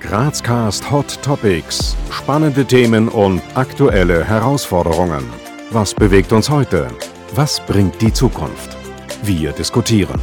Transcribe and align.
Grazcast 0.00 0.90
Hot 0.90 1.22
Topics. 1.22 1.94
Spannende 2.10 2.64
Themen 2.64 3.08
und 3.08 3.42
aktuelle 3.54 4.24
Herausforderungen. 4.24 5.22
Was 5.70 5.94
bewegt 5.94 6.32
uns 6.32 6.48
heute? 6.48 6.88
Was 7.34 7.60
bringt 7.60 8.00
die 8.00 8.12
Zukunft? 8.12 8.76
Wir 9.22 9.52
diskutieren. 9.52 10.18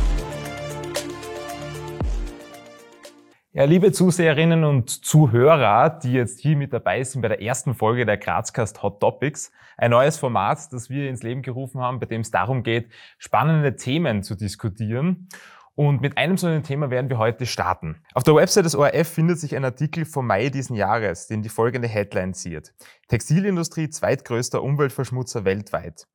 Ja, 3.54 3.64
liebe 3.66 3.92
Zuseherinnen 3.92 4.64
und 4.64 4.90
Zuhörer, 4.90 5.90
die 5.90 6.14
jetzt 6.14 6.40
hier 6.40 6.58
mit 6.58 6.74
dabei 6.74 7.04
sind 7.04 7.22
bei 7.22 7.28
der 7.28 7.42
ersten 7.42 7.76
Folge 7.76 8.06
der 8.06 8.18
Grazcast 8.18 8.82
Hot 8.84 9.00
Topics, 9.00 9.52
ein 9.78 9.92
neues 9.92 10.18
Format, 10.18 10.72
das 10.72 10.90
wir 10.90 11.08
ins 11.08 11.22
Leben 11.24 11.44
gerufen 11.44 11.82
haben, 11.82 12.00
bei 12.00 12.08
dem 12.08 12.22
es 12.22 12.32
darum 12.32 12.64
geht, 12.64 12.92
spannende 13.20 13.76
Themen 13.76 14.22
zu 14.24 14.36
diskutieren. 14.36 15.28
Und 15.80 16.02
mit 16.02 16.18
einem 16.18 16.38
so 16.38 16.48
einem 16.48 16.64
Thema 16.64 16.90
werden 16.90 17.08
wir 17.08 17.20
heute 17.20 17.46
starten. 17.46 18.02
Auf 18.16 18.24
der 18.24 18.34
Website 18.34 18.66
des 18.66 18.74
ORF 18.74 19.08
findet 19.08 19.38
sich 19.38 19.56
ein 19.56 19.64
Artikel 19.64 20.06
vom 20.06 20.26
Mai 20.26 20.50
diesen 20.50 20.76
Jahres, 20.76 21.28
den 21.28 21.44
die 21.44 21.50
folgende 21.50 21.88
Headline 21.88 22.34
ziert. 22.34 22.74
Textilindustrie 23.10 23.88
zweitgrößter 23.88 24.64
Umweltverschmutzer 24.64 25.46
weltweit. 25.46 26.08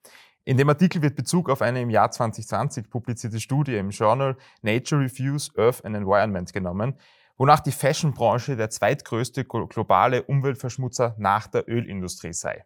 In 0.44 0.56
dem 0.56 0.68
Artikel 0.68 1.00
wird 1.00 1.14
Bezug 1.14 1.48
auf 1.48 1.62
eine 1.62 1.80
im 1.80 1.90
Jahr 1.90 2.10
2020 2.10 2.90
publizierte 2.90 3.38
Studie 3.38 3.76
im 3.76 3.90
Journal 3.90 4.36
Nature 4.62 5.02
Reviews 5.02 5.56
Earth 5.56 5.84
and 5.84 5.94
Environment 5.94 6.52
genommen, 6.52 6.98
wonach 7.36 7.60
die 7.60 7.70
Fashionbranche 7.70 8.56
der 8.56 8.68
zweitgrößte 8.68 9.44
globale 9.44 10.24
Umweltverschmutzer 10.24 11.14
nach 11.18 11.46
der 11.46 11.68
Ölindustrie 11.68 12.32
sei. 12.32 12.64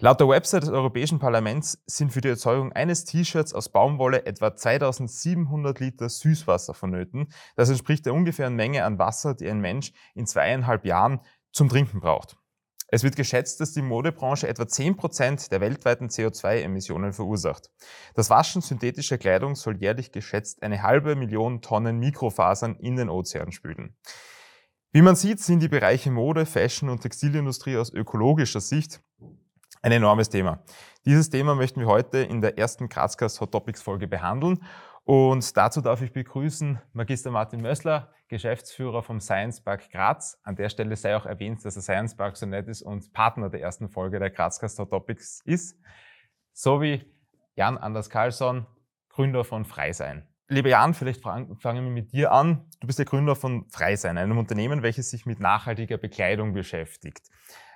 Laut 0.00 0.20
der 0.20 0.28
Website 0.28 0.62
des 0.62 0.70
Europäischen 0.70 1.18
Parlaments 1.18 1.82
sind 1.86 2.12
für 2.12 2.20
die 2.20 2.28
Erzeugung 2.28 2.72
eines 2.72 3.04
T-Shirts 3.04 3.52
aus 3.52 3.68
Baumwolle 3.68 4.26
etwa 4.26 4.54
2700 4.54 5.80
Liter 5.80 6.08
Süßwasser 6.08 6.72
vonnöten. 6.72 7.32
Das 7.56 7.68
entspricht 7.68 8.06
der 8.06 8.14
ungefähren 8.14 8.54
Menge 8.54 8.84
an 8.84 9.00
Wasser, 9.00 9.34
die 9.34 9.48
ein 9.48 9.58
Mensch 9.58 9.92
in 10.14 10.24
zweieinhalb 10.24 10.84
Jahren 10.84 11.20
zum 11.50 11.68
Trinken 11.68 11.98
braucht. 11.98 12.36
Es 12.86 13.02
wird 13.02 13.16
geschätzt, 13.16 13.60
dass 13.60 13.72
die 13.72 13.82
Modebranche 13.82 14.46
etwa 14.46 14.62
10% 14.62 15.50
der 15.50 15.60
weltweiten 15.60 16.06
CO2-Emissionen 16.06 17.12
verursacht. 17.12 17.68
Das 18.14 18.30
Waschen 18.30 18.62
synthetischer 18.62 19.18
Kleidung 19.18 19.56
soll 19.56 19.78
jährlich 19.78 20.12
geschätzt 20.12 20.62
eine 20.62 20.84
halbe 20.84 21.16
Million 21.16 21.60
Tonnen 21.60 21.98
Mikrofasern 21.98 22.76
in 22.76 22.94
den 22.94 23.08
Ozean 23.08 23.50
spülen. 23.50 23.96
Wie 24.92 25.02
man 25.02 25.16
sieht, 25.16 25.40
sind 25.40 25.58
die 25.60 25.68
Bereiche 25.68 26.12
Mode, 26.12 26.46
Fashion 26.46 26.88
und 26.88 27.00
Textilindustrie 27.00 27.76
aus 27.76 27.92
ökologischer 27.92 28.60
Sicht 28.60 29.02
ein 29.82 29.92
enormes 29.92 30.28
Thema. 30.28 30.60
Dieses 31.04 31.30
Thema 31.30 31.54
möchten 31.54 31.80
wir 31.80 31.86
heute 31.86 32.18
in 32.18 32.40
der 32.40 32.58
ersten 32.58 32.88
Grazcast 32.88 33.40
Hot 33.40 33.52
Topics 33.52 33.82
Folge 33.82 34.08
behandeln. 34.08 34.62
Und 35.04 35.56
dazu 35.56 35.80
darf 35.80 36.02
ich 36.02 36.12
begrüßen 36.12 36.78
Magister 36.92 37.30
Martin 37.30 37.62
Mössler, 37.62 38.12
Geschäftsführer 38.28 39.02
vom 39.02 39.20
Science 39.20 39.62
Park 39.62 39.90
Graz. 39.90 40.38
An 40.42 40.54
der 40.54 40.68
Stelle 40.68 40.96
sei 40.96 41.16
auch 41.16 41.24
erwähnt, 41.24 41.64
dass 41.64 41.74
der 41.74 41.82
Science 41.82 42.14
Park 42.14 42.36
so 42.36 42.44
nett 42.44 42.68
ist 42.68 42.82
und 42.82 43.12
Partner 43.14 43.48
der 43.48 43.62
ersten 43.62 43.88
Folge 43.88 44.18
der 44.18 44.28
Grazcast 44.30 44.78
Hot 44.78 44.90
Topics 44.90 45.40
ist. 45.46 45.78
Sowie 46.52 47.04
Jan 47.54 47.78
Anders 47.78 48.10
Karlsson, 48.10 48.66
Gründer 49.08 49.44
von 49.44 49.64
Freisein. 49.64 50.28
Lieber 50.48 50.68
Jan, 50.68 50.94
vielleicht 50.94 51.22
fangen 51.22 51.58
wir 51.62 51.82
mit 51.82 52.12
dir 52.12 52.32
an. 52.32 52.66
Du 52.80 52.86
bist 52.86 52.98
der 52.98 53.06
Gründer 53.06 53.36
von 53.36 53.68
Freisein, 53.70 54.16
einem 54.16 54.38
Unternehmen, 54.38 54.82
welches 54.82 55.10
sich 55.10 55.26
mit 55.26 55.40
nachhaltiger 55.40 55.98
Bekleidung 55.98 56.52
beschäftigt. 56.52 57.28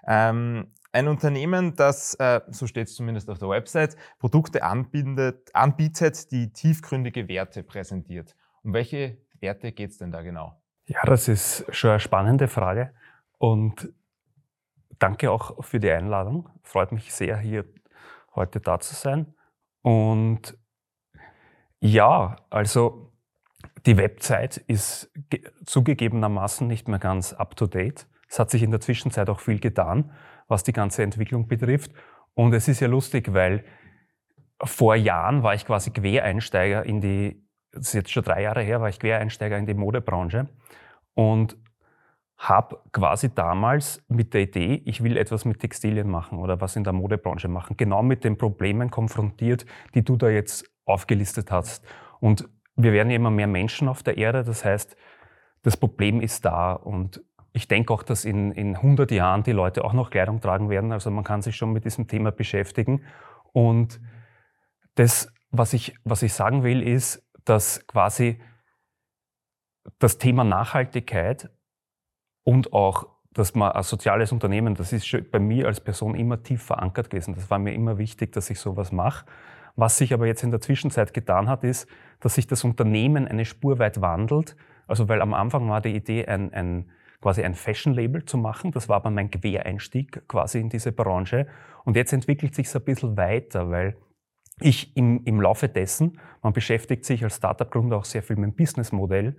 Ähm, 0.06 0.72
ein 0.92 1.08
Unternehmen, 1.08 1.74
das, 1.74 2.14
äh, 2.14 2.40
so 2.48 2.66
steht 2.66 2.88
es 2.88 2.94
zumindest 2.94 3.30
auf 3.30 3.38
der 3.38 3.48
Website, 3.48 3.96
Produkte 4.18 4.62
anbietet, 4.62 5.54
anbietet, 5.54 6.30
die 6.30 6.52
tiefgründige 6.52 7.28
Werte 7.28 7.62
präsentiert. 7.62 8.36
Um 8.62 8.74
welche 8.74 9.18
Werte 9.40 9.72
geht 9.72 9.90
es 9.90 9.98
denn 9.98 10.12
da 10.12 10.22
genau? 10.22 10.60
Ja, 10.86 11.00
das 11.04 11.28
ist 11.28 11.64
schon 11.74 11.90
eine 11.90 12.00
spannende 12.00 12.46
Frage. 12.48 12.92
Und 13.38 13.92
danke 14.98 15.30
auch 15.30 15.64
für 15.64 15.80
die 15.80 15.90
Einladung. 15.90 16.48
Freut 16.62 16.92
mich 16.92 17.12
sehr, 17.12 17.38
hier 17.38 17.64
heute 18.34 18.60
da 18.60 18.78
zu 18.78 18.94
sein. 18.94 19.34
Und 19.80 20.56
ja, 21.80 22.36
also 22.50 23.12
die 23.86 23.96
Website 23.96 24.58
ist 24.58 25.10
zugegebenermaßen 25.66 26.66
nicht 26.66 26.86
mehr 26.86 26.98
ganz 26.98 27.32
up-to-date. 27.32 28.06
Es 28.28 28.38
hat 28.38 28.50
sich 28.50 28.62
in 28.62 28.70
der 28.70 28.80
Zwischenzeit 28.80 29.28
auch 29.28 29.40
viel 29.40 29.58
getan, 29.58 30.12
was 30.52 30.62
die 30.62 30.72
ganze 30.72 31.02
Entwicklung 31.02 31.48
betrifft. 31.48 31.90
Und 32.34 32.54
es 32.54 32.68
ist 32.68 32.78
ja 32.78 32.86
lustig, 32.86 33.32
weil 33.34 33.64
vor 34.62 34.94
Jahren 34.94 35.42
war 35.42 35.54
ich 35.54 35.66
quasi 35.66 35.90
Quereinsteiger 35.90 36.84
in 36.84 37.00
die, 37.00 37.44
das 37.72 37.88
ist 37.88 37.94
jetzt 37.94 38.12
schon 38.12 38.22
drei 38.22 38.42
Jahre 38.42 38.62
her, 38.62 38.80
war 38.80 38.88
ich 38.88 39.00
Quereinsteiger 39.00 39.58
in 39.58 39.66
die 39.66 39.74
Modebranche 39.74 40.48
und 41.14 41.56
habe 42.36 42.80
quasi 42.92 43.34
damals 43.34 44.02
mit 44.08 44.34
der 44.34 44.42
Idee, 44.42 44.82
ich 44.84 45.02
will 45.02 45.16
etwas 45.16 45.44
mit 45.44 45.60
Textilien 45.60 46.08
machen 46.08 46.38
oder 46.38 46.60
was 46.60 46.76
in 46.76 46.84
der 46.84 46.92
Modebranche 46.92 47.48
machen, 47.48 47.76
genau 47.76 48.02
mit 48.02 48.24
den 48.24 48.36
Problemen 48.36 48.90
konfrontiert, 48.90 49.64
die 49.94 50.04
du 50.04 50.16
da 50.16 50.28
jetzt 50.28 50.68
aufgelistet 50.84 51.50
hast. 51.50 51.84
Und 52.20 52.48
wir 52.74 52.92
werden 52.92 53.10
ja 53.10 53.16
immer 53.16 53.30
mehr 53.30 53.46
Menschen 53.46 53.88
auf 53.88 54.02
der 54.02 54.16
Erde, 54.16 54.44
das 54.44 54.64
heißt, 54.64 54.96
das 55.62 55.76
Problem 55.76 56.20
ist 56.20 56.44
da 56.44 56.72
und 56.72 57.22
ich 57.52 57.68
denke 57.68 57.92
auch, 57.92 58.02
dass 58.02 58.24
in, 58.24 58.52
in 58.52 58.76
100 58.76 59.10
Jahren 59.10 59.42
die 59.42 59.52
Leute 59.52 59.84
auch 59.84 59.92
noch 59.92 60.10
Kleidung 60.10 60.40
tragen 60.40 60.70
werden. 60.70 60.92
Also 60.92 61.10
man 61.10 61.24
kann 61.24 61.42
sich 61.42 61.56
schon 61.56 61.72
mit 61.72 61.84
diesem 61.84 62.08
Thema 62.08 62.32
beschäftigen. 62.32 63.04
Und 63.52 64.00
das, 64.94 65.32
was 65.50 65.74
ich, 65.74 65.94
was 66.04 66.22
ich 66.22 66.32
sagen 66.32 66.62
will, 66.62 66.82
ist, 66.82 67.22
dass 67.44 67.86
quasi 67.86 68.40
das 69.98 70.16
Thema 70.18 70.44
Nachhaltigkeit 70.44 71.50
und 72.44 72.72
auch, 72.72 73.06
dass 73.32 73.54
man 73.54 73.72
als 73.72 73.88
soziales 73.88 74.32
Unternehmen, 74.32 74.74
das 74.74 74.92
ist 74.92 75.30
bei 75.30 75.38
mir 75.38 75.66
als 75.66 75.80
Person 75.80 76.14
immer 76.14 76.42
tief 76.42 76.62
verankert 76.62 77.10
gewesen. 77.10 77.34
Das 77.34 77.50
war 77.50 77.58
mir 77.58 77.74
immer 77.74 77.98
wichtig, 77.98 78.32
dass 78.32 78.48
ich 78.50 78.60
sowas 78.60 78.92
mache. 78.92 79.26
Was 79.74 79.98
sich 79.98 80.12
aber 80.12 80.26
jetzt 80.26 80.42
in 80.42 80.50
der 80.50 80.60
Zwischenzeit 80.60 81.14
getan 81.14 81.48
hat, 81.48 81.64
ist, 81.64 81.88
dass 82.20 82.34
sich 82.34 82.46
das 82.46 82.64
Unternehmen 82.64 83.26
eine 83.26 83.44
Spur 83.44 83.78
weit 83.78 84.00
wandelt. 84.00 84.56
Also 84.86 85.08
weil 85.08 85.22
am 85.22 85.34
Anfang 85.34 85.68
war 85.68 85.80
die 85.80 85.94
Idee, 85.94 86.26
ein, 86.26 86.52
ein 86.52 86.90
quasi 87.22 87.42
ein 87.42 87.54
Fashion-Label 87.54 88.24
zu 88.24 88.36
machen. 88.36 88.72
Das 88.72 88.88
war 88.88 88.96
aber 88.96 89.10
mein 89.10 89.30
Quereinstieg 89.30 90.28
quasi 90.28 90.60
in 90.60 90.68
diese 90.68 90.92
Branche. 90.92 91.46
Und 91.84 91.96
jetzt 91.96 92.12
entwickelt 92.12 92.54
sich 92.54 92.66
es 92.66 92.76
ein 92.76 92.84
bisschen 92.84 93.16
weiter, 93.16 93.70
weil 93.70 93.96
ich 94.60 94.96
im, 94.96 95.24
im 95.24 95.40
Laufe 95.40 95.68
dessen, 95.68 96.20
man 96.42 96.52
beschäftigt 96.52 97.04
sich 97.04 97.24
als 97.24 97.36
Startup-Gründer 97.36 97.96
auch 97.96 98.04
sehr 98.04 98.22
viel 98.22 98.36
mit 98.36 98.50
dem 98.50 98.56
Businessmodell, 98.56 99.36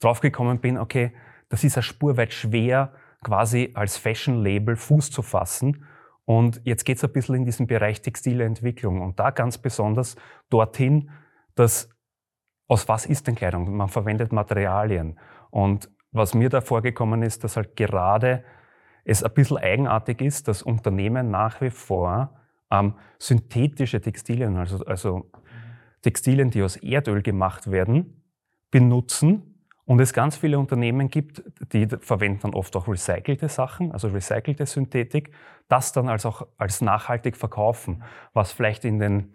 draufgekommen 0.00 0.60
bin, 0.60 0.78
okay, 0.78 1.12
das 1.48 1.64
ist 1.64 1.76
eine 1.76 1.82
Spur 1.82 2.16
weit 2.16 2.32
schwer, 2.32 2.92
quasi 3.22 3.72
als 3.74 3.96
Fashion-Label 3.96 4.76
Fuß 4.76 5.10
zu 5.10 5.22
fassen. 5.22 5.84
Und 6.24 6.60
jetzt 6.64 6.84
geht 6.84 6.96
es 6.96 7.04
ein 7.04 7.12
bisschen 7.12 7.34
in 7.36 7.44
diesen 7.44 7.66
Bereich 7.66 8.00
textile 8.00 8.44
Entwicklung 8.44 9.02
und 9.02 9.18
da 9.20 9.30
ganz 9.30 9.58
besonders 9.58 10.16
dorthin, 10.50 11.10
dass 11.54 11.90
aus 12.66 12.88
was 12.88 13.06
ist 13.06 13.26
denn 13.26 13.34
Kleidung? 13.34 13.76
Man 13.76 13.88
verwendet 13.88 14.32
Materialien. 14.32 15.18
Und 15.50 15.90
was 16.14 16.32
mir 16.32 16.48
da 16.48 16.60
vorgekommen 16.60 17.22
ist, 17.22 17.44
dass 17.44 17.56
halt 17.56 17.76
gerade 17.76 18.44
es 19.04 19.22
ein 19.22 19.34
bisschen 19.34 19.58
eigenartig 19.58 20.22
ist, 20.22 20.48
dass 20.48 20.62
Unternehmen 20.62 21.30
nach 21.30 21.60
wie 21.60 21.70
vor 21.70 22.30
ähm, 22.70 22.94
synthetische 23.18 24.00
Textilien, 24.00 24.56
also, 24.56 24.82
also 24.86 25.30
Textilien, 26.00 26.50
die 26.50 26.62
aus 26.62 26.76
Erdöl 26.76 27.20
gemacht 27.20 27.70
werden, 27.70 28.22
benutzen 28.70 29.54
und 29.84 30.00
es 30.00 30.12
ganz 30.12 30.36
viele 30.36 30.58
Unternehmen 30.58 31.08
gibt, 31.08 31.42
die 31.72 31.86
verwenden 31.86 32.40
dann 32.42 32.54
oft 32.54 32.74
auch 32.76 32.88
recycelte 32.88 33.48
Sachen, 33.48 33.92
also 33.92 34.08
recycelte 34.08 34.66
Synthetik, 34.66 35.32
das 35.68 35.92
dann 35.92 36.08
als 36.08 36.24
auch 36.24 36.46
als 36.56 36.80
nachhaltig 36.80 37.36
verkaufen, 37.36 38.02
was 38.32 38.52
vielleicht 38.52 38.84
in 38.84 38.98
den 38.98 39.34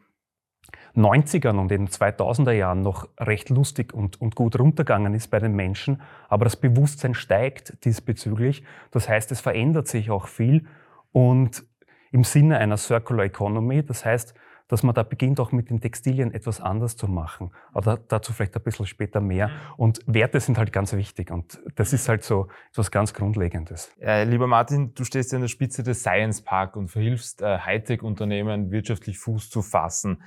90ern 0.96 1.58
und 1.58 1.72
in 1.72 1.86
den 1.86 1.88
2000er 1.88 2.52
Jahren 2.52 2.82
noch 2.82 3.08
recht 3.20 3.50
lustig 3.50 3.94
und, 3.94 4.20
und 4.22 4.36
gut 4.36 4.60
runtergegangen 4.60 5.14
ist 5.14 5.30
bei 5.30 5.40
den 5.40 5.56
Menschen, 5.56 6.02
aber 6.28 6.46
das 6.46 6.56
Bewusstsein 6.56 7.14
steigt 7.14 7.86
diesbezüglich. 7.86 8.64
Das 8.92 9.08
heißt, 9.08 9.32
es 9.32 9.42
verändert 9.42 9.88
sich 9.88 10.12
auch 10.12 10.28
viel 10.28 10.66
und 11.12 11.64
im 12.12 12.24
Sinne 12.24 12.58
einer 12.58 12.78
Circular 12.78 13.26
Economy, 13.26 13.84
das 13.84 14.04
heißt, 14.06 14.34
dass 14.70 14.84
man 14.84 14.96
da 14.96 15.04
beginnt, 15.04 15.40
auch 15.40 15.52
mit 15.52 15.70
den 15.70 15.82
Textilien 15.82 16.32
etwas 16.34 16.62
anders 16.62 16.96
zu 16.96 17.08
machen. 17.08 17.52
Aber 17.74 17.98
dazu 18.08 18.32
vielleicht 18.32 18.56
ein 18.56 18.62
bisschen 18.62 18.86
später 18.86 19.20
mehr. 19.20 19.48
Mhm. 19.48 19.54
Und 19.78 20.00
Werte 20.06 20.40
sind 20.40 20.58
halt 20.58 20.72
ganz 20.72 20.94
wichtig 20.94 21.32
und 21.32 21.60
das 21.76 21.92
ist 21.92 22.08
halt 22.08 22.24
so 22.24 22.48
etwas 22.72 22.92
ganz 22.92 23.14
Grundlegendes. 23.14 23.92
Äh, 24.00 24.24
lieber 24.24 24.48
Martin, 24.48 24.94
du 24.94 25.04
stehst 25.04 25.32
ja 25.32 25.38
an 25.38 25.42
der 25.42 25.50
Spitze 25.50 25.84
des 25.84 26.02
Science 26.02 26.42
Park 26.42 26.76
und 26.78 26.90
verhilfst 26.90 27.42
äh, 27.42 27.58
Hightech-Unternehmen 27.58 28.72
wirtschaftlich 28.72 29.18
Fuß 29.18 29.50
zu 29.50 29.64
fassen. 29.64 30.22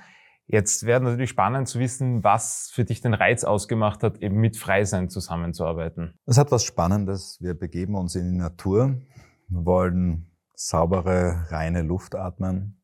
Jetzt 0.45 0.85
wäre 0.85 1.01
natürlich 1.01 1.29
spannend 1.29 1.67
zu 1.67 1.79
wissen, 1.79 2.23
was 2.23 2.69
für 2.73 2.83
dich 2.83 3.01
den 3.01 3.13
Reiz 3.13 3.43
ausgemacht 3.43 4.03
hat, 4.03 4.17
eben 4.17 4.37
mit 4.37 4.57
Freisein 4.57 5.09
zusammenzuarbeiten. 5.09 6.19
Es 6.25 6.37
hat 6.37 6.51
was 6.51 6.63
Spannendes. 6.63 7.37
Wir 7.41 7.53
begeben 7.53 7.95
uns 7.95 8.15
in 8.15 8.31
die 8.31 8.37
Natur, 8.37 9.01
wollen 9.47 10.31
saubere, 10.53 11.47
reine 11.49 11.81
Luft 11.81 12.15
atmen, 12.15 12.81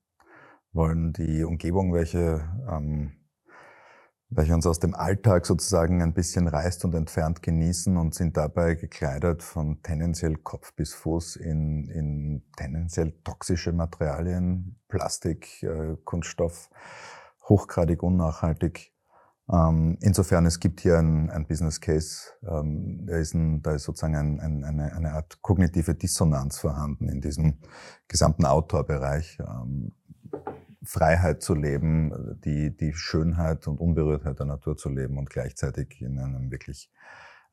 wollen 0.72 1.14
die 1.14 1.44
Umgebung, 1.44 1.94
welche 1.94 2.50
ähm, 2.70 3.20
welche 4.30 4.54
uns 4.54 4.68
aus 4.68 4.80
dem 4.80 4.94
Alltag 4.94 5.46
sozusagen 5.46 6.04
ein 6.04 6.14
bisschen 6.14 6.48
reißt 6.48 6.86
und 6.86 6.94
entfernt 6.94 7.42
genießen 7.42 7.98
und 7.98 8.14
sind 8.14 8.38
dabei 8.38 8.76
gekleidet 8.76 9.42
von 9.42 9.82
tendenziell 9.82 10.36
Kopf 10.36 10.74
bis 10.76 10.94
Fuß 10.94 11.38
in, 11.38 11.90
in 11.90 12.44
tendenziell 12.56 13.14
toxische 13.24 13.74
Materialien, 13.74 14.80
Plastik, 14.88 15.64
äh, 15.64 15.98
Kunststoff, 16.04 16.70
hochgradig 17.50 18.04
unnachhaltig. 18.04 18.94
Ähm, 19.52 19.98
insofern, 20.02 20.46
es 20.46 20.60
gibt 20.60 20.80
hier 20.80 21.00
ein, 21.00 21.30
ein 21.32 21.48
Business 21.48 21.82
Case, 21.82 22.32
ähm, 22.48 23.06
da, 23.08 23.18
ist 23.18 23.34
ein, 23.34 23.64
da 23.64 23.72
ist 23.72 23.84
sozusagen 23.84 24.16
ein, 24.16 24.40
ein, 24.40 24.64
eine, 24.64 24.94
eine 24.94 25.14
Art 25.14 25.42
kognitive 25.42 25.96
Dissonanz 25.96 26.60
vorhanden 26.60 27.10
in 27.10 27.20
diesem 27.20 27.58
gesamten 28.08 28.46
Outdoor-Bereich. 28.46 29.40
Ähm, 29.40 29.94
Freiheit 30.84 31.42
zu 31.42 31.56
leben, 31.56 32.40
die, 32.46 32.76
die 32.76 32.94
Schönheit 32.94 33.68
und 33.68 33.80
Unberührtheit 33.80 34.40
der 34.40 34.46
Natur 34.46 34.78
zu 34.78 34.90
leben 34.90 35.18
und 35.18 35.30
gleichzeitig 35.30 36.02
in 36.02 36.18
einem 36.20 36.52
wirklich 36.52 36.90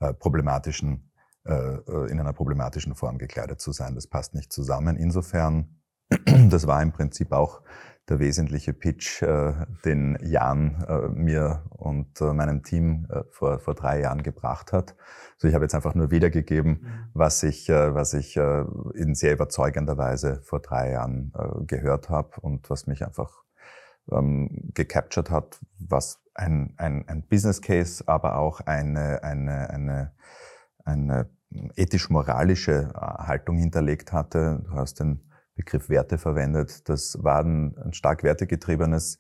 äh, 0.01 0.13
problematischen, 0.15 1.11
äh, 1.45 1.53
äh 1.53 2.11
in 2.11 2.21
einer 2.21 2.33
problematischen 2.33 2.95
Form 2.95 3.19
gekleidet 3.19 3.61
zu 3.61 3.73
sein. 3.73 3.95
Das 3.95 4.07
passt 4.07 4.35
nicht 4.35 4.53
zusammen. 4.53 4.97
Insofern, 4.97 5.81
das 6.51 6.67
war 6.67 6.83
im 6.83 6.93
Prinzip 6.93 7.33
auch 7.33 7.63
der 8.09 8.19
wesentliche 8.21 8.73
Pitch, 8.73 9.23
äh, 9.23 9.53
den 9.85 10.17
Jan 10.23 10.85
äh, 10.89 11.09
mir 11.09 11.65
und 11.71 12.21
äh, 12.21 12.33
meinem 12.33 12.63
Team 12.63 13.09
vor, 13.31 13.59
vor 13.59 13.75
drei 13.75 14.01
Jahren 14.01 14.23
gebracht 14.23 14.73
hat. 14.73 14.95
Also 15.35 15.49
ich 15.49 15.55
habe 15.55 15.65
jetzt 15.65 15.75
einfach 15.75 15.95
nur 15.95 16.11
wiedergegeben, 16.11 16.81
mhm. 16.81 17.11
was 17.15 17.43
ich, 17.43 17.69
was 17.69 18.15
ich 18.15 18.37
in 18.37 19.15
sehr 19.15 19.33
überzeugender 19.33 19.99
Weise 19.99 20.41
vor 20.43 20.61
drei 20.61 20.93
Jahren 20.93 21.33
gehört 21.67 22.09
habe 22.09 22.41
und 22.41 22.71
was 22.71 22.87
mich 22.87 23.05
einfach 23.05 23.45
ähm, 24.11 24.71
gecaptured 24.75 25.31
hat, 25.31 25.59
was 25.79 26.23
ein, 26.35 26.75
ein, 26.77 27.07
ein 27.09 27.23
Business 27.27 27.61
Case, 27.61 28.05
aber 28.07 28.39
auch 28.39 28.61
eine, 28.61 29.23
eine, 29.23 29.71
eine, 29.71 30.13
eine 30.85 31.31
ethisch-moralische 31.75 32.93
Haltung 32.95 33.59
hinterlegt 33.59 34.13
hatte. 34.13 34.63
Du 34.65 34.73
hast 34.73 35.01
den 35.01 35.27
Begriff 35.57 35.89
Werte 35.89 36.19
verwendet. 36.19 36.89
Das 36.89 37.19
war 37.23 37.41
ein, 37.41 37.77
ein 37.79 37.93
stark 37.93 38.23
wertegetriebenes, 38.23 39.19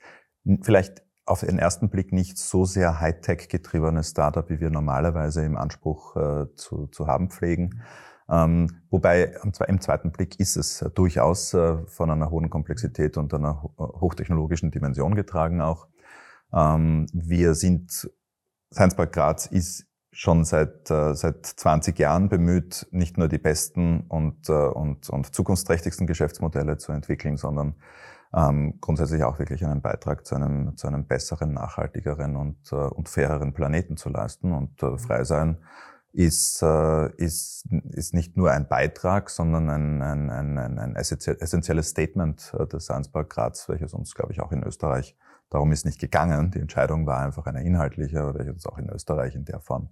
vielleicht 0.62 1.03
auf 1.25 1.41
den 1.41 1.59
ersten 1.59 1.91
Blick 1.91 2.12
nicht 2.12 2.38
so 2.38 2.65
sehr 2.65 3.00
Hightech 3.00 3.49
getriebenes 3.49 4.11
Startup, 4.11 4.49
wie 4.49 4.61
wir 4.61 4.71
normalerweise 4.71 5.44
im 5.44 5.56
Anspruch 5.56 6.15
äh, 6.17 6.47
zu, 6.55 6.87
zu 6.87 7.09
haben 7.09 7.31
pflegen. 7.31 7.83
Ähm, 8.29 8.83
wobei 8.91 9.35
im 9.69 9.81
zweiten 9.81 10.12
Blick 10.12 10.38
ist 10.38 10.56
es 10.56 10.85
durchaus 10.94 11.55
äh, 11.55 11.79
von 11.87 12.11
einer 12.11 12.31
hohen 12.31 12.50
Komplexität 12.50 13.17
und 13.17 13.35
einer 13.35 13.62
hochtechnologischen 13.79 14.71
Dimension 14.71 15.15
getragen 15.15 15.61
auch. 15.61 15.88
Ähm, 16.53 17.06
wir 17.12 17.55
sind, 17.55 18.11
Science 18.73 18.94
Park 18.94 19.12
Graz 19.12 19.47
ist 19.47 19.87
schon 20.16 20.46
seit, 20.46 20.90
äh, 20.90 21.14
seit 21.14 21.44
20 21.44 21.98
Jahren 21.98 22.30
bemüht, 22.30 22.86
nicht 22.90 23.18
nur 23.18 23.28
die 23.28 23.36
besten 23.36 24.00
und, 24.08 24.48
äh, 24.48 24.52
und, 24.52 25.10
und 25.10 25.34
zukunftsträchtigsten 25.34 26.06
Geschäftsmodelle 26.06 26.78
zu 26.78 26.92
entwickeln, 26.92 27.36
sondern 27.36 27.74
ähm, 28.34 28.78
grundsätzlich 28.80 29.24
auch 29.24 29.38
wirklich 29.38 29.62
einen 29.66 29.82
Beitrag 29.82 30.24
zu 30.24 30.34
einem, 30.34 30.74
zu 30.78 30.86
einem 30.86 31.06
besseren, 31.06 31.52
nachhaltigeren 31.52 32.36
und, 32.36 32.56
äh, 32.72 32.76
und 32.76 33.10
faireren 33.10 33.52
Planeten 33.52 33.98
zu 33.98 34.08
leisten. 34.08 34.52
Und 34.54 34.82
äh, 34.82 34.96
frei 34.96 35.22
sein 35.24 35.58
ist, 36.16 36.62
äh, 36.62 37.10
ist, 37.16 37.66
ist 37.90 38.14
nicht 38.14 38.36
nur 38.36 38.50
ein 38.50 38.68
Beitrag, 38.68 39.30
sondern 39.30 39.68
ein, 39.68 40.02
ein, 40.02 40.30
ein, 40.30 40.78
ein 40.78 40.96
essentielles 40.96 41.88
Statement 41.88 42.54
äh, 42.58 42.66
des 42.66 42.88
Park 43.12 43.30
Graz, 43.30 43.68
welches 43.68 43.94
uns, 43.94 44.14
glaube 44.14 44.32
ich, 44.32 44.40
auch 44.40 44.52
in 44.52 44.62
Österreich 44.62 45.16
Darum 45.50 45.72
ist 45.72 45.84
nicht 45.84 46.00
gegangen. 46.00 46.50
Die 46.50 46.58
Entscheidung 46.58 47.06
war 47.06 47.20
einfach 47.20 47.46
eine 47.46 47.62
inhaltliche, 47.62 48.34
welche 48.34 48.52
uns 48.52 48.66
auch 48.66 48.78
in 48.78 48.88
Österreich 48.88 49.34
in 49.34 49.44
der 49.44 49.60
Form 49.60 49.90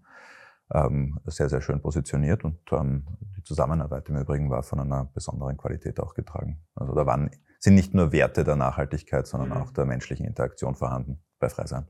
ähm, 0.72 1.20
sehr, 1.26 1.48
sehr 1.48 1.60
schön 1.60 1.80
positioniert. 1.80 2.44
Und 2.44 2.58
ähm, 2.72 3.06
die 3.36 3.42
Zusammenarbeit 3.44 4.08
im 4.08 4.16
Übrigen 4.16 4.50
war 4.50 4.62
von 4.62 4.80
einer 4.80 5.04
besonderen 5.04 5.56
Qualität 5.56 6.00
auch 6.00 6.14
getragen. 6.14 6.60
Also 6.74 6.94
da 6.94 7.06
waren, 7.06 7.30
sind 7.60 7.74
nicht 7.74 7.94
nur 7.94 8.10
Werte 8.12 8.42
der 8.42 8.56
Nachhaltigkeit, 8.56 9.26
sondern 9.26 9.50
mhm. 9.50 9.56
auch 9.56 9.70
der 9.70 9.86
menschlichen 9.86 10.26
Interaktion 10.26 10.74
vorhanden 10.74 11.22
bei 11.38 11.48
Freisein. 11.48 11.86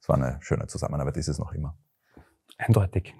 Es 0.00 0.08
war 0.08 0.16
eine 0.16 0.38
schöne 0.40 0.68
Zusammenarbeit, 0.68 1.16
ist 1.16 1.28
es 1.28 1.38
noch 1.38 1.52
immer. 1.52 1.76
Eindeutig. 2.56 3.14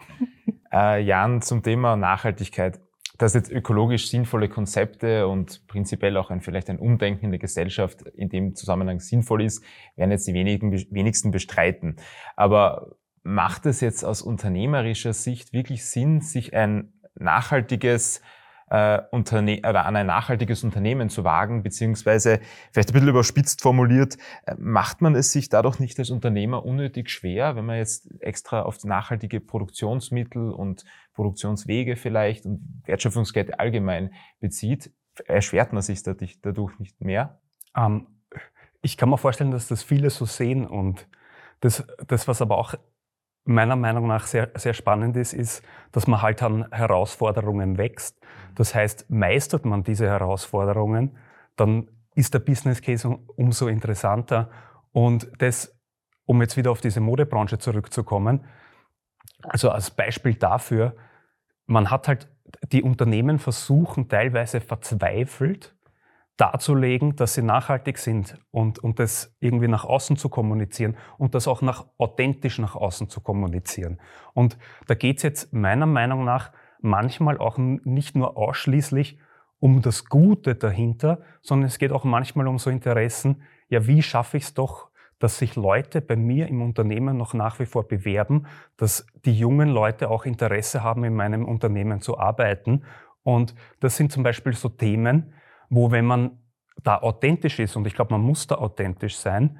Äh, 0.72 1.02
Jan, 1.02 1.42
zum 1.42 1.62
Thema 1.62 1.96
Nachhaltigkeit 1.96 2.80
dass 3.18 3.34
jetzt 3.34 3.50
ökologisch 3.50 4.08
sinnvolle 4.08 4.48
Konzepte 4.48 5.26
und 5.26 5.66
prinzipiell 5.66 6.16
auch 6.16 6.30
ein, 6.30 6.40
vielleicht 6.40 6.70
ein 6.70 6.78
Umdenken 6.78 7.26
in 7.26 7.30
der 7.32 7.40
Gesellschaft 7.40 8.02
in 8.14 8.28
dem 8.28 8.54
Zusammenhang 8.54 9.00
sinnvoll 9.00 9.42
ist, 9.42 9.62
werden 9.96 10.12
jetzt 10.12 10.28
die 10.28 10.34
wenigen, 10.34 10.72
wenigsten 10.92 11.32
bestreiten. 11.32 11.96
Aber 12.36 12.96
macht 13.24 13.66
es 13.66 13.80
jetzt 13.80 14.04
aus 14.04 14.22
unternehmerischer 14.22 15.12
Sicht 15.12 15.52
wirklich 15.52 15.84
Sinn, 15.84 16.20
sich 16.20 16.54
ein 16.54 16.92
nachhaltiges 17.16 18.22
äh, 18.70 19.00
Unterne 19.10 19.58
oder 19.58 19.86
an 19.86 19.96
ein 19.96 20.06
nachhaltiges 20.06 20.64
Unternehmen 20.64 21.08
zu 21.08 21.24
wagen, 21.24 21.62
beziehungsweise 21.62 22.40
vielleicht 22.72 22.90
ein 22.90 22.92
bisschen 22.92 23.08
überspitzt 23.08 23.62
formuliert, 23.62 24.16
äh, 24.46 24.54
macht 24.58 25.00
man 25.00 25.14
es 25.14 25.32
sich 25.32 25.48
dadurch 25.48 25.78
nicht 25.78 25.98
als 25.98 26.10
Unternehmer 26.10 26.64
unnötig 26.64 27.10
schwer, 27.10 27.56
wenn 27.56 27.66
man 27.66 27.76
jetzt 27.76 28.08
extra 28.20 28.62
auf 28.62 28.82
nachhaltige 28.84 29.40
Produktionsmittel 29.40 30.50
und 30.50 30.84
Produktionswege 31.14 31.96
vielleicht 31.96 32.46
und 32.46 32.82
Wertschöpfungskette 32.84 33.58
allgemein 33.58 34.12
bezieht, 34.40 34.92
erschwert 35.26 35.72
man 35.72 35.82
sich 35.82 36.02
dadurch 36.02 36.78
nicht 36.78 37.00
mehr? 37.00 37.40
Ähm, 37.76 38.06
ich 38.82 38.96
kann 38.96 39.08
mir 39.08 39.18
vorstellen, 39.18 39.50
dass 39.50 39.68
das 39.68 39.82
viele 39.82 40.10
so 40.10 40.24
sehen 40.24 40.66
und 40.66 41.08
das, 41.60 41.84
das 42.06 42.28
was 42.28 42.40
aber 42.40 42.58
auch 42.58 42.74
meiner 43.48 43.76
Meinung 43.76 44.06
nach 44.06 44.26
sehr, 44.26 44.50
sehr 44.54 44.74
spannend 44.74 45.16
ist, 45.16 45.32
ist, 45.32 45.62
dass 45.92 46.06
man 46.06 46.20
halt 46.20 46.42
an 46.42 46.70
Herausforderungen 46.70 47.78
wächst. 47.78 48.20
Das 48.54 48.74
heißt, 48.74 49.08
meistert 49.08 49.64
man 49.64 49.82
diese 49.82 50.06
Herausforderungen, 50.06 51.16
dann 51.56 51.88
ist 52.14 52.34
der 52.34 52.40
Business 52.40 52.82
Case 52.82 53.08
umso 53.36 53.68
interessanter. 53.68 54.50
Und 54.92 55.30
das, 55.38 55.80
um 56.26 56.42
jetzt 56.42 56.56
wieder 56.56 56.70
auf 56.70 56.80
diese 56.80 57.00
Modebranche 57.00 57.58
zurückzukommen, 57.58 58.44
also 59.42 59.70
als 59.70 59.90
Beispiel 59.90 60.34
dafür, 60.34 60.94
man 61.66 61.90
hat 61.90 62.08
halt, 62.08 62.28
die 62.72 62.82
Unternehmen 62.82 63.38
versuchen 63.38 64.08
teilweise 64.08 64.60
verzweifelt 64.60 65.74
darzulegen, 66.38 67.16
dass 67.16 67.34
sie 67.34 67.42
nachhaltig 67.42 67.98
sind 67.98 68.38
und, 68.50 68.78
und 68.78 68.98
das 68.98 69.36
irgendwie 69.40 69.68
nach 69.68 69.84
außen 69.84 70.16
zu 70.16 70.28
kommunizieren 70.28 70.96
und 71.18 71.34
das 71.34 71.48
auch 71.48 71.60
nach, 71.62 71.84
authentisch 71.98 72.58
nach 72.58 72.76
außen 72.76 73.10
zu 73.10 73.20
kommunizieren. 73.20 74.00
Und 74.34 74.56
da 74.86 74.94
geht 74.94 75.18
es 75.18 75.24
jetzt 75.24 75.52
meiner 75.52 75.86
Meinung 75.86 76.24
nach 76.24 76.52
manchmal 76.80 77.38
auch 77.38 77.58
nicht 77.58 78.16
nur 78.16 78.36
ausschließlich 78.36 79.18
um 79.58 79.82
das 79.82 80.04
Gute 80.04 80.54
dahinter, 80.54 81.20
sondern 81.42 81.66
es 81.66 81.78
geht 81.78 81.90
auch 81.90 82.04
manchmal 82.04 82.46
um 82.46 82.58
so 82.58 82.70
Interessen, 82.70 83.42
ja, 83.68 83.88
wie 83.88 84.00
schaffe 84.00 84.36
ich 84.36 84.44
es 84.44 84.54
doch, 84.54 84.88
dass 85.18 85.38
sich 85.38 85.56
Leute 85.56 86.00
bei 86.00 86.14
mir 86.14 86.46
im 86.46 86.62
Unternehmen 86.62 87.16
noch 87.16 87.34
nach 87.34 87.58
wie 87.58 87.66
vor 87.66 87.88
bewerben, 87.88 88.46
dass 88.76 89.04
die 89.24 89.36
jungen 89.36 89.68
Leute 89.68 90.08
auch 90.08 90.24
Interesse 90.24 90.84
haben, 90.84 91.02
in 91.02 91.14
meinem 91.14 91.44
Unternehmen 91.44 92.00
zu 92.00 92.16
arbeiten. 92.16 92.84
Und 93.24 93.56
das 93.80 93.96
sind 93.96 94.12
zum 94.12 94.22
Beispiel 94.22 94.52
so 94.52 94.68
Themen, 94.68 95.32
wo 95.68 95.90
wenn 95.90 96.04
man 96.04 96.38
da 96.82 96.98
authentisch 96.98 97.58
ist, 97.58 97.76
und 97.76 97.86
ich 97.86 97.94
glaube, 97.94 98.14
man 98.14 98.20
muss 98.20 98.46
da 98.46 98.56
authentisch 98.56 99.16
sein, 99.16 99.58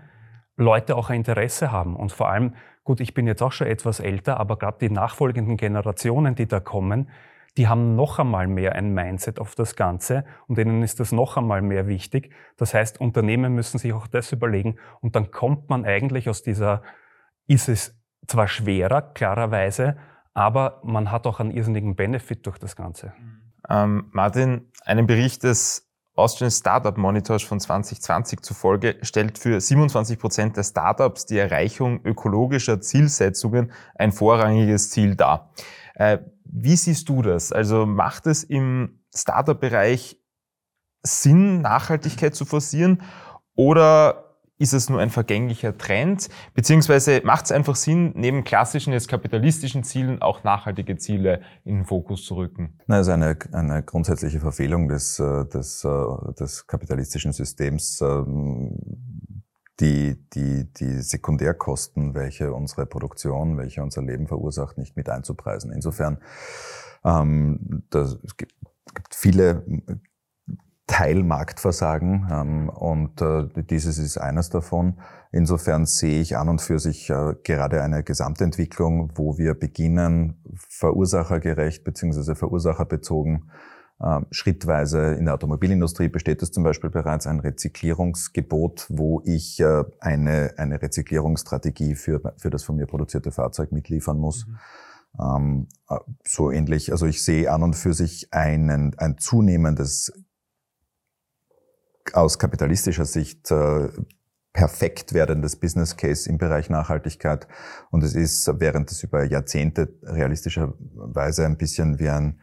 Leute 0.56 0.96
auch 0.96 1.10
ein 1.10 1.16
Interesse 1.16 1.72
haben. 1.72 1.96
Und 1.96 2.12
vor 2.12 2.28
allem, 2.28 2.54
gut, 2.84 3.00
ich 3.00 3.14
bin 3.14 3.26
jetzt 3.26 3.42
auch 3.42 3.52
schon 3.52 3.66
etwas 3.66 4.00
älter, 4.00 4.38
aber 4.38 4.56
gerade 4.56 4.78
die 4.80 4.90
nachfolgenden 4.90 5.56
Generationen, 5.56 6.34
die 6.34 6.46
da 6.46 6.60
kommen, 6.60 7.10
die 7.56 7.66
haben 7.66 7.96
noch 7.96 8.18
einmal 8.18 8.46
mehr 8.46 8.74
ein 8.74 8.92
Mindset 8.94 9.40
auf 9.40 9.54
das 9.54 9.74
Ganze 9.74 10.24
und 10.46 10.58
denen 10.58 10.82
ist 10.82 11.00
das 11.00 11.10
noch 11.10 11.36
einmal 11.36 11.60
mehr 11.60 11.88
wichtig. 11.88 12.32
Das 12.56 12.72
heißt, 12.72 13.00
Unternehmen 13.00 13.54
müssen 13.54 13.78
sich 13.78 13.92
auch 13.92 14.06
das 14.06 14.32
überlegen 14.32 14.76
und 15.00 15.16
dann 15.16 15.30
kommt 15.30 15.68
man 15.68 15.84
eigentlich 15.84 16.28
aus 16.28 16.42
dieser, 16.42 16.82
ist 17.48 17.68
es 17.68 18.00
zwar 18.26 18.46
schwerer, 18.46 19.02
klarerweise, 19.02 19.96
aber 20.34 20.80
man 20.84 21.10
hat 21.10 21.26
auch 21.26 21.40
einen 21.40 21.50
irrsinnigen 21.50 21.96
Benefit 21.96 22.46
durch 22.46 22.58
das 22.58 22.76
Ganze. 22.76 23.12
Ähm, 23.68 24.08
Martin, 24.12 24.70
einen 24.84 25.06
Bericht 25.06 25.42
des 25.42 25.87
Austrian 26.18 26.50
Startup 26.50 26.96
Monitors 26.98 27.42
von 27.42 27.60
2020 27.60 28.40
zufolge 28.40 28.96
stellt 29.02 29.38
für 29.38 29.60
27 29.60 30.18
Prozent 30.18 30.56
der 30.56 30.64
Startups 30.64 31.26
die 31.26 31.38
Erreichung 31.38 32.04
ökologischer 32.04 32.80
Zielsetzungen 32.80 33.72
ein 33.94 34.10
vorrangiges 34.10 34.90
Ziel 34.90 35.14
dar. 35.14 35.52
Äh, 35.94 36.18
wie 36.44 36.76
siehst 36.76 37.08
du 37.08 37.22
das? 37.22 37.52
Also 37.52 37.86
macht 37.86 38.26
es 38.26 38.42
im 38.42 39.00
Startup-Bereich 39.14 40.20
Sinn, 41.02 41.60
Nachhaltigkeit 41.60 42.34
zu 42.34 42.44
forcieren 42.44 43.02
oder 43.54 44.27
ist 44.58 44.72
es 44.72 44.90
nur 44.90 45.00
ein 45.00 45.10
vergänglicher 45.10 45.78
Trend? 45.78 46.28
Beziehungsweise 46.54 47.22
macht 47.24 47.46
es 47.46 47.52
einfach 47.52 47.76
Sinn, 47.76 48.12
neben 48.16 48.44
klassischen, 48.44 48.92
jetzt 48.92 49.08
kapitalistischen 49.08 49.84
Zielen 49.84 50.20
auch 50.20 50.42
nachhaltige 50.44 50.96
Ziele 50.96 51.40
in 51.64 51.76
den 51.76 51.84
Fokus 51.84 52.24
zu 52.24 52.36
rücken? 52.36 52.74
Na, 52.86 53.00
ist 53.00 53.08
eine, 53.08 53.38
eine 53.52 53.82
grundsätzliche 53.82 54.40
Verfehlung 54.40 54.88
des, 54.88 55.18
äh, 55.20 55.44
des, 55.46 55.84
äh, 55.84 56.32
des 56.38 56.66
kapitalistischen 56.66 57.32
Systems, 57.32 58.00
ähm, 58.00 58.76
die, 59.80 60.16
die, 60.34 60.72
die 60.72 61.02
Sekundärkosten, 61.02 62.14
welche 62.14 62.52
unsere 62.52 62.84
Produktion, 62.84 63.56
welche 63.58 63.82
unser 63.82 64.02
Leben 64.02 64.26
verursacht, 64.26 64.76
nicht 64.76 64.96
mit 64.96 65.08
einzupreisen. 65.08 65.70
Insofern, 65.70 66.18
ähm, 67.04 67.84
das, 67.90 68.18
es 68.24 68.36
gibt, 68.36 68.54
gibt 68.92 69.14
viele 69.14 69.64
Teilmarktversagen 70.88 72.26
ähm, 72.30 72.68
und 72.68 73.22
äh, 73.22 73.46
dieses 73.62 73.98
ist 73.98 74.18
eines 74.18 74.50
davon. 74.50 74.98
Insofern 75.30 75.86
sehe 75.86 76.20
ich 76.20 76.36
an 76.36 76.48
und 76.48 76.60
für 76.60 76.80
sich 76.80 77.08
äh, 77.10 77.34
gerade 77.44 77.82
eine 77.82 78.02
Gesamtentwicklung, 78.02 79.12
wo 79.14 79.38
wir 79.38 79.54
beginnen, 79.54 80.42
verursachergerecht 80.68 81.84
bzw. 81.84 82.34
verursacherbezogen 82.34 83.50
äh, 84.00 84.20
schrittweise 84.30 85.14
in 85.14 85.26
der 85.26 85.34
Automobilindustrie 85.34 86.08
besteht 86.08 86.42
es 86.42 86.52
zum 86.52 86.62
Beispiel 86.62 86.90
bereits 86.90 87.26
ein 87.26 87.40
Rezyklierungsgebot, 87.40 88.86
wo 88.88 89.22
ich 89.24 89.58
äh, 89.60 89.84
eine, 90.00 90.54
eine 90.56 90.80
Rezyklierungsstrategie 90.80 91.96
für, 91.96 92.34
für 92.36 92.50
das 92.50 92.62
von 92.62 92.76
mir 92.76 92.86
produzierte 92.86 93.32
Fahrzeug 93.32 93.72
mitliefern 93.72 94.18
muss. 94.18 94.46
Mhm. 94.46 94.58
Ähm, 95.20 95.68
äh, 95.90 95.96
so 96.24 96.50
ähnlich, 96.50 96.92
also 96.92 97.06
ich 97.06 97.22
sehe 97.22 97.50
an 97.50 97.62
und 97.62 97.74
für 97.74 97.92
sich 97.92 98.32
einen, 98.32 98.96
ein 98.98 99.18
zunehmendes 99.18 100.12
aus 102.14 102.38
kapitalistischer 102.38 103.04
Sicht 103.04 103.50
äh, 103.50 103.88
perfekt 104.52 105.12
werdendes 105.12 105.56
Business 105.56 105.96
Case 105.96 106.28
im 106.28 106.38
Bereich 106.38 106.68
Nachhaltigkeit. 106.68 107.46
Und 107.90 108.02
es 108.02 108.14
ist, 108.14 108.50
während 108.58 108.90
es 108.90 109.02
über 109.02 109.24
Jahrzehnte 109.24 109.94
realistischerweise 110.02 111.46
ein 111.46 111.56
bisschen 111.56 111.98
wie 111.98 112.08
ein 112.08 112.40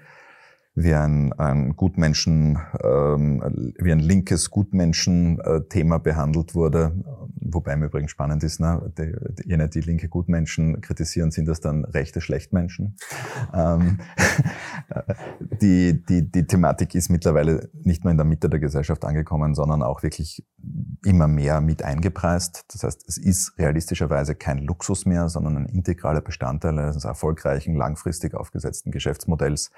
wie 0.76 0.94
ein, 0.94 1.32
ein 1.34 1.78
Gutmenschen, 1.78 2.60
ähm, 2.84 3.72
wie 3.80 3.94
ein 3.94 4.00
linkes 4.00 4.52
Gutmenschen-Thema 4.52 6.00
behandelt 6.00 6.54
wurde. 6.54 6.92
Wobei 7.40 7.74
im 7.74 7.84
Übrigen 7.84 8.10
spannend 8.10 8.44
ist, 8.44 8.60
ne? 8.60 8.92
die, 8.98 9.48
jene, 9.50 9.70
die 9.70 9.80
linke 9.80 10.10
Gutmenschen 10.10 10.82
kritisieren, 10.82 11.32
sind 11.32 11.48
das 11.48 11.62
dann 11.62 11.86
rechte 11.86 12.20
Schlechtmenschen. 12.20 12.98
ähm, 13.54 14.00
die, 15.62 16.04
die, 16.06 16.30
die 16.30 16.46
Thematik 16.46 16.94
ist 16.94 17.10
mittlerweile 17.10 17.70
nicht 17.84 18.04
nur 18.04 18.12
in 18.12 18.18
der 18.18 18.26
Mitte 18.26 18.50
der 18.50 18.60
Gesellschaft 18.60 19.06
angekommen, 19.06 19.56
sondern 19.56 19.82
auch 19.82 20.04
wirklich 20.04 20.46
immer 21.06 21.28
mehr 21.28 21.62
mit 21.62 21.84
eingepreist. 21.84 22.66
Das 22.74 22.84
heißt, 22.84 23.08
es 23.08 23.18
ist 23.18 23.58
realistischerweise 23.58 24.36
kein 24.36 24.58
Luxus 24.60 25.06
mehr, 25.06 25.30
sondern 25.30 25.56
ein 25.56 25.66
integraler 25.68 26.22
Bestandteil 26.22 26.78
eines 26.78 27.06
erfolgreichen, 27.06 27.76
langfristig 27.76 28.34
aufgesetzten 28.34 28.92
Geschäftsmodells 28.92 29.72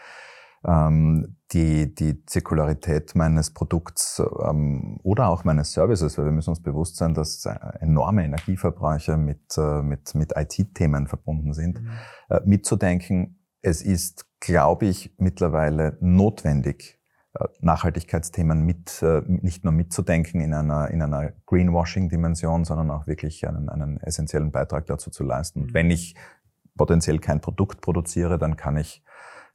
die, 0.63 1.95
die 1.95 2.25
Zirkularität 2.25 3.15
meines 3.15 3.53
Produkts 3.53 4.21
ähm, 4.43 4.99
oder 5.03 5.29
auch 5.29 5.45
meines 5.45 5.71
Services, 5.71 6.17
weil 6.17 6.25
wir 6.25 6.31
müssen 6.31 6.49
uns 6.49 6.61
bewusst 6.61 6.97
sein, 6.97 7.13
dass 7.13 7.45
enorme 7.79 8.25
Energieverbräuche 8.25 9.17
mit, 9.17 9.57
äh, 9.57 9.81
mit, 9.81 10.13
mit 10.15 10.33
IT-Themen 10.35 11.07
verbunden 11.07 11.53
sind, 11.53 11.81
mhm. 11.81 11.89
äh, 12.29 12.41
mitzudenken. 12.45 13.39
Es 13.61 13.81
ist, 13.81 14.25
glaube 14.39 14.87
ich, 14.87 15.15
mittlerweile 15.17 15.97
notwendig, 16.01 16.99
äh, 17.33 17.45
Nachhaltigkeitsthemen 17.61 18.65
mit, 18.65 19.01
äh, 19.01 19.21
nicht 19.27 19.63
nur 19.63 19.71
mitzudenken 19.71 20.41
in 20.41 20.53
einer, 20.53 20.89
in 20.89 21.01
einer 21.01 21.31
Greenwashing-Dimension, 21.45 22.65
sondern 22.65 22.91
auch 22.91 23.07
wirklich 23.07 23.47
einen, 23.47 23.69
einen 23.69 24.01
essentiellen 24.01 24.51
Beitrag 24.51 24.85
dazu 24.87 25.11
zu 25.11 25.23
leisten. 25.23 25.61
Und 25.61 25.69
mhm. 25.69 25.73
wenn 25.73 25.91
ich 25.91 26.15
potenziell 26.75 27.19
kein 27.19 27.39
Produkt 27.39 27.79
produziere, 27.81 28.37
dann 28.37 28.57
kann 28.57 28.75
ich 28.75 29.03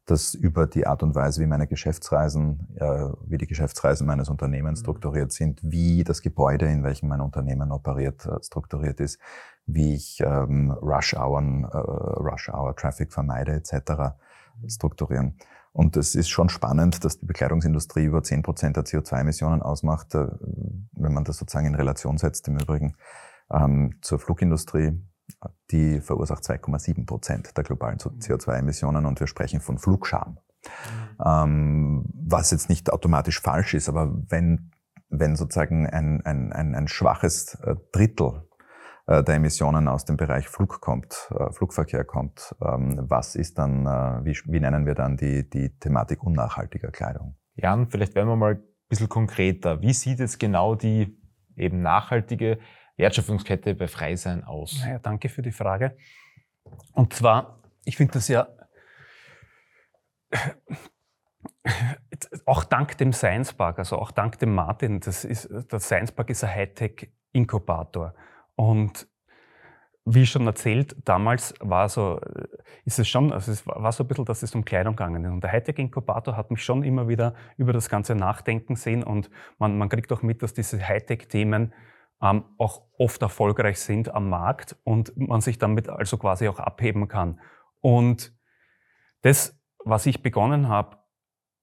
das 0.06 0.34
über 0.34 0.66
die 0.66 0.86
Art 0.86 1.02
und 1.02 1.14
Weise, 1.14 1.40
wie 1.40 1.46
meine 1.46 1.66
Geschäftsreisen, 1.66 2.76
äh, 2.76 3.08
wie 3.24 3.38
die 3.38 3.46
Geschäftsreisen 3.46 4.06
meines 4.06 4.28
Unternehmens 4.28 4.80
mhm. 4.80 4.84
strukturiert 4.84 5.32
sind, 5.32 5.60
wie 5.62 6.02
das 6.02 6.22
Gebäude, 6.22 6.66
in 6.66 6.82
welchem 6.82 7.08
mein 7.08 7.20
Unternehmen 7.20 7.70
operiert, 7.70 8.26
äh, 8.26 8.42
strukturiert 8.42 9.00
ist, 9.00 9.18
wie 9.66 9.94
ich 9.94 10.20
ähm, 10.24 10.72
Rush 10.72 11.14
Hour, 11.14 11.40
äh, 11.40 11.76
Rush 11.76 12.48
Hour 12.48 12.74
Traffic 12.74 13.12
vermeide 13.12 13.52
etc. 13.52 13.72
Mhm. 14.60 14.68
strukturieren. 14.68 15.36
Und 15.72 15.96
es 15.96 16.14
ist 16.14 16.28
schon 16.28 16.48
spannend, 16.48 17.02
dass 17.04 17.18
die 17.18 17.26
Bekleidungsindustrie 17.26 18.04
über 18.04 18.22
zehn 18.22 18.42
Prozent 18.42 18.76
der 18.76 18.84
CO2-Emissionen 18.84 19.62
ausmacht, 19.62 20.14
äh, 20.14 20.26
wenn 20.92 21.14
man 21.14 21.24
das 21.24 21.38
sozusagen 21.38 21.66
in 21.66 21.74
Relation 21.76 22.18
setzt, 22.18 22.48
im 22.48 22.58
Übrigen 22.58 22.96
ähm, 23.50 23.94
zur 24.02 24.18
Flugindustrie 24.18 25.00
die 25.70 26.00
verursacht 26.00 26.44
2,7 26.44 27.06
Prozent 27.06 27.56
der 27.56 27.64
globalen 27.64 27.98
CO2-Emissionen 27.98 29.06
und 29.06 29.20
wir 29.20 29.26
sprechen 29.26 29.60
von 29.60 29.78
Flugscham. 29.78 30.38
Mhm. 30.64 31.24
Ähm, 31.24 32.04
was 32.14 32.50
jetzt 32.50 32.68
nicht 32.68 32.92
automatisch 32.92 33.40
falsch 33.40 33.74
ist, 33.74 33.88
aber 33.88 34.12
wenn, 34.28 34.70
wenn 35.08 35.36
sozusagen 35.36 35.86
ein, 35.86 36.24
ein, 36.24 36.52
ein, 36.52 36.74
ein 36.74 36.88
schwaches 36.88 37.54
äh, 37.62 37.74
Drittel 37.92 38.48
äh, 39.06 39.22
der 39.24 39.36
Emissionen 39.36 39.88
aus 39.88 40.04
dem 40.04 40.16
Bereich 40.16 40.48
Flug 40.48 40.80
kommt, 40.80 41.30
äh, 41.36 41.52
Flugverkehr 41.52 42.04
kommt, 42.04 42.54
ähm, 42.64 43.04
was 43.08 43.34
ist 43.34 43.58
dann, 43.58 43.84
wie, 44.24 44.36
wie 44.46 44.60
nennen 44.60 44.86
wir 44.86 44.94
dann 44.94 45.16
die, 45.16 45.48
die 45.48 45.76
Thematik 45.78 46.22
unnachhaltiger 46.22 46.90
Kleidung? 46.90 47.36
Jan, 47.54 47.88
vielleicht 47.88 48.14
werden 48.14 48.28
wir 48.28 48.36
mal 48.36 48.54
ein 48.54 48.62
bisschen 48.88 49.08
konkreter. 49.08 49.82
Wie 49.82 49.92
sieht 49.92 50.20
jetzt 50.20 50.38
genau 50.38 50.74
die 50.74 51.18
eben 51.56 51.82
nachhaltige 51.82 52.58
Wertschöpfungskette 53.02 53.74
bei 53.74 53.88
Freisein 53.88 54.44
aus? 54.44 54.80
Naja, 54.80 54.98
danke 54.98 55.28
für 55.28 55.42
die 55.42 55.52
Frage. 55.52 55.96
Und 56.92 57.12
zwar, 57.12 57.58
ich 57.84 57.96
finde 57.96 58.14
das 58.14 58.28
ja 58.28 58.48
auch 62.46 62.64
dank 62.64 62.96
dem 62.98 63.12
Science 63.12 63.52
Park, 63.52 63.78
also 63.78 63.98
auch 63.98 64.10
dank 64.10 64.38
dem 64.38 64.54
Martin, 64.54 65.00
das 65.00 65.24
ist, 65.24 65.48
der 65.70 65.80
Science 65.80 66.12
Park 66.12 66.30
ist 66.30 66.44
ein 66.44 66.54
Hightech-Inkubator. 66.54 68.14
Und 68.54 69.08
wie 70.04 70.26
schon 70.26 70.46
erzählt, 70.46 70.96
damals 71.04 71.54
war 71.60 71.88
so, 71.88 72.20
ist 72.84 72.98
es 72.98 73.08
schon, 73.08 73.32
also 73.32 73.52
es 73.52 73.66
war 73.66 73.92
so 73.92 74.04
ein 74.04 74.08
bisschen, 74.08 74.24
dass 74.24 74.42
es 74.42 74.54
um 74.54 74.64
Kleidung 74.64 74.96
gegangen 74.96 75.24
ist. 75.24 75.30
Und 75.30 75.42
der 75.42 75.52
Hightech-Inkubator 75.52 76.36
hat 76.36 76.50
mich 76.50 76.62
schon 76.64 76.82
immer 76.82 77.08
wieder 77.08 77.34
über 77.56 77.72
das 77.72 77.88
Ganze 77.88 78.14
nachdenken 78.14 78.76
sehen 78.76 79.02
und 79.04 79.30
man, 79.58 79.78
man 79.78 79.88
kriegt 79.88 80.12
auch 80.12 80.22
mit, 80.22 80.42
dass 80.42 80.54
diese 80.54 80.80
Hightech-Themen 80.80 81.72
ähm, 82.22 82.44
auch 82.56 82.82
oft 82.98 83.20
erfolgreich 83.20 83.80
sind 83.80 84.14
am 84.14 84.30
Markt 84.30 84.76
und 84.84 85.12
man 85.16 85.40
sich 85.40 85.58
damit 85.58 85.88
also 85.88 86.16
quasi 86.16 86.48
auch 86.48 86.60
abheben 86.60 87.08
kann. 87.08 87.40
Und 87.80 88.32
das, 89.22 89.60
was 89.84 90.06
ich 90.06 90.22
begonnen 90.22 90.68
habe, 90.68 90.98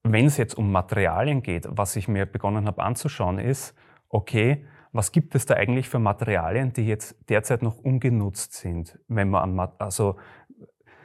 wenn 0.04 0.26
es 0.26 0.38
jetzt 0.38 0.56
um 0.56 0.72
Materialien 0.72 1.42
geht, 1.42 1.68
was 1.70 1.96
ich 1.96 2.08
mir 2.08 2.26
begonnen 2.26 2.68
habe 2.68 2.84
anzuschauen, 2.84 3.40
ist, 3.40 3.76
okay, 4.10 4.66
was 4.92 5.12
gibt 5.12 5.36
es 5.36 5.46
da 5.46 5.56
eigentlich 5.56 5.88
für 5.88 6.00
Materialien, 6.00 6.74
die 6.74 6.88
jetzt 6.88 7.30
derzeit 7.30 7.62
noch 7.62 7.78
ungenutzt 7.78 8.54
sind? 8.54 8.98
Wenn 9.08 9.30
man, 9.30 9.60
an, 9.60 9.72
also, 9.78 10.18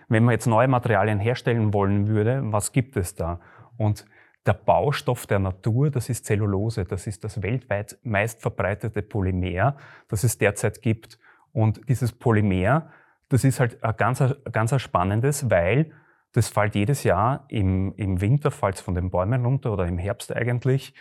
wenn 0.08 0.24
man 0.24 0.32
jetzt 0.32 0.46
neue 0.46 0.68
Materialien 0.68 1.18
herstellen 1.18 1.74
wollen 1.74 2.08
würde, 2.08 2.40
was 2.44 2.72
gibt 2.72 2.96
es 2.96 3.14
da? 3.14 3.40
Und 3.76 4.06
der 4.46 4.54
Baustoff 4.54 5.26
der 5.26 5.38
Natur, 5.38 5.90
das 5.90 6.08
ist 6.08 6.26
Zellulose, 6.26 6.84
das 6.84 7.06
ist 7.06 7.24
das 7.24 7.42
weltweit 7.42 7.98
meist 8.02 8.42
verbreitete 8.42 9.02
Polymer, 9.02 9.76
das 10.08 10.24
es 10.24 10.36
derzeit 10.36 10.82
gibt. 10.82 11.18
Und 11.52 11.88
dieses 11.88 12.12
Polymer, 12.12 12.90
das 13.30 13.44
ist 13.44 13.60
halt 13.60 13.82
ein 13.82 13.96
ganz, 13.96 14.22
ganz 14.52 14.80
spannendes, 14.80 15.50
weil 15.50 15.92
das 16.32 16.48
fällt 16.48 16.74
jedes 16.74 17.04
Jahr 17.04 17.46
im, 17.48 17.94
im 17.96 18.20
Winter, 18.20 18.50
fällt 18.50 18.74
es 18.74 18.80
von 18.80 18.94
den 18.94 19.10
Bäumen 19.10 19.44
runter 19.44 19.72
oder 19.72 19.86
im 19.86 19.98
Herbst 19.98 20.34
eigentlich. 20.34 20.94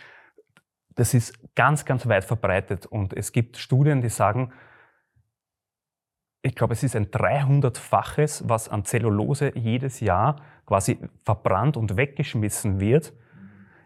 Das 0.94 1.12
ist 1.12 1.54
ganz, 1.54 1.84
ganz 1.84 2.06
weit 2.06 2.24
verbreitet. 2.24 2.86
Und 2.86 3.12
es 3.12 3.32
gibt 3.32 3.56
Studien, 3.56 4.00
die 4.00 4.08
sagen, 4.08 4.52
ich 6.40 6.54
glaube, 6.54 6.74
es 6.74 6.82
ist 6.82 6.94
ein 6.94 7.06
300-faches, 7.06 8.48
was 8.48 8.68
an 8.68 8.84
Zellulose 8.84 9.52
jedes 9.58 10.00
Jahr 10.00 10.36
quasi 10.66 10.98
verbrannt 11.24 11.76
und 11.76 11.96
weggeschmissen 11.96 12.80
wird 12.80 13.12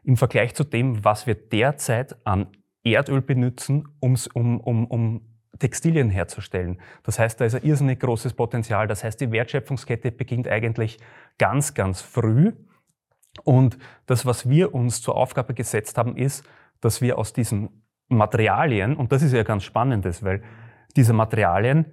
im 0.09 0.17
Vergleich 0.17 0.55
zu 0.55 0.65
dem, 0.65 1.05
was 1.05 1.27
wir 1.27 1.35
derzeit 1.35 2.17
an 2.25 2.47
Erdöl 2.83 3.21
benutzen, 3.21 3.87
um, 4.01 4.17
um, 4.33 4.87
um 4.87 5.21
Textilien 5.59 6.09
herzustellen. 6.09 6.81
Das 7.03 7.19
heißt, 7.19 7.39
da 7.39 7.45
ist 7.45 7.55
ein 7.55 7.63
irrsinnig 7.63 8.01
großes 8.01 8.33
Potenzial. 8.33 8.87
Das 8.87 9.05
heißt, 9.05 9.21
die 9.21 9.31
Wertschöpfungskette 9.31 10.11
beginnt 10.11 10.49
eigentlich 10.49 10.99
ganz, 11.37 11.75
ganz 11.75 12.01
früh. 12.01 12.55
Und 13.45 13.77
das, 14.07 14.25
was 14.25 14.49
wir 14.49 14.75
uns 14.75 15.03
zur 15.03 15.15
Aufgabe 15.15 15.53
gesetzt 15.53 15.99
haben, 15.99 16.17
ist, 16.17 16.43
dass 16.81 17.03
wir 17.03 17.19
aus 17.19 17.35
diesen 17.35 17.85
Materialien, 18.09 18.97
und 18.97 19.13
das 19.13 19.21
ist 19.21 19.35
ja 19.35 19.43
ganz 19.43 19.65
spannendes, 19.65 20.25
weil 20.25 20.43
diese 20.97 21.13
Materialien, 21.13 21.85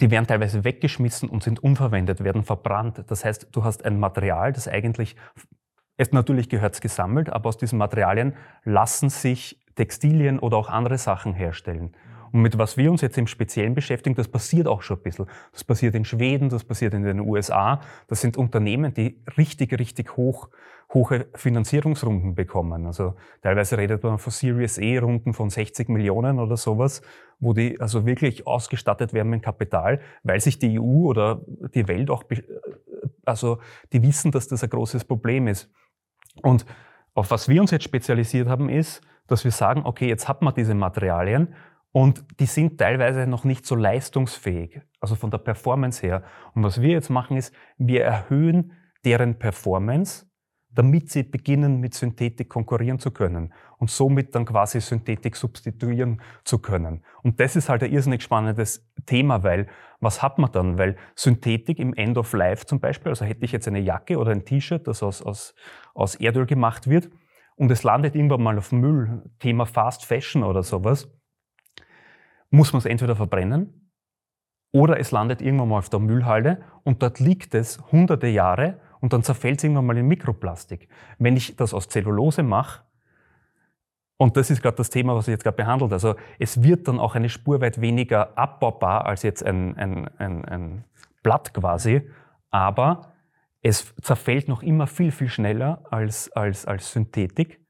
die 0.00 0.12
werden 0.12 0.28
teilweise 0.28 0.62
weggeschmissen 0.62 1.28
und 1.28 1.42
sind 1.42 1.58
unverwendet, 1.58 2.22
werden 2.22 2.44
verbrannt. 2.44 3.02
Das 3.08 3.24
heißt, 3.24 3.48
du 3.50 3.64
hast 3.64 3.84
ein 3.84 3.98
Material, 3.98 4.52
das 4.52 4.68
eigentlich 4.68 5.16
es 6.00 6.12
natürlich 6.12 6.48
gehört 6.48 6.74
es 6.74 6.80
gesammelt, 6.80 7.30
aber 7.30 7.50
aus 7.50 7.58
diesen 7.58 7.78
Materialien 7.78 8.34
lassen 8.64 9.10
sich 9.10 9.60
Textilien 9.74 10.38
oder 10.38 10.56
auch 10.56 10.70
andere 10.70 10.96
Sachen 10.96 11.34
herstellen. 11.34 11.94
Und 12.32 12.42
mit 12.42 12.56
was 12.56 12.76
wir 12.76 12.90
uns 12.90 13.02
jetzt 13.02 13.18
im 13.18 13.26
Speziellen 13.26 13.74
beschäftigen, 13.74 14.14
das 14.14 14.28
passiert 14.28 14.66
auch 14.66 14.82
schon 14.82 14.96
ein 14.98 15.02
bisschen. 15.02 15.26
Das 15.52 15.64
passiert 15.64 15.94
in 15.94 16.04
Schweden, 16.04 16.48
das 16.48 16.64
passiert 16.64 16.94
in 16.94 17.02
den 17.02 17.20
USA. 17.20 17.80
Das 18.06 18.20
sind 18.20 18.36
Unternehmen, 18.36 18.94
die 18.94 19.20
richtig, 19.36 19.78
richtig 19.78 20.16
hoch, 20.16 20.48
hohe 20.94 21.26
Finanzierungsrunden 21.34 22.34
bekommen. 22.34 22.86
Also 22.86 23.14
teilweise 23.42 23.76
redet 23.76 24.02
man 24.02 24.18
von 24.18 24.32
Series 24.32 24.78
E-Runden 24.78 25.34
von 25.34 25.50
60 25.50 25.88
Millionen 25.88 26.38
oder 26.38 26.56
sowas, 26.56 27.02
wo 27.40 27.52
die 27.52 27.80
also 27.80 28.06
wirklich 28.06 28.46
ausgestattet 28.46 29.12
werden 29.12 29.28
mit 29.28 29.42
Kapital, 29.42 30.00
weil 30.22 30.40
sich 30.40 30.58
die 30.58 30.80
EU 30.80 31.08
oder 31.08 31.42
die 31.74 31.88
Welt 31.88 32.10
auch, 32.10 32.24
also 33.24 33.58
die 33.92 34.02
wissen, 34.02 34.30
dass 34.30 34.48
das 34.48 34.62
ein 34.62 34.70
großes 34.70 35.04
Problem 35.04 35.46
ist. 35.46 35.70
Und 36.42 36.64
auf 37.14 37.30
was 37.30 37.48
wir 37.48 37.60
uns 37.60 37.70
jetzt 37.70 37.84
spezialisiert 37.84 38.48
haben, 38.48 38.68
ist, 38.68 39.00
dass 39.26 39.44
wir 39.44 39.50
sagen, 39.50 39.82
okay, 39.84 40.08
jetzt 40.08 40.28
hat 40.28 40.42
man 40.42 40.54
diese 40.54 40.74
Materialien 40.74 41.54
und 41.92 42.24
die 42.38 42.46
sind 42.46 42.78
teilweise 42.78 43.26
noch 43.26 43.44
nicht 43.44 43.66
so 43.66 43.74
leistungsfähig, 43.74 44.80
also 45.00 45.16
von 45.16 45.30
der 45.30 45.38
Performance 45.38 46.06
her. 46.06 46.22
Und 46.54 46.62
was 46.62 46.80
wir 46.80 46.90
jetzt 46.90 47.10
machen, 47.10 47.36
ist, 47.36 47.54
wir 47.78 48.04
erhöhen 48.04 48.72
deren 49.04 49.38
Performance, 49.38 50.29
damit 50.72 51.10
sie 51.10 51.24
beginnen, 51.24 51.80
mit 51.80 51.94
Synthetik 51.94 52.48
konkurrieren 52.48 52.98
zu 52.98 53.10
können 53.10 53.52
und 53.78 53.90
somit 53.90 54.34
dann 54.34 54.44
quasi 54.44 54.80
Synthetik 54.80 55.34
substituieren 55.34 56.20
zu 56.44 56.60
können. 56.60 57.04
Und 57.22 57.40
das 57.40 57.56
ist 57.56 57.68
halt 57.68 57.82
ein 57.82 57.92
irrsinnig 57.92 58.22
spannendes 58.22 58.88
Thema, 59.06 59.42
weil 59.42 59.66
was 59.98 60.22
hat 60.22 60.38
man 60.38 60.52
dann? 60.52 60.78
Weil 60.78 60.96
Synthetik 61.16 61.78
im 61.78 61.92
End 61.94 62.16
of 62.16 62.32
Life 62.32 62.66
zum 62.66 62.78
Beispiel, 62.78 63.10
also 63.10 63.24
hätte 63.24 63.44
ich 63.44 63.52
jetzt 63.52 63.66
eine 63.66 63.80
Jacke 63.80 64.16
oder 64.16 64.30
ein 64.30 64.44
T-Shirt, 64.44 64.86
das 64.86 65.02
aus, 65.02 65.22
aus, 65.22 65.54
aus 65.94 66.14
Erdöl 66.14 66.46
gemacht 66.46 66.88
wird 66.88 67.10
und 67.56 67.70
es 67.70 67.82
landet 67.82 68.14
irgendwann 68.14 68.42
mal 68.42 68.56
auf 68.56 68.70
Müll, 68.70 69.22
Thema 69.40 69.66
Fast 69.66 70.04
Fashion 70.04 70.44
oder 70.44 70.62
sowas, 70.62 71.12
muss 72.50 72.72
man 72.72 72.78
es 72.78 72.86
entweder 72.86 73.16
verbrennen 73.16 73.92
oder 74.72 75.00
es 75.00 75.10
landet 75.10 75.42
irgendwann 75.42 75.68
mal 75.68 75.78
auf 75.78 75.90
der 75.90 76.00
Müllhalde 76.00 76.62
und 76.84 77.02
dort 77.02 77.18
liegt 77.18 77.54
es 77.54 77.80
hunderte 77.90 78.28
Jahre 78.28 78.80
und 79.00 79.12
dann 79.12 79.22
zerfällt 79.22 79.58
es 79.58 79.64
irgendwann 79.64 79.86
mal 79.86 79.96
in 79.96 80.06
Mikroplastik. 80.06 80.88
Wenn 81.18 81.36
ich 81.36 81.56
das 81.56 81.74
aus 81.74 81.88
Zellulose 81.88 82.42
mache, 82.42 82.82
und 84.16 84.36
das 84.36 84.50
ist 84.50 84.60
gerade 84.60 84.76
das 84.76 84.90
Thema, 84.90 85.14
was 85.14 85.28
ich 85.28 85.32
jetzt 85.32 85.44
gerade 85.44 85.56
behandelt, 85.56 85.92
also 85.92 86.14
es 86.38 86.62
wird 86.62 86.88
dann 86.88 86.98
auch 86.98 87.14
eine 87.14 87.30
Spur 87.30 87.60
weit 87.62 87.80
weniger 87.80 88.36
abbaubar 88.36 89.06
als 89.06 89.22
jetzt 89.22 89.42
ein, 89.42 89.76
ein, 89.76 90.08
ein, 90.18 90.44
ein 90.44 90.84
Blatt 91.22 91.54
quasi, 91.54 92.02
aber 92.50 93.12
es 93.62 93.94
zerfällt 94.02 94.48
noch 94.48 94.62
immer 94.62 94.86
viel, 94.86 95.10
viel 95.10 95.28
schneller 95.28 95.82
als, 95.90 96.30
als, 96.32 96.66
als 96.66 96.92
Synthetik 96.92 97.60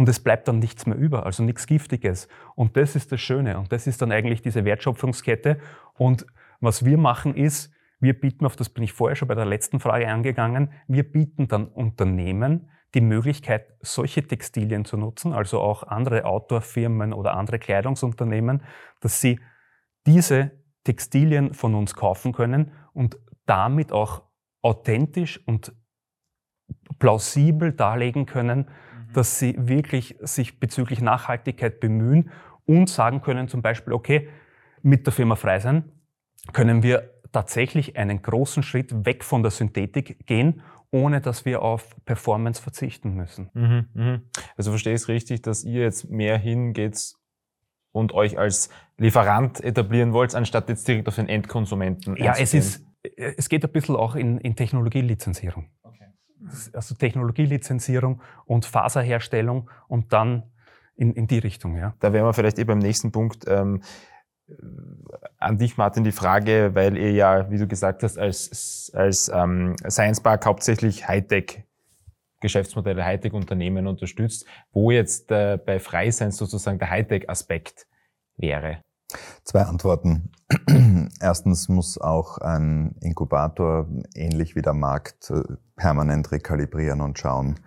und 0.00 0.08
es 0.08 0.18
bleibt 0.18 0.48
dann 0.48 0.58
nichts 0.58 0.86
mehr 0.86 0.96
über, 0.96 1.26
also 1.26 1.42
nichts 1.42 1.66
Giftiges. 1.66 2.26
Und 2.54 2.76
das 2.76 2.96
ist 2.96 3.12
das 3.12 3.20
Schöne 3.20 3.58
und 3.58 3.70
das 3.70 3.86
ist 3.86 4.00
dann 4.00 4.10
eigentlich 4.10 4.42
diese 4.42 4.64
Wertschöpfungskette. 4.64 5.58
Und 5.98 6.26
was 6.60 6.84
wir 6.84 6.96
machen 6.98 7.34
ist, 7.34 7.72
wir 8.00 8.18
bieten, 8.18 8.46
auf 8.46 8.56
das 8.56 8.70
bin 8.70 8.82
ich 8.82 8.92
vorher 8.92 9.16
schon 9.16 9.28
bei 9.28 9.34
der 9.34 9.44
letzten 9.44 9.78
Frage 9.78 10.08
angegangen, 10.08 10.72
wir 10.88 11.04
bieten 11.10 11.48
dann 11.48 11.66
Unternehmen 11.68 12.70
die 12.94 13.00
Möglichkeit, 13.00 13.66
solche 13.80 14.26
Textilien 14.26 14.84
zu 14.84 14.96
nutzen, 14.96 15.32
also 15.32 15.60
auch 15.60 15.84
andere 15.84 16.24
Outdoor-Firmen 16.24 17.12
oder 17.12 17.34
andere 17.34 17.58
Kleidungsunternehmen, 17.58 18.62
dass 19.00 19.20
sie 19.20 19.38
diese 20.06 20.50
Textilien 20.84 21.54
von 21.54 21.74
uns 21.74 21.94
kaufen 21.94 22.32
können 22.32 22.72
und 22.92 23.18
damit 23.46 23.92
auch 23.92 24.22
authentisch 24.62 25.40
und 25.46 25.72
plausibel 26.98 27.72
darlegen 27.72 28.26
können, 28.26 28.58
mhm. 28.58 29.12
dass 29.12 29.38
sie 29.38 29.54
wirklich 29.58 30.16
sich 30.20 30.58
bezüglich 30.58 31.00
Nachhaltigkeit 31.00 31.80
bemühen 31.80 32.30
und 32.66 32.88
sagen 32.88 33.20
können 33.20 33.48
zum 33.48 33.62
Beispiel, 33.62 33.92
okay, 33.92 34.28
mit 34.82 35.06
der 35.06 35.12
Firma 35.12 35.36
Freisein 35.36 35.92
können 36.52 36.82
wir 36.82 37.19
tatsächlich 37.32 37.96
einen 37.96 38.22
großen 38.22 38.62
Schritt 38.62 39.04
weg 39.04 39.24
von 39.24 39.42
der 39.42 39.50
Synthetik 39.50 40.26
gehen, 40.26 40.62
ohne 40.90 41.20
dass 41.20 41.44
wir 41.44 41.62
auf 41.62 41.96
Performance 42.04 42.60
verzichten 42.60 43.14
müssen. 43.14 43.50
Mhm, 43.54 43.88
mh. 43.94 44.20
Also 44.56 44.70
verstehe 44.70 44.94
ich 44.94 45.02
es 45.02 45.08
richtig, 45.08 45.42
dass 45.42 45.64
ihr 45.64 45.82
jetzt 45.82 46.10
mehr 46.10 46.36
hingeht 46.36 47.14
und 47.92 48.12
euch 48.12 48.38
als 48.38 48.70
Lieferant 48.96 49.60
etablieren 49.62 50.12
wollt, 50.12 50.34
anstatt 50.34 50.68
jetzt 50.68 50.86
direkt 50.86 51.08
auf 51.08 51.16
den 51.16 51.28
Endkonsumenten 51.28 52.16
Ja, 52.16 52.34
es 52.36 52.54
ist, 52.54 52.84
es 53.16 53.48
geht 53.48 53.64
ein 53.64 53.72
bisschen 53.72 53.96
auch 53.96 54.14
in, 54.14 54.38
in 54.38 54.56
Technologielizenzierung. 54.56 55.70
Okay. 55.82 56.06
Also 56.72 56.94
Technologielizenzierung 56.94 58.20
und 58.44 58.64
Faserherstellung 58.64 59.70
und 59.88 60.12
dann 60.12 60.44
in, 60.96 61.14
in 61.14 61.26
die 61.26 61.38
Richtung, 61.38 61.76
ja. 61.76 61.94
Da 62.00 62.12
wären 62.12 62.26
wir 62.26 62.34
vielleicht 62.34 62.58
eh 62.58 62.64
beim 62.64 62.78
nächsten 62.78 63.10
Punkt. 63.10 63.46
Ähm, 63.48 63.82
an 65.38 65.58
dich, 65.58 65.76
Martin, 65.76 66.04
die 66.04 66.12
Frage, 66.12 66.70
weil 66.74 66.96
ihr 66.96 67.12
ja, 67.12 67.50
wie 67.50 67.58
du 67.58 67.66
gesagt 67.66 68.02
hast, 68.02 68.18
als, 68.18 68.90
als 68.94 69.30
ähm, 69.34 69.76
Science 69.88 70.20
Park 70.20 70.46
hauptsächlich 70.46 71.08
Hightech 71.08 71.64
Geschäftsmodelle, 72.40 73.04
Hightech-Unternehmen 73.04 73.86
unterstützt, 73.86 74.46
wo 74.72 74.90
jetzt 74.90 75.30
äh, 75.30 75.58
bei 75.64 75.78
Freisein 75.78 76.32
sozusagen 76.32 76.78
der 76.78 76.90
Hightech-Aspekt 76.90 77.86
wäre. 78.36 78.82
Zwei 79.44 79.62
Antworten. 79.62 80.30
Erstens 81.20 81.68
muss 81.68 81.98
auch 81.98 82.38
ein 82.38 82.94
Inkubator, 83.00 83.88
ähnlich 84.14 84.56
wie 84.56 84.62
der 84.62 84.72
Markt, 84.72 85.30
äh, 85.30 85.42
permanent 85.76 86.32
rekalibrieren 86.32 87.00
und 87.00 87.18
schauen, 87.18 87.60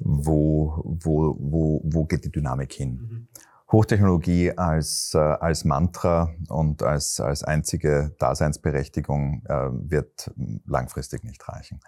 wo, 0.00 0.80
wo, 0.84 1.36
wo, 1.40 1.80
wo 1.84 2.04
geht 2.04 2.24
die 2.24 2.30
Dynamik 2.30 2.72
hin. 2.72 2.90
Mhm. 2.90 3.28
Hochtechnologie 3.70 4.56
als, 4.56 5.12
äh, 5.14 5.18
als 5.18 5.64
Mantra 5.64 6.30
und 6.48 6.82
als, 6.82 7.20
als 7.20 7.44
einzige 7.44 8.14
Daseinsberechtigung 8.18 9.42
äh, 9.46 9.68
wird 9.70 10.30
langfristig 10.66 11.22
nicht 11.22 11.46
reichen. 11.48 11.80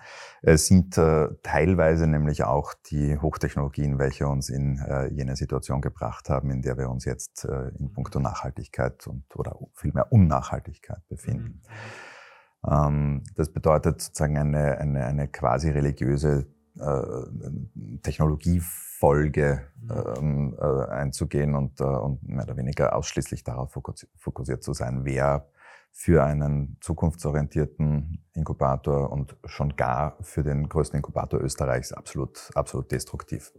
Es 0.43 0.67
sind 0.67 0.99
äh, 0.99 1.29
teilweise 1.43 2.07
nämlich 2.07 2.45
auch 2.45 2.75
die 2.91 3.19
Hochtechnologien, 3.19 3.99
welche 3.99 4.29
uns 4.29 4.51
in 4.51 4.79
äh, 4.79 5.07
jene 5.07 5.37
Situation 5.37 5.81
gebracht 5.81 6.29
haben, 6.29 6.51
in 6.51 6.61
der 6.61 6.77
wir 6.77 6.91
uns 6.91 7.07
jetzt 7.07 7.47
äh, 7.47 7.69
in 7.79 7.93
puncto 7.93 8.21
Nachhaltigkeit 8.21 9.07
und 9.07 9.25
oder 9.35 9.59
vielmehr 9.75 10.13
Unnachhaltigkeit 10.13 11.07
befinden. 11.09 11.63
Mhm. 12.63 12.71
Ähm, 12.71 13.25
das 13.37 13.51
bedeutet 13.53 14.03
sozusagen 14.03 14.37
eine, 14.37 14.77
eine, 14.79 15.07
eine 15.07 15.29
quasi 15.29 15.71
religiöse 15.71 16.47
Technologiefolge 18.03 19.67
ähm, 19.91 20.57
äh, 20.59 20.91
einzugehen 20.91 21.55
und, 21.55 21.81
äh, 21.81 21.85
und 21.85 22.23
mehr 22.29 22.45
oder 22.45 22.57
weniger 22.57 22.95
ausschließlich 22.95 23.45
darauf 23.45 23.73
fokussiert 24.17 24.63
zu 24.63 24.73
sein, 24.73 25.05
wer 25.05 25.49
für 25.93 26.25
einen 26.25 26.77
zukunftsorientierten 26.81 28.25
Inkubator 28.33 29.11
und 29.11 29.37
schon 29.45 29.77
gar 29.77 30.17
für 30.23 30.43
den 30.43 30.69
größten 30.69 30.99
Inkubator 30.99 31.41
Österreichs 31.41 31.93
absolut, 31.93 32.51
absolut 32.55 32.91
destruktiv. 32.93 33.53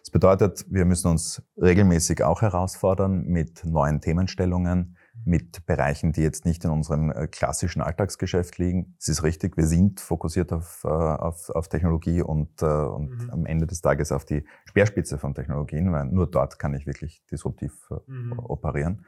Das 0.00 0.10
bedeutet, 0.10 0.64
wir 0.70 0.86
müssen 0.86 1.08
uns 1.08 1.42
regelmäßig 1.56 2.24
auch 2.24 2.42
herausfordern 2.42 3.24
mit 3.24 3.64
neuen 3.64 4.00
Themenstellungen, 4.00 4.96
mit 5.24 5.64
Bereichen, 5.66 6.12
die 6.12 6.22
jetzt 6.22 6.44
nicht 6.44 6.64
in 6.64 6.70
unserem 6.70 7.10
äh, 7.10 7.26
klassischen 7.26 7.80
Alltagsgeschäft 7.82 8.58
liegen. 8.58 8.96
Es 8.98 9.08
ist 9.08 9.22
richtig, 9.22 9.56
wir 9.56 9.66
sind 9.66 10.00
fokussiert 10.00 10.52
auf, 10.52 10.82
äh, 10.84 10.88
auf, 10.88 11.50
auf 11.50 11.68
Technologie 11.68 12.20
und, 12.20 12.62
äh, 12.62 12.66
und 12.66 13.10
mhm. 13.10 13.30
am 13.30 13.46
Ende 13.46 13.66
des 13.66 13.80
Tages 13.80 14.12
auf 14.12 14.24
die 14.24 14.44
Speerspitze 14.66 15.18
von 15.18 15.34
Technologien, 15.34 15.92
weil 15.92 16.06
nur 16.06 16.30
dort 16.30 16.58
kann 16.58 16.74
ich 16.74 16.86
wirklich 16.86 17.24
disruptiv 17.30 17.88
mhm. 18.06 18.38
operieren. 18.38 19.04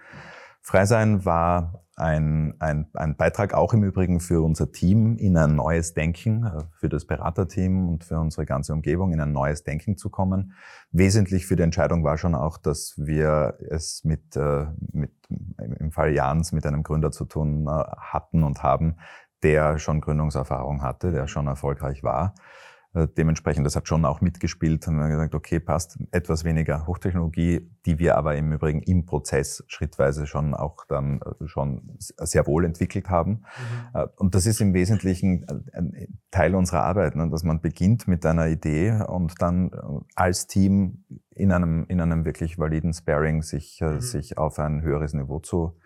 Freisein 0.67 1.25
war 1.25 1.85
ein, 1.95 2.55
ein, 2.59 2.89
ein 2.95 3.17
Beitrag 3.17 3.55
auch 3.55 3.73
im 3.73 3.85
Übrigen 3.85 4.19
für 4.19 4.43
unser 4.43 4.73
Team 4.73 5.17
in 5.17 5.37
ein 5.37 5.55
neues 5.55 5.95
Denken, 5.95 6.45
äh, 6.45 6.65
für 6.81 6.89
das 6.89 7.05
Beraterteam 7.07 7.89
und 7.89 8.03
für 8.03 8.19
unsere 8.19 8.47
ganze 8.47 8.73
Umgebung 8.73 9.13
in 9.13 9.21
ein 9.21 9.31
neues 9.31 9.63
Denken 9.63 9.97
zu 9.97 10.11
kommen. 10.11 10.55
Wesentlich 10.91 11.47
für 11.47 11.55
die 11.55 11.63
Entscheidung 11.63 12.03
war 12.03 12.19
schon 12.19 12.35
auch, 12.35 12.59
dass 12.59 12.95
wir 12.97 13.59
es 13.71 14.03
mit, 14.03 14.35
äh, 14.35 14.67
mit 14.91 15.13
im 15.79 15.93
Fall 15.93 16.13
Jans 16.13 16.51
mit 16.51 16.67
einem 16.67 16.83
Gründer 16.83 17.13
zu 17.13 17.27
tun 17.27 17.69
äh, 17.69 17.85
hatten 17.99 18.43
und 18.43 18.65
haben, 18.65 18.97
der 19.45 19.79
schon 19.79 20.01
Gründungserfahrung 20.01 20.83
hatte, 20.83 21.13
der 21.13 21.29
schon 21.29 21.47
erfolgreich 21.47 22.03
war. 22.03 22.35
Äh, 22.97 23.09
dementsprechend, 23.15 23.67
das 23.67 23.77
hat 23.77 23.87
schon 23.89 24.07
auch 24.07 24.23
mitgespielt, 24.23 24.87
haben 24.87 24.97
wir 24.97 25.09
gesagt, 25.09 25.35
okay, 25.35 25.61
passt, 25.61 25.99
etwas 26.13 26.45
weniger 26.45 26.87
Hochtechnologie, 26.87 27.71
die 27.85 27.99
wir 27.99 28.17
aber 28.17 28.37
im 28.37 28.53
Übrigen 28.53 28.81
im 28.81 29.05
Prozess 29.05 29.63
schrittweise 29.67 30.27
schon 30.27 30.55
auch 30.55 30.87
dann 30.89 31.21
äh, 31.21 31.47
schon 31.47 31.99
sehr 31.99 32.47
wohl 32.47 32.65
entwickelt 32.65 33.11
haben. 33.11 33.31
Mhm. 33.33 34.01
Äh, 34.01 34.07
und 34.17 34.35
das 34.35 34.47
ist 34.47 34.63
im 34.63 34.73
Wesentlichen 34.73 35.47
ein 35.75 36.19
Teil 36.31 36.55
unserer 36.55 36.85
Arbeit, 36.85 37.17
ne, 37.17 37.29
dass 37.29 37.45
man 37.45 37.61
beginnt 37.61 38.09
mit 38.09 38.25
einer 38.25 38.47
Idee 38.47 39.03
und 39.07 39.35
dann 39.41 39.71
als 40.15 40.47
Team 40.47 41.05
in 41.35 41.53
einem, 41.53 41.85
in 41.89 42.01
einem 42.01 42.25
wirklich 42.25 42.59
validen 42.59 42.95
Sparing 42.95 43.43
sich, 43.43 43.81
mhm. 43.83 44.01
sich 44.01 44.39
auf 44.39 44.59
ein 44.59 44.81
höheres 44.81 45.13
Niveau 45.13 45.41
zu 45.41 45.77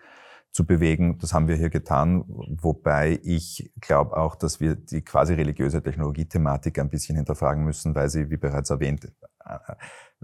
zu 0.51 0.65
bewegen. 0.65 1.17
Das 1.19 1.33
haben 1.33 1.47
wir 1.47 1.55
hier 1.55 1.69
getan, 1.69 2.25
wobei 2.27 3.19
ich 3.23 3.71
glaube 3.79 4.17
auch, 4.17 4.35
dass 4.35 4.59
wir 4.59 4.75
die 4.75 5.01
quasi 5.01 5.33
religiöse 5.33 5.81
Technologiethematik 5.81 6.79
ein 6.79 6.89
bisschen 6.89 7.15
hinterfragen 7.15 7.63
müssen, 7.63 7.95
weil 7.95 8.09
sie, 8.09 8.29
wie 8.29 8.37
bereits 8.37 8.69
erwähnt, 8.69 9.11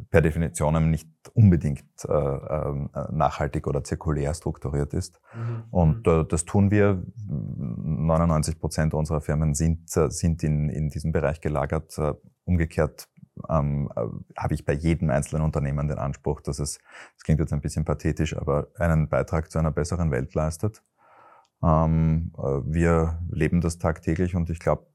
per 0.10 0.22
Definition 0.22 0.90
nicht 0.90 1.10
unbedingt 1.34 1.84
äh, 2.08 2.14
äh, 2.14 2.88
nachhaltig 3.12 3.68
oder 3.68 3.84
zirkulär 3.84 4.34
strukturiert 4.34 4.94
ist. 4.94 5.20
Mhm. 5.34 5.64
Und 5.72 6.08
äh, 6.08 6.24
das 6.26 6.46
tun 6.46 6.72
wir. 6.72 7.04
99 7.26 8.60
Prozent 8.60 8.94
unserer 8.94 9.22
Firmen 9.22 9.54
sind, 9.54 9.96
äh, 9.98 10.10
sind 10.12 10.44
in, 10.44 10.70
in 10.70 10.90
diesem 10.90 11.12
Bereich 11.12 11.42
gelagert. 11.42 11.98
Äh, 11.98 12.14
umgekehrt 12.46 13.10
ähm, 13.50 13.90
äh, 13.96 14.02
habe 14.38 14.54
ich 14.54 14.66
bei 14.66 14.74
jedem 14.74 15.10
einzelnen 15.10 15.44
Unternehmen 15.44 15.88
den 15.88 15.98
Anspruch, 15.98 16.42
dass 16.42 16.60
es, 16.60 16.80
das 17.16 17.24
klingt 17.24 17.40
jetzt 17.40 17.54
ein 17.54 17.62
bisschen 17.62 17.86
pathetisch, 17.86 18.36
aber 18.38 18.68
einen 18.76 19.10
Beitrag 19.10 19.52
zu 19.52 19.60
einer 19.60 19.72
besseren 19.72 20.12
Welt 20.12 20.34
leistet. 20.34 20.84
Ähm, 21.64 22.32
wir 22.66 23.20
leben 23.30 23.62
das 23.62 23.80
tagtäglich 23.80 24.36
und 24.36 24.50
ich 24.50 24.60
glaube, 24.60 24.86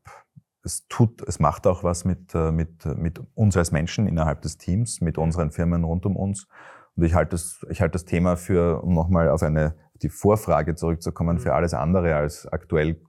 es 0.64 0.86
tut, 0.88 1.22
es 1.26 1.40
macht 1.40 1.66
auch 1.66 1.82
was 1.82 2.04
mit, 2.04 2.34
äh, 2.34 2.52
mit, 2.52 2.84
mit 2.96 3.20
uns 3.34 3.56
als 3.56 3.72
Menschen 3.72 4.06
innerhalb 4.06 4.42
des 4.42 4.58
Teams, 4.58 5.00
mit 5.00 5.18
unseren 5.18 5.50
Firmen 5.50 5.84
rund 5.84 6.06
um 6.06 6.16
uns. 6.16 6.46
Und 6.94 7.04
ich 7.04 7.14
halte 7.14 7.30
das, 7.30 7.64
ich 7.70 7.80
halte 7.80 7.92
das 7.92 8.04
Thema 8.04 8.36
für, 8.36 8.82
um 8.82 8.94
nochmal 8.94 9.28
auf 9.28 9.42
eine, 9.42 9.74
die 10.02 10.08
Vorfrage 10.08 10.74
zurückzukommen, 10.74 11.38
für 11.38 11.50
mhm. 11.50 11.56
alles 11.56 11.74
andere 11.74 12.14
als 12.14 12.46
aktuell 12.46 13.00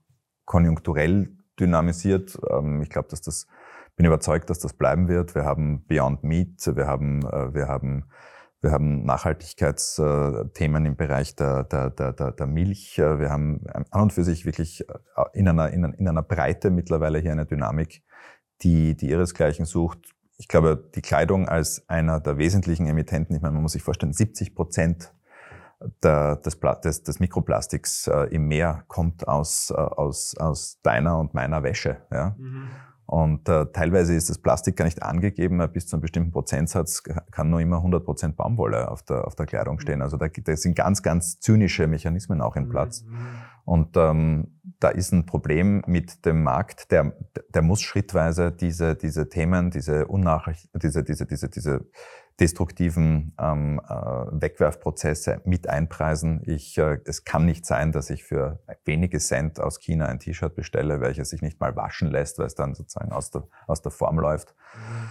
konjunkturell 0.44 1.36
dynamisiert. 1.58 2.38
Ähm, 2.50 2.82
ich 2.82 2.90
glaube, 2.90 3.08
dass 3.08 3.20
das, 3.20 3.46
bin 3.96 4.06
überzeugt, 4.06 4.50
dass 4.50 4.58
das 4.58 4.72
bleiben 4.72 5.08
wird. 5.08 5.34
Wir 5.34 5.44
haben 5.44 5.84
Beyond 5.86 6.24
Meat, 6.24 6.76
wir 6.76 6.86
haben, 6.86 7.22
äh, 7.22 7.54
wir 7.54 7.68
haben 7.68 8.04
wir 8.64 8.72
haben 8.72 9.04
Nachhaltigkeitsthemen 9.04 10.86
im 10.86 10.96
Bereich 10.96 11.36
der, 11.36 11.64
der, 11.64 11.90
der, 11.90 12.32
der, 12.32 12.46
Milch. 12.46 12.96
Wir 12.96 13.28
haben 13.28 13.62
an 13.90 14.00
und 14.00 14.12
für 14.14 14.24
sich 14.24 14.46
wirklich 14.46 14.88
äh, 14.88 14.94
in 15.34 15.46
einer, 15.46 15.70
in 15.70 16.08
einer 16.08 16.22
Breite 16.22 16.70
mittlerweile 16.70 17.18
hier 17.18 17.32
eine 17.32 17.44
Dynamik, 17.44 18.02
die, 18.62 18.96
die 18.96 19.10
ihresgleichen 19.10 19.66
sucht. 19.66 19.98
Ich 20.38 20.48
glaube, 20.48 20.82
die 20.94 21.02
Kleidung 21.02 21.46
als 21.46 21.86
einer 21.90 22.20
der 22.20 22.38
wesentlichen 22.38 22.86
Emittenten, 22.86 23.36
ich 23.36 23.42
meine, 23.42 23.52
man 23.52 23.62
muss 23.62 23.72
sich 23.72 23.82
vorstellen, 23.82 24.14
70 24.14 24.54
Prozent 24.54 25.12
der, 26.02 26.36
des, 26.36 26.58
des, 26.82 27.02
des 27.02 27.20
Mikroplastiks 27.20 28.06
äh, 28.06 28.28
im 28.34 28.48
Meer 28.48 28.84
kommt 28.88 29.28
aus, 29.28 29.70
äh, 29.70 29.74
aus, 29.74 30.36
aus 30.38 30.80
deiner 30.82 31.18
und 31.18 31.34
meiner 31.34 31.62
Wäsche. 31.62 31.98
Ja? 32.10 32.34
Mhm. 32.38 32.70
Und 33.06 33.48
äh, 33.48 33.66
teilweise 33.66 34.14
ist 34.14 34.30
das 34.30 34.38
Plastik 34.38 34.76
gar 34.76 34.86
nicht 34.86 35.02
angegeben, 35.02 35.62
bis 35.72 35.86
zu 35.86 35.96
einem 35.96 36.00
bestimmten 36.00 36.32
Prozentsatz 36.32 37.02
kann 37.02 37.50
nur 37.50 37.60
immer 37.60 37.76
100 37.76 38.04
Prozent 38.04 38.36
Baumwolle 38.36 38.90
auf 38.90 39.02
der, 39.02 39.26
auf 39.26 39.34
der 39.34 39.46
Kleidung 39.46 39.78
stehen. 39.78 40.00
Also 40.00 40.16
da, 40.16 40.28
da 40.28 40.56
sind 40.56 40.74
ganz, 40.74 41.02
ganz 41.02 41.38
zynische 41.38 41.86
Mechanismen 41.86 42.40
auch 42.40 42.56
im 42.56 42.68
Platz. 42.68 43.02
Mhm. 43.02 43.16
Und 43.66 43.96
ähm, 43.96 44.60
da 44.80 44.88
ist 44.88 45.12
ein 45.12 45.26
Problem 45.26 45.82
mit 45.86 46.24
dem 46.26 46.42
Markt, 46.42 46.90
der, 46.90 47.14
der 47.54 47.62
muss 47.62 47.82
schrittweise 47.82 48.52
diese, 48.52 48.94
diese 48.94 49.28
Themen, 49.28 49.70
diese 49.70 50.06
Unnachricht, 50.06 50.68
diese, 50.74 51.02
diese, 51.02 51.26
diese, 51.26 51.48
diese 51.48 51.86
destruktiven 52.40 53.32
ähm, 53.38 53.80
äh, 53.88 53.94
Wegwerfprozesse 53.94 55.40
mit 55.44 55.68
einpreisen. 55.68 56.42
Ich, 56.46 56.76
äh, 56.78 56.98
es 57.04 57.24
kann 57.24 57.44
nicht 57.44 57.64
sein, 57.64 57.92
dass 57.92 58.10
ich 58.10 58.24
für 58.24 58.60
wenige 58.84 59.18
Cent 59.18 59.60
aus 59.60 59.78
China 59.78 60.06
ein 60.06 60.18
T-Shirt 60.18 60.54
bestelle, 60.54 61.00
welches 61.00 61.30
sich 61.30 61.42
nicht 61.42 61.60
mal 61.60 61.76
waschen 61.76 62.10
lässt, 62.10 62.38
weil 62.38 62.46
es 62.46 62.54
dann 62.54 62.74
sozusagen 62.74 63.12
aus 63.12 63.30
der, 63.30 63.46
aus 63.66 63.82
der 63.82 63.92
Form 63.92 64.18
läuft. 64.18 64.54
Mhm. 64.74 65.10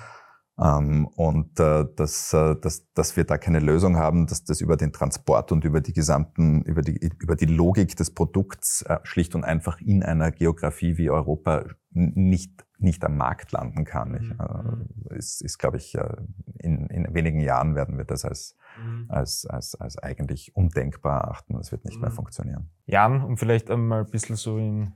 Ähm, 0.59 1.07
und 1.15 1.59
äh, 1.59 1.85
dass, 1.95 2.31
äh, 2.33 2.55
dass, 2.55 2.91
dass 2.93 3.17
wir 3.17 3.23
da 3.23 3.37
keine 3.39 3.59
Lösung 3.59 3.97
haben, 3.97 4.27
dass 4.27 4.43
das 4.43 4.61
über 4.61 4.77
den 4.77 4.93
Transport 4.93 5.51
und 5.51 5.63
über 5.63 5.81
die 5.81 5.93
gesamten, 5.93 6.61
über 6.63 6.83
die, 6.83 6.99
über 7.19 7.35
die 7.35 7.47
Logik 7.47 7.95
des 7.95 8.13
Produkts 8.13 8.83
äh, 8.83 8.99
schlicht 9.03 9.33
und 9.33 9.43
einfach 9.43 9.79
in 9.81 10.03
einer 10.03 10.31
Geografie 10.31 10.97
wie 10.97 11.09
Europa 11.09 11.65
nicht, 11.89 12.62
nicht 12.77 13.03
am 13.03 13.17
Markt 13.17 13.51
landen 13.51 13.85
kann. 13.85 14.15
Ich, 14.15 14.29
mhm. 14.29 14.87
äh, 15.09 15.17
ist, 15.17 15.41
ist 15.41 15.57
glaube 15.57 15.77
ich, 15.77 15.95
äh, 15.95 16.15
in, 16.59 16.87
in 16.87 17.13
wenigen 17.13 17.39
Jahren 17.39 17.75
werden 17.75 17.97
wir 17.97 18.05
das 18.05 18.25
als, 18.25 18.57
mhm. 18.77 19.05
als, 19.09 19.45
als, 19.45 19.75
als 19.75 19.97
eigentlich 19.97 20.55
undenkbar 20.55 21.21
erachten. 21.21 21.53
Das 21.53 21.71
wird 21.71 21.85
nicht 21.85 21.97
mhm. 21.97 22.01
mehr 22.01 22.11
funktionieren. 22.11 22.69
Jan, 22.85 23.23
um 23.23 23.37
vielleicht 23.37 23.69
einmal 23.71 24.01
ein 24.01 24.11
bisschen 24.11 24.35
so 24.35 24.57
in, 24.57 24.93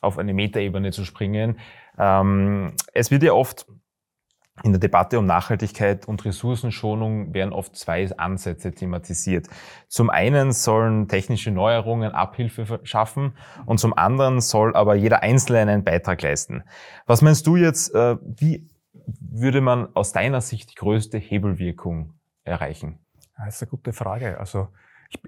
auf 0.00 0.18
eine 0.18 0.34
Metaebene 0.34 0.90
zu 0.90 1.04
springen. 1.04 1.58
Ähm, 1.98 2.74
es 2.92 3.10
wird 3.10 3.22
ja 3.22 3.32
oft 3.32 3.66
in 4.62 4.72
der 4.72 4.80
Debatte 4.80 5.18
um 5.18 5.26
Nachhaltigkeit 5.26 6.06
und 6.06 6.24
Ressourcenschonung 6.24 7.34
werden 7.34 7.52
oft 7.52 7.76
zwei 7.76 8.08
Ansätze 8.16 8.72
thematisiert. 8.72 9.48
Zum 9.88 10.10
einen 10.10 10.52
sollen 10.52 11.08
technische 11.08 11.50
Neuerungen 11.50 12.12
Abhilfe 12.12 12.80
schaffen 12.84 13.34
und 13.66 13.78
zum 13.78 13.96
anderen 13.96 14.40
soll 14.40 14.74
aber 14.74 14.94
jeder 14.94 15.22
Einzelne 15.22 15.60
einen 15.60 15.84
Beitrag 15.84 16.22
leisten. 16.22 16.62
Was 17.06 17.22
meinst 17.22 17.46
du 17.46 17.56
jetzt, 17.56 17.94
äh, 17.94 18.16
wie 18.22 18.68
würde 19.20 19.60
man 19.60 19.94
aus 19.94 20.12
deiner 20.12 20.40
Sicht 20.40 20.70
die 20.70 20.74
größte 20.74 21.18
Hebelwirkung 21.18 22.14
erreichen? 22.44 22.98
Das 23.36 23.56
ist 23.56 23.62
eine 23.62 23.70
gute 23.70 23.92
Frage. 23.92 24.38
Also 24.38 24.68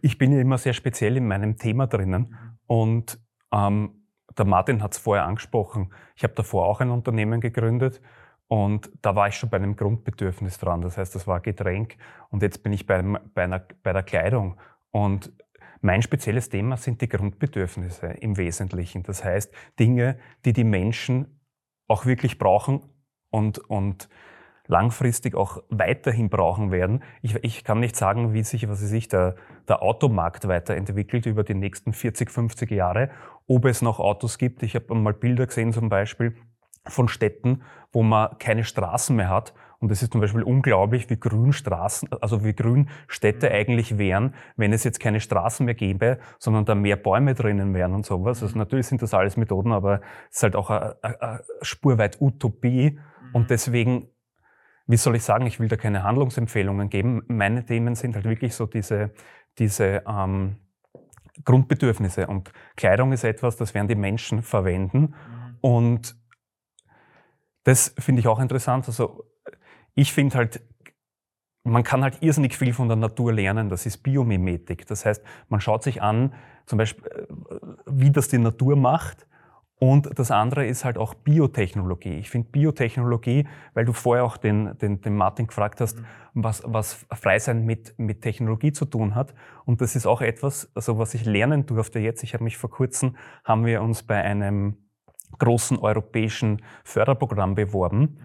ich, 0.01 0.19
bin 0.19 0.33
ja 0.33 0.41
immer 0.41 0.59
sehr 0.59 0.73
speziell 0.73 1.17
in 1.17 1.27
meinem 1.27 1.57
Thema 1.57 1.87
drinnen 1.87 2.37
und 2.67 3.19
ähm, 3.53 4.05
der 4.37 4.45
Martin 4.45 4.83
hat 4.83 4.93
es 4.93 4.99
vorher 4.99 5.27
angesprochen. 5.27 5.93
Ich 6.17 6.25
habe 6.25 6.35
davor 6.35 6.67
auch 6.67 6.81
ein 6.81 6.91
Unternehmen 6.91 7.41
gegründet 7.41 8.01
und 8.49 8.91
da 9.03 9.17
war 9.17 9.29
ich 9.29 9.37
schon 9.37 9.49
bei 9.49 9.57
einem 9.57 9.77
Grundbedürfnis 9.77 10.59
dran. 10.59 10.83
Das 10.83 10.99
heißt, 10.99 11.15
das 11.15 11.27
war 11.27 11.41
Getränk. 11.41 11.97
Und 12.31 12.43
jetzt 12.43 12.63
bin 12.63 12.73
ich 12.73 12.87
bei, 12.87 13.03
bei, 13.03 13.45
einer, 13.45 13.67
bei 13.83 13.93
der 13.93 14.03
Kleidung. 14.03 14.57
Und 14.91 15.33
mein 15.81 16.03
spezielles 16.03 16.49
Thema 16.49 16.77
sind 16.77 17.01
die 17.01 17.09
Grundbedürfnisse 17.09 18.07
im 18.07 18.37
Wesentlichen. 18.37 19.03
Das 19.03 19.25
heißt, 19.25 19.53
Dinge, 19.79 20.19
die 20.45 20.53
die 20.53 20.65
Menschen 20.65 21.41
auch 21.89 22.07
wirklich 22.07 22.39
brauchen 22.39 22.83
und, 23.31 23.59
und 23.59 24.09
langfristig 24.67 25.35
auch 25.35 25.63
weiterhin 25.69 26.31
brauchen 26.31 26.71
werden. 26.71 27.03
Ich, 27.23 27.35
ich 27.43 27.65
kann 27.65 27.81
nicht 27.81 27.97
sagen, 27.97 28.33
wie 28.33 28.43
sich, 28.43 28.69
was 28.69 28.81
sich 28.81 29.09
der, 29.09 29.37
der 29.69 29.83
Automarkt 29.83 30.49
weiterentwickelt 30.49 31.27
über 31.27 31.45
die 31.45 31.55
nächsten 31.55 31.93
40, 31.93 32.31
50 32.31 32.71
Jahre, 32.71 33.11
ob 33.47 33.67
es 33.67 33.83
noch 33.83 34.01
Autos 34.01 34.39
gibt. 34.39 34.63
Ich 34.63 34.75
habe 34.75 34.95
mal 34.95 35.13
Bilder 35.13 35.47
gesehen 35.47 35.73
zum 35.73 35.89
Beispiel, 35.89 36.35
von 36.87 37.09
Städten, 37.09 37.63
wo 37.93 38.03
man 38.03 38.39
keine 38.39 38.65
Straßen 38.65 39.15
mehr 39.15 39.29
hat. 39.29 39.55
Und 39.79 39.91
es 39.91 40.03
ist 40.03 40.13
zum 40.13 40.21
Beispiel 40.21 40.43
unglaublich, 40.43 41.11
wie 41.11 41.19
grün 41.19 41.53
Straßen, 41.53 42.09
also 42.23 42.43
wie 42.43 42.55
grün 42.55 42.89
Städte 43.07 43.49
mhm. 43.49 43.55
eigentlich 43.55 43.99
wären, 43.99 44.35
wenn 44.57 44.73
es 44.73 44.83
jetzt 44.85 44.99
keine 44.99 45.21
Straßen 45.21 45.67
mehr 45.67 45.75
gäbe, 45.75 46.19
sondern 46.39 46.65
da 46.65 46.75
mehr 46.75 46.97
Bäume 46.97 47.35
drinnen 47.35 47.75
wären 47.75 47.93
und 47.93 48.07
sowas. 48.07 48.43
Also 48.43 48.55
mhm. 48.55 48.61
natürlich 48.61 48.87
sind 48.87 49.03
das 49.03 49.13
alles 49.13 49.37
Methoden, 49.37 49.73
aber 49.73 50.01
es 50.31 50.39
ist 50.39 50.43
halt 50.43 50.57
auch 50.57 50.71
eine, 50.71 50.97
eine 51.03 51.41
spurweit 51.61 52.21
Utopie. 52.21 52.99
Und 53.35 53.43
mhm. 53.43 53.47
deswegen, 53.49 54.09
wie 54.87 54.97
soll 54.97 55.17
ich 55.17 55.23
sagen, 55.23 55.47
ich 55.47 55.61
will 55.61 55.69
da 55.69 55.77
keine 55.77 56.03
Handlungsempfehlungen 56.03 56.89
geben. 56.89 57.23
Meine 57.29 57.67
Themen 57.67 57.95
sind 57.95 58.15
halt 58.15 58.25
wirklich 58.25 58.55
so 58.55 58.65
diese, 58.65 59.13
diese 59.59 60.03
ähm, 60.09 60.57
Grundbedürfnisse. 61.45 62.27
Und 62.27 62.53
Kleidung 62.77 63.13
ist 63.13 63.25
etwas, 63.25 63.57
das 63.57 63.75
werden 63.75 63.89
die 63.89 63.97
Menschen 63.97 64.43
verwenden. 64.43 65.15
Und 65.61 66.17
das 67.65 67.95
finde 67.99 68.21
ich 68.21 68.29
auch 68.29 68.41
interessant. 68.41 68.87
Also 68.87 69.25
ich 69.95 70.13
finde 70.13 70.37
halt, 70.37 70.63
man 71.65 71.83
kann 71.83 72.03
halt 72.03 72.23
irrsinnig 72.23 72.57
viel 72.57 72.73
von 72.73 72.89
der 72.89 72.97
Natur 72.97 73.33
lernen. 73.33 73.71
Das 73.71 73.87
ist 73.87 73.99
Biomimetik. 73.99 74.87
Das 74.87 75.05
heißt, 75.07 75.25
man 75.49 75.61
schaut 75.61 75.83
sich 75.83 76.03
an, 76.03 76.35
zum 76.67 76.79
Beispiel, 76.79 77.07
äh, 77.07 77.27
wie 77.87 78.11
das 78.11 78.29
die 78.29 78.39
Natur 78.39 78.77
macht. 78.77 79.27
Und 79.77 80.19
das 80.19 80.31
andere 80.31 80.67
ist 80.67 80.85
halt 80.85 80.99
auch 80.99 81.15
Biotechnologie. 81.15 82.15
Ich 82.19 82.31
finde 82.31 82.49
Biotechnologie, 82.51 83.47
weil 83.75 83.85
du 83.85 83.93
vorher 83.93 84.25
auch 84.25 84.37
den, 84.37 84.79
den, 84.79 85.01
den 85.01 85.17
Martin 85.17 85.47
gefragt 85.47 85.81
hast, 85.81 85.99
mhm. 85.99 86.05
was, 86.35 86.63
was 86.65 87.07
Freisein 87.13 87.65
mit, 87.65 87.99
mit 87.99 88.23
Technologie 88.23 88.73
zu 88.73 88.85
tun 88.85 89.15
hat. 89.15 89.35
Und 89.65 89.81
das 89.81 89.97
ist 89.97 90.07
auch 90.07 90.21
etwas, 90.21 90.71
also 90.75 90.99
was 90.99 91.15
ich 91.15 91.25
lernen 91.25 91.67
durfte 91.67 91.99
jetzt. 91.99 92.23
Ich 92.23 92.35
habe 92.35 92.45
mich 92.45 92.57
vor 92.57 92.71
kurzem, 92.71 93.17
haben 93.43 93.67
wir 93.67 93.83
uns 93.83 94.03
bei 94.03 94.23
einem 94.23 94.84
großen 95.39 95.79
europäischen 95.79 96.63
Förderprogramm 96.85 97.55
beworben. 97.55 98.19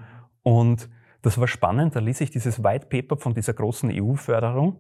Und 0.44 0.90
das 1.22 1.38
war 1.38 1.48
spannend. 1.48 1.96
Da 1.96 2.00
ließ 2.00 2.22
ich 2.22 2.32
dieses 2.32 2.64
White 2.64 2.88
Paper 2.88 3.18
von 3.18 3.34
dieser 3.34 3.54
großen 3.54 3.92
EU-Förderung. 3.94 4.80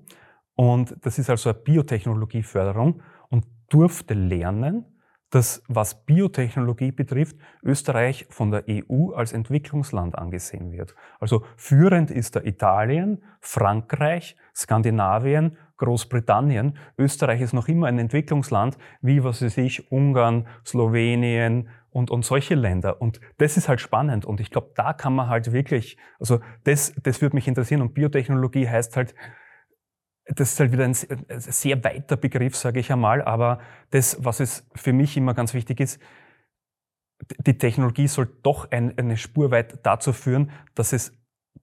Und 0.55 0.95
das 1.01 1.19
ist 1.19 1.29
also 1.29 1.49
eine 1.49 1.59
Biotechnologieförderung 1.59 3.01
und 3.29 3.45
durfte 3.69 4.13
lernen, 4.13 4.85
dass 5.29 5.63
was 5.67 6.05
Biotechnologie 6.05 6.91
betrifft, 6.91 7.37
Österreich 7.63 8.25
von 8.29 8.51
der 8.51 8.63
EU 8.67 9.11
als 9.11 9.31
Entwicklungsland 9.31 10.17
angesehen 10.17 10.71
wird. 10.71 10.95
Also 11.19 11.45
führend 11.55 12.09
ist 12.09 12.35
da 12.35 12.41
Italien, 12.41 13.23
Frankreich, 13.39 14.35
Skandinavien, 14.55 15.57
Großbritannien. 15.77 16.77
Österreich 16.97 17.41
ist 17.41 17.53
noch 17.53 17.67
immer 17.67 17.87
ein 17.87 17.99
Entwicklungsland, 17.99 18.77
wie 19.01 19.23
was 19.23 19.41
weiß 19.41 19.57
ich, 19.59 19.91
Ungarn, 19.91 20.47
Slowenien, 20.65 21.69
und, 21.91 22.11
und 22.11 22.23
solche 22.23 22.55
Länder. 22.55 23.01
Und 23.01 23.19
das 23.37 23.57
ist 23.57 23.67
halt 23.67 23.81
spannend. 23.81 24.25
Und 24.25 24.39
ich 24.39 24.51
glaube, 24.51 24.71
da 24.75 24.93
kann 24.93 25.13
man 25.13 25.27
halt 25.27 25.51
wirklich, 25.51 25.97
also 26.19 26.39
das, 26.63 26.93
das 27.03 27.21
würde 27.21 27.35
mich 27.35 27.47
interessieren. 27.47 27.81
Und 27.81 27.93
Biotechnologie 27.93 28.67
heißt 28.67 28.95
halt, 28.95 29.15
das 30.25 30.53
ist 30.53 30.59
halt 30.59 30.71
wieder 30.71 30.85
ein 30.85 30.93
sehr 30.93 31.83
weiter 31.83 32.15
Begriff, 32.15 32.55
sage 32.55 32.79
ich 32.79 32.91
einmal. 32.91 33.21
Aber 33.21 33.59
das, 33.89 34.23
was 34.23 34.39
es 34.39 34.67
für 34.75 34.93
mich 34.93 35.17
immer 35.17 35.33
ganz 35.33 35.53
wichtig 35.53 35.79
ist, 35.79 35.99
die 37.45 37.57
Technologie 37.57 38.07
soll 38.07 38.29
doch 38.43 38.71
ein, 38.71 38.97
eine 38.97 39.17
Spur 39.17 39.51
weit 39.51 39.85
dazu 39.85 40.13
führen, 40.13 40.51
dass 40.75 40.93
es 40.93 41.13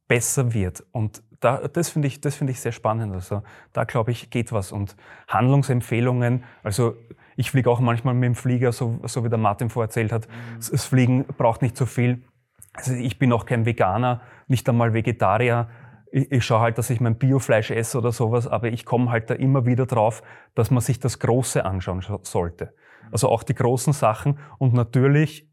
besser 0.08 0.52
wird. 0.52 0.84
Und 0.92 1.22
da, 1.40 1.68
das 1.68 1.90
finde 1.90 2.08
ich, 2.08 2.20
das 2.20 2.34
finde 2.34 2.52
ich 2.52 2.60
sehr 2.60 2.72
spannend. 2.72 3.12
Also 3.14 3.42
da 3.72 3.84
glaube 3.84 4.10
ich 4.10 4.30
geht 4.30 4.52
was 4.52 4.72
und 4.72 4.96
Handlungsempfehlungen. 5.28 6.44
Also 6.62 6.96
ich 7.36 7.50
fliege 7.50 7.70
auch 7.70 7.80
manchmal 7.80 8.14
mit 8.14 8.24
dem 8.24 8.34
Flieger, 8.34 8.72
so, 8.72 8.98
so 9.04 9.24
wie 9.24 9.28
der 9.28 9.38
Martin 9.38 9.70
vorher 9.70 9.88
erzählt 9.88 10.12
hat. 10.12 10.26
Mhm. 10.26 10.70
Das 10.70 10.84
Fliegen 10.84 11.24
braucht 11.24 11.62
nicht 11.62 11.76
so 11.76 11.86
viel. 11.86 12.24
Also 12.72 12.94
ich 12.94 13.18
bin 13.18 13.32
auch 13.32 13.46
kein 13.46 13.66
Veganer, 13.66 14.22
nicht 14.48 14.68
einmal 14.68 14.92
Vegetarier. 14.92 15.68
Ich, 16.10 16.32
ich 16.32 16.44
schaue 16.44 16.60
halt, 16.60 16.78
dass 16.78 16.90
ich 16.90 17.00
mein 17.00 17.16
Biofleisch 17.16 17.70
esse 17.70 17.98
oder 17.98 18.12
sowas, 18.12 18.46
aber 18.46 18.68
ich 18.68 18.84
komme 18.84 19.10
halt 19.10 19.30
da 19.30 19.34
immer 19.34 19.66
wieder 19.66 19.86
drauf, 19.86 20.22
dass 20.54 20.70
man 20.70 20.80
sich 20.80 20.98
das 20.98 21.18
Große 21.18 21.64
anschauen 21.64 22.04
sollte. 22.22 22.74
Also 23.12 23.28
auch 23.28 23.42
die 23.42 23.54
großen 23.54 23.92
Sachen 23.92 24.38
und 24.58 24.74
natürlich 24.74 25.48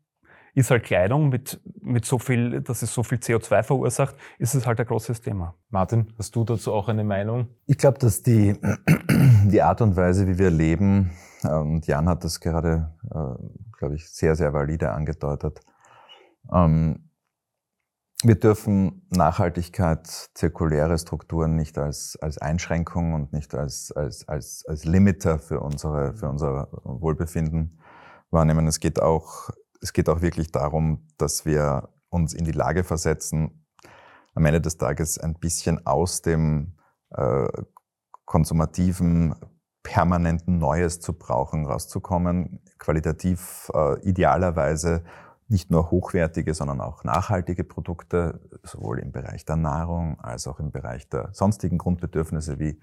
ist 0.56 0.70
halt 0.70 0.84
Kleidung 0.84 1.30
mit, 1.30 1.60
mit 1.82 2.06
so 2.06 2.20
viel, 2.20 2.62
dass 2.62 2.82
es 2.84 2.94
so 2.94 3.04
viel 3.04 3.18
CO2 3.18 3.64
verursacht, 3.64 4.16
ist 4.38 4.54
es 4.54 4.68
halt 4.68 4.80
ein 4.80 4.86
großes 4.86 5.22
Thema. 5.22 5.56
Martin, 5.70 6.14
hast 6.18 6.36
du 6.36 6.44
dazu 6.44 6.74
auch 6.74 6.90
eine 6.90 7.04
Meinung? 7.04 7.48
Ich 7.66 7.78
glaube, 7.78 7.98
dass 7.98 8.22
die, 8.22 8.56
die 9.46 9.62
Art 9.62 9.82
und 9.82 9.96
Weise, 9.96 10.28
wie 10.28 10.38
wir 10.38 10.52
leben, 10.52 11.12
und 11.46 11.88
Jan 11.88 12.10
hat 12.10 12.24
das 12.24 12.40
gerade, 12.40 12.94
äh, 13.06 13.78
glaube 13.78 13.96
ich, 13.96 14.10
sehr, 14.10 14.36
sehr 14.36 14.54
valide 14.54 14.92
angedeutet, 14.92 15.62
ähm, 16.52 17.10
wir 18.26 18.36
dürfen 18.40 19.06
Nachhaltigkeit, 19.10 20.08
zirkuläre 20.08 20.98
Strukturen 20.98 21.58
nicht 21.58 21.78
als, 21.78 22.18
als 22.22 22.38
Einschränkung 22.38 23.14
und 23.14 23.34
nicht 23.34 23.54
als, 23.54 23.92
als, 23.92 24.26
als, 24.30 24.64
als 24.66 24.86
Limiter 24.86 25.40
für, 25.40 25.60
unsere, 25.60 26.14
für 26.14 26.30
unser 26.30 26.70
Wohlbefinden 26.84 27.82
wahrnehmen. 28.32 28.66
Es 28.68 28.80
geht 28.80 29.02
auch 29.02 29.50
es 29.84 29.92
geht 29.92 30.08
auch 30.10 30.22
wirklich 30.22 30.52
darum, 30.52 31.06
dass 31.18 31.46
wir 31.46 31.90
uns 32.10 32.34
in 32.34 32.46
die 32.46 32.54
Lage 32.54 32.84
versetzen, 32.84 33.66
am 34.34 34.46
Ende 34.46 34.62
des 34.62 34.78
Tages 34.78 35.20
ein 35.20 35.36
bisschen 35.36 35.86
aus 35.86 36.22
dem 36.22 36.78
äh, 37.10 37.48
konsumativen, 38.26 39.36
permanenten 39.84 40.58
Neues 40.58 41.00
zu 41.00 41.14
brauchen, 41.14 41.66
rauszukommen, 41.66 42.62
qualitativ 42.80 43.70
äh, 43.74 44.00
idealerweise 44.02 45.04
nicht 45.50 45.70
nur 45.70 45.92
hochwertige, 45.92 46.54
sondern 46.54 46.82
auch 46.82 47.04
nachhaltige 47.04 47.64
Produkte, 47.64 48.40
sowohl 48.64 49.00
im 49.00 49.12
Bereich 49.12 49.46
der 49.46 49.58
Nahrung 49.58 50.20
als 50.20 50.48
auch 50.48 50.60
im 50.60 50.72
Bereich 50.72 51.08
der 51.10 51.30
sonstigen 51.34 51.78
Grundbedürfnisse 51.78 52.60
wie 52.60 52.80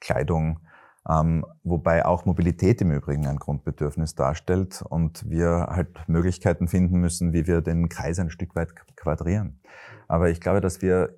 Kleidung, 0.00 0.60
ähm, 1.08 1.44
wobei 1.62 2.06
auch 2.06 2.24
Mobilität 2.24 2.80
im 2.80 2.92
Übrigen 2.92 3.26
ein 3.26 3.36
Grundbedürfnis 3.36 4.14
darstellt 4.14 4.82
und 4.88 5.28
wir 5.28 5.66
halt 5.68 6.08
Möglichkeiten 6.08 6.68
finden 6.68 7.00
müssen, 7.00 7.32
wie 7.32 7.46
wir 7.46 7.60
den 7.60 7.88
Kreis 7.88 8.18
ein 8.18 8.30
Stück 8.30 8.54
weit 8.54 8.74
quadrieren. 8.96 9.60
Aber 10.08 10.30
ich 10.30 10.40
glaube, 10.40 10.60
dass 10.60 10.82
wir 10.82 11.14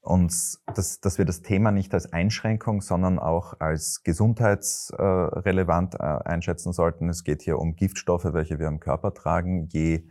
uns, 0.00 0.62
dass, 0.74 1.00
dass 1.00 1.18
wir 1.18 1.24
das 1.24 1.42
Thema 1.42 1.72
nicht 1.72 1.92
als 1.92 2.12
Einschränkung, 2.12 2.80
sondern 2.80 3.18
auch 3.18 3.60
als 3.60 4.02
gesundheitsrelevant 4.02 5.94
äh, 5.94 5.98
einschätzen 5.98 6.72
sollten. 6.72 7.08
Es 7.08 7.24
geht 7.24 7.42
hier 7.42 7.58
um 7.58 7.76
Giftstoffe, 7.76 8.32
welche 8.32 8.58
wir 8.58 8.68
im 8.68 8.80
Körper 8.80 9.12
tragen. 9.12 9.68
Je, 9.68 10.06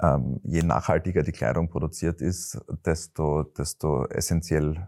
ähm, 0.00 0.40
je 0.44 0.62
nachhaltiger 0.62 1.22
die 1.22 1.32
Kleidung 1.32 1.68
produziert 1.68 2.20
ist, 2.20 2.60
desto, 2.84 3.42
desto 3.42 4.06
essentiell 4.06 4.86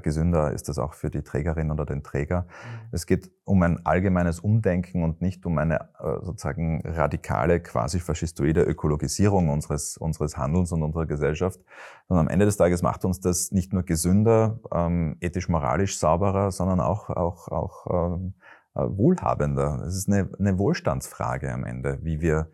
gesünder 0.00 0.52
ist 0.52 0.68
das 0.68 0.78
auch 0.78 0.94
für 0.94 1.10
die 1.10 1.22
Trägerin 1.22 1.70
oder 1.70 1.86
den 1.86 2.02
Träger. 2.02 2.42
Mhm. 2.42 2.88
Es 2.92 3.06
geht 3.06 3.30
um 3.44 3.62
ein 3.62 3.84
allgemeines 3.86 4.40
Umdenken 4.40 5.04
und 5.04 5.22
nicht 5.22 5.46
um 5.46 5.58
eine 5.58 5.88
äh, 5.98 6.22
sozusagen 6.22 6.82
radikale, 6.84 7.60
quasi 7.60 8.00
faschistoide 8.00 8.62
Ökologisierung 8.62 9.48
unseres, 9.48 9.96
unseres 9.96 10.36
Handelns 10.36 10.72
und 10.72 10.82
unserer 10.82 11.06
Gesellschaft, 11.06 11.60
sondern 12.08 12.26
am 12.26 12.32
Ende 12.32 12.46
des 12.46 12.56
Tages 12.56 12.82
macht 12.82 13.04
uns 13.04 13.20
das 13.20 13.52
nicht 13.52 13.72
nur 13.72 13.84
gesünder, 13.84 14.58
ähm, 14.72 15.16
ethisch-moralisch 15.20 15.98
sauberer, 15.98 16.50
sondern 16.50 16.80
auch, 16.80 17.08
auch, 17.10 17.48
auch 17.48 18.14
ähm, 18.14 18.34
äh, 18.74 18.80
wohlhabender. 18.80 19.84
Es 19.86 19.96
ist 19.96 20.08
eine, 20.08 20.28
eine 20.38 20.58
Wohlstandsfrage 20.58 21.52
am 21.52 21.64
Ende, 21.64 21.98
wie 22.02 22.20
wir 22.20 22.50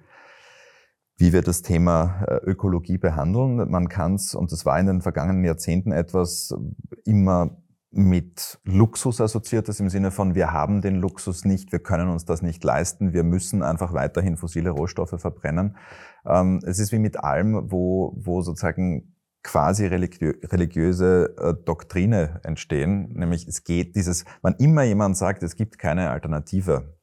wie 1.23 1.33
wir 1.33 1.43
das 1.43 1.63
Thema 1.63 2.25
äh, 2.27 2.35
Ökologie 2.51 2.99
behandeln. 2.99 3.71
Man 3.71 3.89
kann 3.89 4.17
es, 4.17 4.35
und 4.35 4.51
das 4.51 4.67
war 4.67 4.81
in 4.81 4.87
den 4.87 5.03
vergangenen 5.03 5.45
Jahrzehnten 5.45 5.93
etwas 5.93 6.53
immer 7.05 7.63
mit 7.93 8.59
Luxus 8.65 9.21
assoziiertes 9.21 9.79
im 9.79 9.89
Sinne 9.89 10.11
von, 10.11 10.35
wir 10.35 10.53
haben 10.53 10.81
den 10.81 10.97
Luxus 10.97 11.45
nicht, 11.45 11.71
wir 11.71 11.79
können 11.79 12.09
uns 12.09 12.25
das 12.25 12.43
nicht 12.43 12.65
leisten, 12.65 13.13
wir 13.13 13.23
müssen 13.23 13.63
einfach 13.63 13.93
weiterhin 13.93 14.37
fossile 14.37 14.71
Rohstoffe 14.71 15.15
verbrennen. 15.17 15.77
Ähm, 16.27 16.59
es 16.67 16.81
ist 16.81 16.91
wie 16.91 16.99
mit 16.99 17.23
allem, 17.23 17.71
wo, 17.71 18.15
wo 18.17 18.43
sozusagen 18.43 19.15
quasi 19.45 19.87
religiö 19.87 20.33
religiöse 20.43 21.37
äh, 21.39 21.55
Doktrine 21.65 22.41
entstehen, 22.43 23.13
nämlich 23.13 23.47
es 23.47 23.63
geht 23.63 23.95
dieses, 23.95 24.25
wann 24.41 24.57
immer 24.57 24.83
jemand 24.83 25.17
sagt, 25.17 25.45
es 25.45 25.55
gibt 25.55 25.79
keine 25.79 26.11
Alternative, 26.11 26.97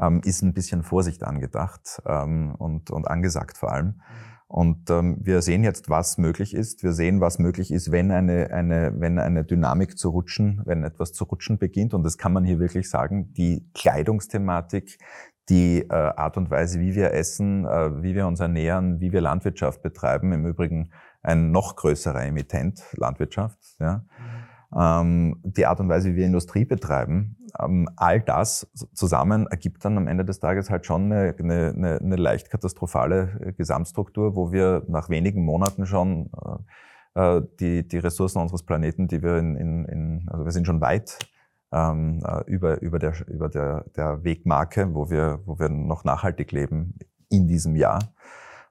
ähm, 0.00 0.20
ist 0.24 0.42
ein 0.42 0.54
bisschen 0.54 0.82
Vorsicht 0.82 1.22
angedacht 1.22 2.02
ähm, 2.06 2.54
und, 2.56 2.90
und 2.90 3.08
angesagt 3.08 3.58
vor 3.58 3.72
allem. 3.72 4.00
Und 4.48 4.90
ähm, 4.90 5.18
wir 5.20 5.42
sehen 5.42 5.64
jetzt, 5.64 5.90
was 5.90 6.18
möglich 6.18 6.54
ist. 6.54 6.84
Wir 6.84 6.92
sehen, 6.92 7.20
was 7.20 7.40
möglich 7.40 7.72
ist, 7.72 7.90
wenn 7.90 8.12
eine, 8.12 8.52
eine, 8.52 8.92
wenn 8.96 9.18
eine 9.18 9.44
Dynamik 9.44 9.98
zu 9.98 10.10
rutschen, 10.10 10.62
wenn 10.64 10.84
etwas 10.84 11.12
zu 11.12 11.24
rutschen 11.24 11.58
beginnt. 11.58 11.94
Und 11.94 12.04
das 12.04 12.16
kann 12.16 12.32
man 12.32 12.44
hier 12.44 12.60
wirklich 12.60 12.88
sagen. 12.88 13.32
Die 13.32 13.68
Kleidungsthematik, 13.74 14.98
die 15.48 15.82
äh, 15.82 15.92
Art 15.92 16.36
und 16.36 16.50
Weise, 16.50 16.78
wie 16.78 16.94
wir 16.94 17.12
essen, 17.12 17.64
äh, 17.64 18.02
wie 18.02 18.14
wir 18.14 18.26
uns 18.28 18.38
ernähren, 18.38 19.00
wie 19.00 19.12
wir 19.12 19.20
Landwirtschaft 19.20 19.82
betreiben. 19.82 20.32
Im 20.32 20.46
Übrigen 20.46 20.90
ein 21.22 21.50
noch 21.50 21.74
größerer 21.74 22.24
Emittent, 22.24 22.84
Landwirtschaft. 22.92 23.58
Ja. 23.80 24.04
Ähm, 24.18 24.35
die 24.72 25.66
Art 25.66 25.80
und 25.80 25.88
Weise, 25.88 26.10
wie 26.10 26.16
wir 26.16 26.26
Industrie 26.26 26.64
betreiben, 26.64 27.36
ähm, 27.60 27.88
all 27.96 28.20
das 28.20 28.68
zusammen 28.92 29.46
ergibt 29.46 29.84
dann 29.84 29.96
am 29.96 30.08
Ende 30.08 30.24
des 30.24 30.40
Tages 30.40 30.70
halt 30.70 30.86
schon 30.86 31.12
eine, 31.12 31.34
eine, 31.38 31.98
eine 32.02 32.16
leicht 32.16 32.50
katastrophale 32.50 33.40
äh, 33.40 33.52
Gesamtstruktur, 33.52 34.36
wo 34.36 34.52
wir 34.52 34.82
nach 34.88 35.08
wenigen 35.08 35.44
Monaten 35.44 35.86
schon 35.86 36.30
äh, 37.14 37.38
äh, 37.38 37.42
die, 37.60 37.86
die 37.86 37.98
Ressourcen 37.98 38.40
unseres 38.40 38.62
Planeten, 38.62 39.08
die 39.08 39.22
wir 39.22 39.38
in, 39.38 39.56
in, 39.56 39.84
in 39.86 40.28
also 40.28 40.44
wir 40.44 40.52
sind 40.52 40.66
schon 40.66 40.80
weit 40.80 41.18
ähm, 41.72 42.22
äh, 42.24 42.42
über, 42.46 42.80
über, 42.82 42.98
der, 42.98 43.14
über 43.28 43.48
der, 43.48 43.84
der 43.96 44.24
Wegmarke, 44.24 44.94
wo 44.94 45.10
wir, 45.10 45.40
wo 45.46 45.58
wir 45.58 45.68
noch 45.68 46.04
nachhaltig 46.04 46.52
leben 46.52 46.98
in 47.28 47.48
diesem 47.48 47.76
Jahr. 47.76 48.00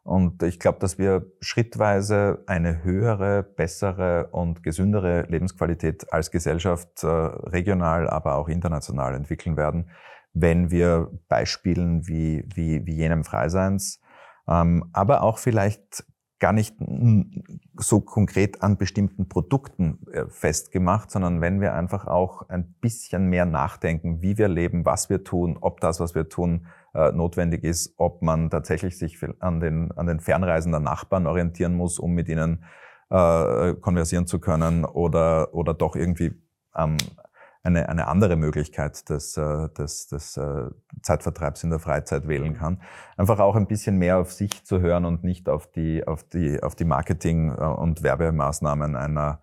Und 0.05 0.43
ich 0.43 0.59
glaube, 0.59 0.77
dass 0.77 0.99
wir 0.99 1.25
schrittweise 1.41 2.43
eine 2.45 2.83
höhere, 2.83 3.41
bessere 3.41 4.27
und 4.27 4.61
gesündere 4.61 5.23
Lebensqualität 5.23 6.13
als 6.13 6.29
Gesellschaft 6.29 7.03
äh, 7.03 7.07
regional, 7.07 8.07
aber 8.07 8.35
auch 8.35 8.47
international 8.47 9.15
entwickeln 9.15 9.57
werden, 9.57 9.89
wenn 10.31 10.69
wir 10.69 11.09
Beispielen 11.27 12.07
wie, 12.07 12.45
wie, 12.53 12.85
wie 12.85 12.93
jenem 12.93 13.23
Freiseins, 13.23 13.99
ähm, 14.47 14.91
aber 14.93 15.23
auch 15.23 15.39
vielleicht 15.39 16.05
gar 16.37 16.53
nicht 16.53 16.75
so 17.75 18.01
konkret 18.01 18.61
an 18.61 18.77
bestimmten 18.77 19.27
Produkten 19.27 20.05
äh, 20.11 20.25
festgemacht, 20.27 21.09
sondern 21.09 21.41
wenn 21.41 21.61
wir 21.61 21.73
einfach 21.73 22.05
auch 22.05 22.47
ein 22.49 22.75
bisschen 22.79 23.27
mehr 23.31 23.47
nachdenken, 23.47 24.21
wie 24.21 24.37
wir 24.37 24.49
leben, 24.49 24.85
was 24.85 25.09
wir 25.09 25.23
tun, 25.23 25.57
ob 25.59 25.79
das, 25.79 25.99
was 25.99 26.13
wir 26.13 26.29
tun, 26.29 26.67
notwendig 27.11 27.63
ist, 27.63 27.93
ob 27.97 28.21
man 28.21 28.49
tatsächlich 28.49 28.97
sich 28.97 29.19
an 29.39 29.59
den, 29.59 29.91
an 29.91 30.07
den 30.07 30.19
fernreisenden 30.19 30.83
Nachbarn 30.83 31.27
orientieren 31.27 31.75
muss, 31.75 31.99
um 31.99 32.13
mit 32.13 32.29
ihnen 32.29 32.63
äh, 33.09 33.73
konversieren 33.75 34.27
zu 34.27 34.39
können 34.39 34.85
oder, 34.85 35.53
oder 35.53 35.73
doch 35.73 35.95
irgendwie 35.95 36.41
ähm, 36.75 36.97
eine, 37.65 37.89
eine 37.89 38.07
andere 38.07 38.35
Möglichkeit 38.35 39.09
des, 39.09 39.37
äh, 39.37 39.69
des, 39.69 40.07
des 40.07 40.37
äh, 40.37 40.69
Zeitvertreibs 41.01 41.63
in 41.63 41.71
der 41.71 41.79
Freizeit 41.79 42.27
wählen 42.27 42.55
kann. 42.55 42.81
Einfach 43.17 43.39
auch 43.39 43.55
ein 43.55 43.67
bisschen 43.67 43.97
mehr 43.97 44.19
auf 44.19 44.31
sich 44.31 44.63
zu 44.63 44.79
hören 44.79 45.05
und 45.05 45.23
nicht 45.23 45.49
auf 45.49 45.71
die, 45.71 46.05
auf 46.05 46.23
die, 46.23 46.61
auf 46.61 46.75
die 46.75 46.85
Marketing- 46.85 47.49
äh, 47.49 47.63
und 47.63 48.03
Werbemaßnahmen 48.03 48.95
einer 48.95 49.41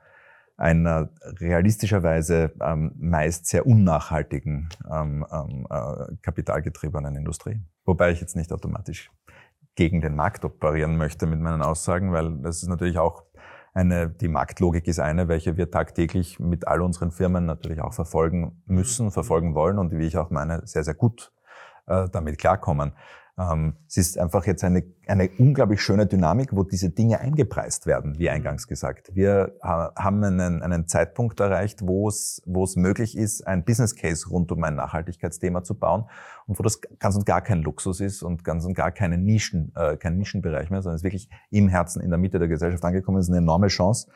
einer 0.62 1.08
realistischerweise 1.40 2.52
ähm, 2.60 2.92
meist 2.96 3.46
sehr 3.46 3.66
unnachhaltigen 3.66 4.68
ähm, 4.88 5.26
ähm, 5.32 5.66
äh, 5.68 6.14
kapitalgetriebenen 6.22 7.16
Industrie. 7.16 7.60
Wobei 7.84 8.12
ich 8.12 8.20
jetzt 8.20 8.36
nicht 8.36 8.52
automatisch 8.52 9.10
gegen 9.74 10.00
den 10.00 10.14
Markt 10.14 10.44
operieren 10.44 10.96
möchte 10.96 11.26
mit 11.26 11.40
meinen 11.40 11.62
Aussagen, 11.62 12.12
weil 12.12 12.38
das 12.42 12.62
ist 12.62 12.68
natürlich 12.68 12.98
auch 12.98 13.24
eine, 13.74 14.08
die 14.08 14.28
Marktlogik 14.28 14.86
ist 14.86 15.00
eine, 15.00 15.26
welche 15.26 15.56
wir 15.56 15.68
tagtäglich 15.70 16.38
mit 16.38 16.68
all 16.68 16.80
unseren 16.80 17.10
Firmen 17.10 17.44
natürlich 17.44 17.80
auch 17.80 17.94
verfolgen 17.94 18.62
müssen, 18.66 19.10
verfolgen 19.10 19.56
wollen 19.56 19.78
und 19.78 19.90
wie 19.90 20.06
ich 20.06 20.16
auch 20.16 20.30
meine, 20.30 20.64
sehr, 20.64 20.84
sehr 20.84 20.94
gut 20.94 21.32
äh, 21.86 22.08
damit 22.10 22.38
klarkommen. 22.38 22.92
Ähm, 23.38 23.76
es 23.88 23.96
ist 23.96 24.18
einfach 24.18 24.46
jetzt 24.46 24.62
eine, 24.62 24.84
eine 25.06 25.30
unglaublich 25.38 25.80
schöne 25.80 26.06
Dynamik, 26.06 26.54
wo 26.54 26.64
diese 26.64 26.90
Dinge 26.90 27.20
eingepreist 27.20 27.86
werden, 27.86 28.18
wie 28.18 28.28
eingangs 28.28 28.68
gesagt. 28.68 29.14
Wir 29.14 29.54
haben 29.62 30.22
einen, 30.22 30.62
einen 30.62 30.86
Zeitpunkt 30.86 31.40
erreicht, 31.40 31.80
wo 31.82 32.08
es, 32.08 32.42
wo 32.44 32.64
es 32.64 32.76
möglich 32.76 33.16
ist, 33.16 33.46
ein 33.46 33.64
Business 33.64 33.96
Case 33.96 34.28
rund 34.28 34.52
um 34.52 34.62
ein 34.64 34.74
Nachhaltigkeitsthema 34.74 35.62
zu 35.62 35.78
bauen 35.78 36.04
und 36.46 36.58
wo 36.58 36.62
das 36.62 36.80
ganz 36.98 37.16
und 37.16 37.24
gar 37.24 37.40
kein 37.40 37.62
Luxus 37.62 38.00
ist 38.00 38.22
und 38.22 38.44
ganz 38.44 38.66
und 38.66 38.74
gar 38.74 38.92
keine 38.92 39.16
Nischen, 39.16 39.72
äh, 39.76 39.96
kein 39.96 40.18
Nischenbereich 40.18 40.70
mehr, 40.70 40.82
sondern 40.82 40.96
es 40.96 41.02
wirklich 41.02 41.30
im 41.50 41.68
Herzen, 41.68 42.02
in 42.02 42.10
der 42.10 42.18
Mitte 42.18 42.38
der 42.38 42.48
Gesellschaft 42.48 42.84
angekommen 42.84 43.18
ist, 43.18 43.28
eine 43.28 43.38
enorme 43.38 43.68
Chance 43.68 44.08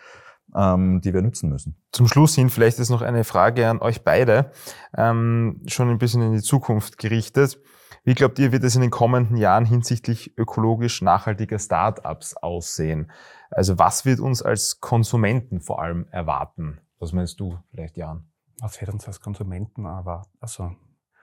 ähm, 0.54 1.00
die 1.00 1.12
wir 1.12 1.22
nutzen 1.22 1.50
müssen. 1.50 1.76
Zum 1.92 2.06
Schluss 2.06 2.34
hin 2.34 2.50
vielleicht 2.50 2.78
ist 2.78 2.90
noch 2.90 3.02
eine 3.02 3.24
Frage 3.24 3.68
an 3.68 3.80
euch 3.80 4.04
beide, 4.04 4.52
ähm, 4.96 5.62
schon 5.66 5.90
ein 5.90 5.98
bisschen 5.98 6.22
in 6.22 6.32
die 6.32 6.42
Zukunft 6.42 6.98
gerichtet. 6.98 7.58
Wie 8.04 8.14
glaubt 8.14 8.38
ihr, 8.38 8.52
wird 8.52 8.64
es 8.64 8.76
in 8.76 8.82
den 8.82 8.90
kommenden 8.90 9.36
Jahren 9.36 9.64
hinsichtlich 9.64 10.36
ökologisch 10.38 11.02
nachhaltiger 11.02 11.58
Startups 11.58 12.36
aussehen? 12.36 13.10
Also 13.50 13.78
was 13.78 14.04
wird 14.04 14.20
uns 14.20 14.42
als 14.42 14.80
Konsumenten 14.80 15.60
vor 15.60 15.82
allem 15.82 16.06
erwarten? 16.10 16.80
Was 16.98 17.12
meinst 17.12 17.40
du 17.40 17.58
vielleicht, 17.70 17.96
Jan? 17.96 18.30
Was 18.60 18.80
wird 18.80 18.92
uns 18.92 19.06
als 19.06 19.20
Konsumenten 19.20 19.84
erwarten? 19.84 20.30
Also, 20.40 20.72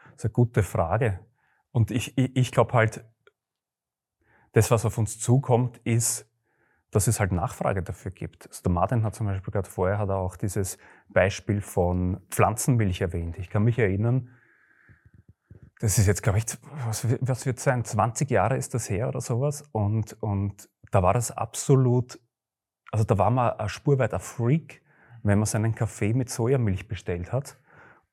das 0.06 0.18
ist 0.18 0.26
eine 0.26 0.34
gute 0.34 0.62
Frage. 0.62 1.20
Und 1.72 1.90
ich, 1.90 2.18
ich, 2.18 2.36
ich 2.36 2.52
glaube 2.52 2.74
halt, 2.74 3.04
das, 4.52 4.70
was 4.70 4.86
auf 4.86 4.98
uns 4.98 5.20
zukommt, 5.20 5.80
ist, 5.80 6.30
dass 6.92 7.08
es 7.08 7.20
halt 7.20 7.32
Nachfrage 7.32 7.82
dafür 7.82 8.12
gibt. 8.12 8.48
Also 8.48 8.62
der 8.62 8.72
Martin 8.72 9.04
hat 9.04 9.16
zum 9.16 9.26
Beispiel 9.26 9.52
gerade 9.52 9.70
vorher 9.70 9.98
hat 9.98 10.10
er 10.10 10.18
auch 10.18 10.36
dieses 10.36 10.78
Beispiel 11.10 11.62
von 11.62 12.22
Pflanzenmilch 12.30 13.02
erwähnt. 13.02 13.40
Ich 13.40 13.50
kann 13.50 13.64
mich 13.64 13.80
erinnern, 13.80 14.30
das 15.84 15.98
ist 15.98 16.08
jetzt, 16.08 16.24
glaube 16.24 16.38
ich, 16.38 16.46
was, 16.86 17.06
was 17.20 17.46
wird 17.46 17.60
sein? 17.60 17.84
20 17.84 18.32
Jahre 18.32 18.56
ist 18.56 18.74
das 18.74 18.90
her 18.90 19.10
oder 19.10 19.20
sowas. 19.20 19.66
Und, 19.74 20.16
und 20.22 20.70
da 20.92 21.04
war 21.04 21.14
das 21.14 21.30
absolut, 21.32 22.22
also 22.94 23.04
da 23.04 23.18
war 23.18 23.30
man 23.30 23.52
ein 23.60 23.68
spurweiter 23.68 24.22
Freak, 24.22 24.82
wenn 25.24 25.40
man 25.40 25.46
seinen 25.46 25.76
Kaffee 25.76 26.14
mit 26.14 26.30
Sojamilch 26.30 26.88
bestellt 26.88 27.34
hat. 27.34 27.58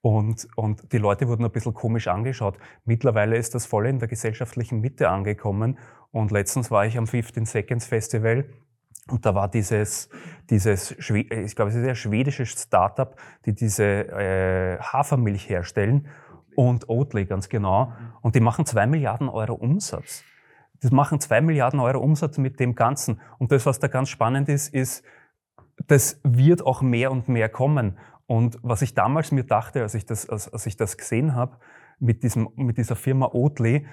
Und, 0.01 0.49
und 0.57 0.93
die 0.93 0.99
Leute 0.99 1.29
wurden 1.29 1.45
ein 1.45 1.53
bisschen 1.53 1.73
komisch 1.73 2.09
angeschaut. 2.09 2.59
Mittlerweile 2.87 3.37
ist 3.37 3.55
das 3.55 3.67
voll 3.67 3.87
in 3.87 4.01
der 4.01 4.09
gesellschaftlichen 4.09 4.81
Mitte 4.81 5.09
angekommen. 5.09 5.79
Und 6.11 6.33
letztens 6.33 6.73
war 6.73 6.87
ich 6.87 6.99
am 6.99 7.07
15 7.07 7.47
Seconds 7.47 7.87
Festival 7.87 8.47
und 9.09 9.25
da 9.27 9.35
war 9.35 9.49
dieses, 9.49 10.09
dieses 10.51 10.91
ich 10.91 11.55
glaube, 11.55 11.71
es 11.71 11.77
ist 11.77 11.87
ein 11.87 11.95
schwedisches 11.95 12.63
Startup, 12.63 13.15
die 13.47 13.55
diese 13.55 13.85
äh, 13.85 14.79
Hafermilch 14.81 15.49
herstellen 15.49 16.09
und 16.61 16.91
Oatly 16.91 17.25
ganz 17.25 17.49
genau. 17.49 17.95
Und 18.21 18.35
die 18.35 18.41
machen 18.41 18.67
zwei 18.67 18.87
Milliarden 18.87 19.31
Euro 19.31 19.55
Umsatz. 19.55 20.25
Die 20.83 20.95
machen 20.95 21.19
zwei 21.19 21.41
Milliarden 21.41 21.81
Euro 21.81 22.01
Umsatz 22.01 22.37
mit 22.37 22.61
dem 22.61 22.75
Ganzen. 22.75 23.19
Und 23.39 23.51
das, 23.51 23.65
was 23.65 23.79
da 23.79 23.89
ganz 23.89 24.11
spannend 24.11 24.51
ist, 24.51 24.75
ist, 24.75 25.03
das 25.87 26.21
wird 26.23 26.61
auch 26.61 26.83
mehr 26.83 27.13
und 27.13 27.31
mehr 27.31 27.49
kommen. 27.49 27.97
Und 28.27 28.59
was 28.61 28.83
ich 28.83 28.95
damals 28.95 29.33
mir 29.33 29.45
dachte, 29.45 29.81
als 29.81 29.95
ich 29.95 30.05
das, 30.05 30.29
als, 30.29 30.53
als 30.53 30.67
ich 30.67 30.77
das 30.77 30.99
gesehen 30.99 31.35
habe, 31.35 31.57
mit, 31.99 32.23
mit 32.57 32.77
dieser 32.77 32.97
Firma 32.97 33.31
Oatly, 33.33 33.87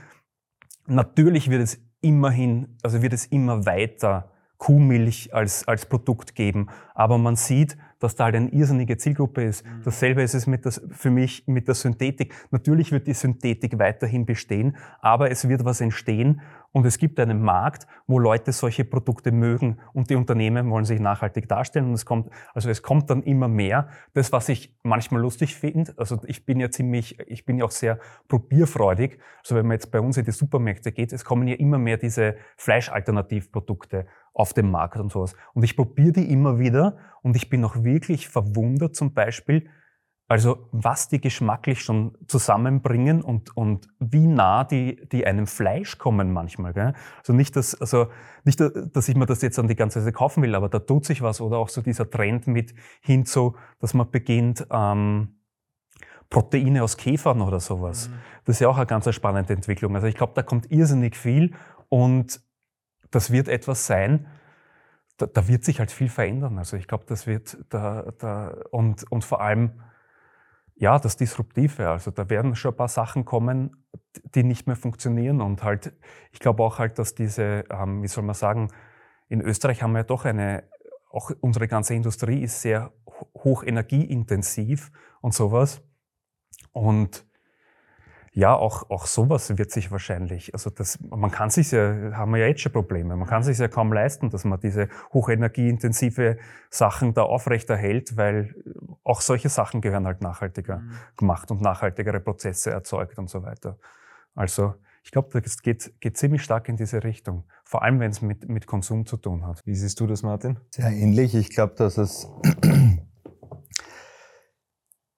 natürlich 0.88 1.50
wird 1.50 1.62
es 1.62 1.82
immerhin, 2.02 2.78
also 2.84 3.02
wird 3.02 3.14
es 3.14 3.28
immer 3.28 3.66
weiter 3.66 4.34
Kuhmilch 4.58 5.34
als, 5.34 5.66
als 5.70 5.86
Produkt 5.86 6.36
geben. 6.36 6.68
Aber 6.94 7.18
man 7.18 7.38
sieht, 7.38 7.78
dass 8.00 8.16
da 8.16 8.26
halt 8.26 8.36
eine 8.36 8.50
irrsinnige 8.50 8.98
Zielgruppe 8.98 9.44
ist. 9.44 9.66
Mhm. 9.66 9.82
Dasselbe 9.84 10.22
ist 10.22 10.34
es 10.34 10.48
mit 10.48 10.66
das, 10.66 10.82
für 10.92 11.10
mich 11.10 11.48
mit 11.48 11.68
der 11.68 11.76
Synthetik. 11.76 12.34
Natürlich 12.52 12.92
wird 12.92 13.08
die 13.08 13.14
Synthetik 13.14 13.80
weiterhin 13.80 14.26
bestehen, 14.26 14.78
aber 15.02 15.32
es 15.32 15.48
wird 15.48 15.66
was 15.66 15.82
entstehen 15.82 16.42
und 16.72 16.86
es 16.86 16.98
gibt 16.98 17.20
einen 17.20 17.42
Markt, 17.42 17.88
wo 18.06 18.20
Leute 18.20 18.52
solche 18.52 18.86
Produkte 18.86 19.32
mögen 19.32 19.80
und 19.94 20.10
die 20.10 20.16
Unternehmen 20.16 20.70
wollen 20.70 20.86
sich 20.86 21.00
nachhaltig 21.00 21.48
darstellen 21.48 21.88
und 21.88 21.94
es 21.94 22.06
kommt, 22.06 22.30
also 22.54 22.70
es 22.70 22.84
kommt 22.84 23.10
dann 23.10 23.24
immer 23.24 23.48
mehr. 23.48 23.88
Das, 24.14 24.32
was 24.32 24.50
ich 24.50 24.78
manchmal 24.84 25.22
lustig 25.22 25.56
finde, 25.56 25.94
also 25.98 26.20
ich 26.26 26.46
bin 26.46 26.60
ja 26.60 26.70
ziemlich, 26.70 27.20
ich 27.28 27.46
bin 27.46 27.58
ja 27.58 27.66
auch 27.66 27.72
sehr 27.72 28.00
probierfreudig. 28.28 29.18
Also 29.40 29.56
wenn 29.56 29.66
man 29.66 29.76
jetzt 29.76 29.92
bei 29.92 30.00
uns 30.00 30.18
in 30.18 30.26
die 30.26 30.32
Supermärkte 30.32 30.92
geht, 30.92 31.14
es 31.14 31.26
kommen 31.26 31.48
ja 31.48 31.56
immer 31.56 31.80
mehr 31.80 31.98
diese 31.98 32.36
Fleischalternativprodukte 32.58 34.06
auf 34.38 34.54
dem 34.54 34.70
Markt 34.70 34.98
und 34.98 35.12
sowas. 35.12 35.36
Und 35.54 35.64
ich 35.64 35.76
probiere 35.76 36.12
die 36.12 36.32
immer 36.32 36.60
wieder 36.60 36.98
und 37.24 37.36
ich 37.36 37.50
bin 37.50 37.66
auch 37.66 37.84
wirklich 37.84 38.30
verwundert 38.30 38.96
zum 38.96 39.14
Beispiel, 39.14 39.68
also 40.28 40.70
was 40.72 41.08
die 41.08 41.20
geschmacklich 41.20 41.82
schon 41.82 42.16
zusammenbringen 42.28 43.22
und, 43.24 43.56
und 43.58 43.88
wie 44.00 44.28
nah 44.28 44.64
die, 44.64 45.08
die 45.12 45.26
einem 45.26 45.48
Fleisch 45.48 45.98
kommen 45.98 46.34
manchmal. 46.34 46.74
Gell? 46.74 46.94
Also 47.18 47.34
nicht, 47.34 47.56
dass, 47.56 47.74
also 47.74 48.08
nicht, 48.44 48.60
dass 48.60 49.08
ich 49.08 49.16
mir 49.16 49.26
das 49.26 49.42
jetzt 49.42 49.58
an 49.58 49.68
die 49.68 49.76
ganze 49.76 50.04
Zeit 50.04 50.14
kaufen 50.14 50.44
will, 50.44 50.54
aber 50.54 50.70
da 50.70 50.80
tut 50.80 51.06
sich 51.06 51.22
was. 51.22 51.42
Oder 51.42 51.58
auch 51.58 51.70
so 51.70 51.82
dieser 51.82 52.10
Trend 52.10 52.46
mit 52.46 52.76
hin 53.02 53.26
zu, 53.26 53.56
dass 53.80 53.94
man 53.94 54.12
beginnt, 54.12 54.68
ähm, 54.70 55.40
Proteine 56.30 56.84
aus 56.84 56.98
Käfern 56.98 57.42
oder 57.42 57.62
sowas. 57.62 58.10
Mhm. 58.10 58.14
Das 58.46 58.58
ist 58.58 58.60
ja 58.60 58.68
auch 58.68 58.78
eine 58.78 58.86
ganz 58.86 59.12
spannende 59.16 59.54
Entwicklung. 59.54 59.96
Also 59.96 60.08
ich 60.08 60.16
glaube, 60.16 60.34
da 60.36 60.44
kommt 60.44 60.70
irrsinnig 60.70 61.16
viel 61.16 61.56
und 61.90 62.42
das 63.12 63.32
wird 63.32 63.48
etwas 63.48 63.88
sein, 63.88 64.28
da, 65.18 65.26
da 65.26 65.48
wird 65.48 65.64
sich 65.64 65.80
halt 65.80 65.92
viel 65.92 66.10
verändern. 66.10 66.58
Also 66.58 66.78
ich 66.78 66.88
glaube, 66.88 67.06
das 67.08 67.28
wird 67.28 67.58
da, 67.70 68.12
da 68.20 68.56
und, 68.72 69.10
und 69.12 69.24
vor 69.24 69.42
allem 69.42 69.82
ja, 70.80 71.00
das 71.00 71.18
Disruptive. 71.18 71.90
Also 71.90 72.12
da 72.12 72.30
werden 72.30 72.56
schon 72.56 72.74
ein 72.74 72.78
paar 72.78 72.88
Sachen 72.88 73.26
kommen, 73.26 73.84
die 74.36 74.44
nicht 74.44 74.68
mehr 74.68 74.76
funktionieren. 74.76 75.42
Und 75.42 75.64
halt, 75.64 75.94
ich 76.32 76.40
glaube 76.40 76.64
auch 76.64 76.80
halt, 76.80 77.00
dass 77.00 77.16
diese, 77.16 77.66
ähm, 77.72 78.04
wie 78.04 78.08
soll 78.08 78.24
man 78.24 78.36
sagen, 78.36 78.70
in 79.28 79.42
Österreich 79.42 79.82
haben 79.82 79.94
wir 79.94 80.00
ja 80.00 80.04
doch 80.04 80.26
eine, 80.26 80.64
auch 81.10 81.32
unsere 81.42 81.68
ganze 81.68 81.96
Industrie 81.96 82.44
ist 82.44 82.62
sehr 82.62 82.94
hoch 83.34 83.64
energieintensiv 83.64 84.92
und 85.22 85.34
sowas. 85.34 85.82
Und 86.72 87.26
ja, 88.38 88.56
auch, 88.56 88.92
auch 88.92 89.08
sowas 89.08 89.58
wird 89.58 89.72
sich 89.72 89.90
wahrscheinlich, 89.90 90.54
also 90.54 90.70
das, 90.70 91.00
man 91.02 91.32
kann 91.32 91.50
sich 91.50 91.72
ja, 91.72 92.12
haben 92.14 92.34
wir 92.34 92.42
ja 92.42 92.46
jetzt 92.46 92.62
schon 92.62 92.72
Probleme, 92.72 93.16
man 93.16 93.28
kann 93.28 93.42
sich 93.42 93.58
ja 93.58 93.68
kaum 93.68 93.92
leisten, 93.92 94.30
dass 94.30 94.46
man 94.46 94.60
diese 94.60 94.90
hochenergieintensive 95.12 96.38
Sachen 96.70 97.16
da 97.16 97.24
aufrechterhält, 97.24 98.16
weil 98.16 98.54
auch 99.04 99.22
solche 99.22 99.50
Sachen 99.50 99.82
gehören 99.82 100.06
halt 100.06 100.22
nachhaltiger 100.22 100.78
mhm. 100.78 100.92
gemacht 101.18 101.50
und 101.50 101.62
nachhaltigere 101.62 102.20
Prozesse 102.20 102.70
erzeugt 102.70 103.18
und 103.18 103.28
so 103.28 103.42
weiter. 103.42 103.80
Also, 104.36 104.76
ich 105.04 105.10
glaube, 105.10 105.42
das 105.42 105.64
geht, 105.64 106.00
geht 106.00 106.16
ziemlich 106.16 106.44
stark 106.44 106.70
in 106.70 106.76
diese 106.76 107.04
Richtung. 107.04 107.46
Vor 107.64 107.82
allem, 107.82 108.00
wenn 108.00 108.12
es 108.12 108.22
mit, 108.22 108.48
mit 108.48 108.68
Konsum 108.68 109.08
zu 109.08 109.18
tun 109.18 109.48
hat. 109.48 109.62
Wie 109.66 109.74
siehst 109.74 110.00
du 110.00 110.06
das, 110.06 110.22
Martin? 110.22 110.60
Sehr 110.70 110.92
ähnlich. 110.92 111.34
Ich 111.34 111.50
glaube, 111.50 111.74
dass 111.74 111.98
es 111.98 112.30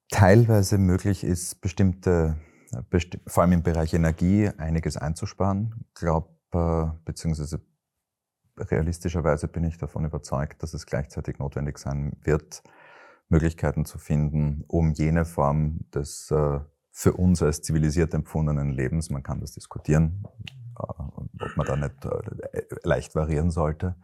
teilweise 0.09 0.77
möglich 0.77 1.25
ist, 1.25 1.59
bestimmte 1.59 2.37
vor 3.27 3.43
allem 3.43 3.53
im 3.53 3.63
Bereich 3.63 3.93
Energie 3.93 4.49
einiges 4.57 4.97
einzusparen. 4.97 5.85
Ich 5.87 5.93
glaube, 5.95 6.29
äh, 6.51 6.85
beziehungsweise 7.05 7.61
realistischerweise 8.57 9.47
bin 9.47 9.63
ich 9.63 9.77
davon 9.77 10.05
überzeugt, 10.05 10.61
dass 10.63 10.73
es 10.73 10.85
gleichzeitig 10.85 11.39
notwendig 11.39 11.77
sein 11.77 12.17
wird, 12.23 12.63
Möglichkeiten 13.29 13.85
zu 13.85 13.97
finden, 13.97 14.63
um 14.67 14.91
jene 14.91 15.25
Form 15.25 15.79
des 15.93 16.31
äh, 16.31 16.59
für 16.91 17.13
uns 17.13 17.41
als 17.41 17.61
zivilisiert 17.61 18.13
empfundenen 18.13 18.71
Lebens, 18.71 19.09
man 19.09 19.23
kann 19.23 19.39
das 19.39 19.53
diskutieren, 19.53 20.25
äh, 20.77 20.81
ob 20.81 21.55
man 21.55 21.65
da 21.65 21.75
nicht 21.75 21.95
leicht 22.83 23.15
variieren 23.15 23.51
sollte, 23.51 23.95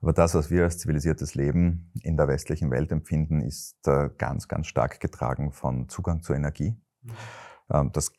aber 0.00 0.12
das, 0.12 0.34
was 0.34 0.48
wir 0.48 0.62
als 0.62 0.78
zivilisiertes 0.78 1.34
Leben 1.34 1.92
in 2.02 2.16
der 2.16 2.28
westlichen 2.28 2.70
Welt 2.70 2.92
empfinden, 2.92 3.40
ist 3.40 3.82
ganz, 4.16 4.46
ganz 4.46 4.68
stark 4.68 5.00
getragen 5.00 5.50
von 5.50 5.88
Zugang 5.88 6.22
zur 6.22 6.36
Energie. 6.36 6.80
Mhm. 7.02 7.12
Ähm, 7.70 7.90
das 7.92 8.12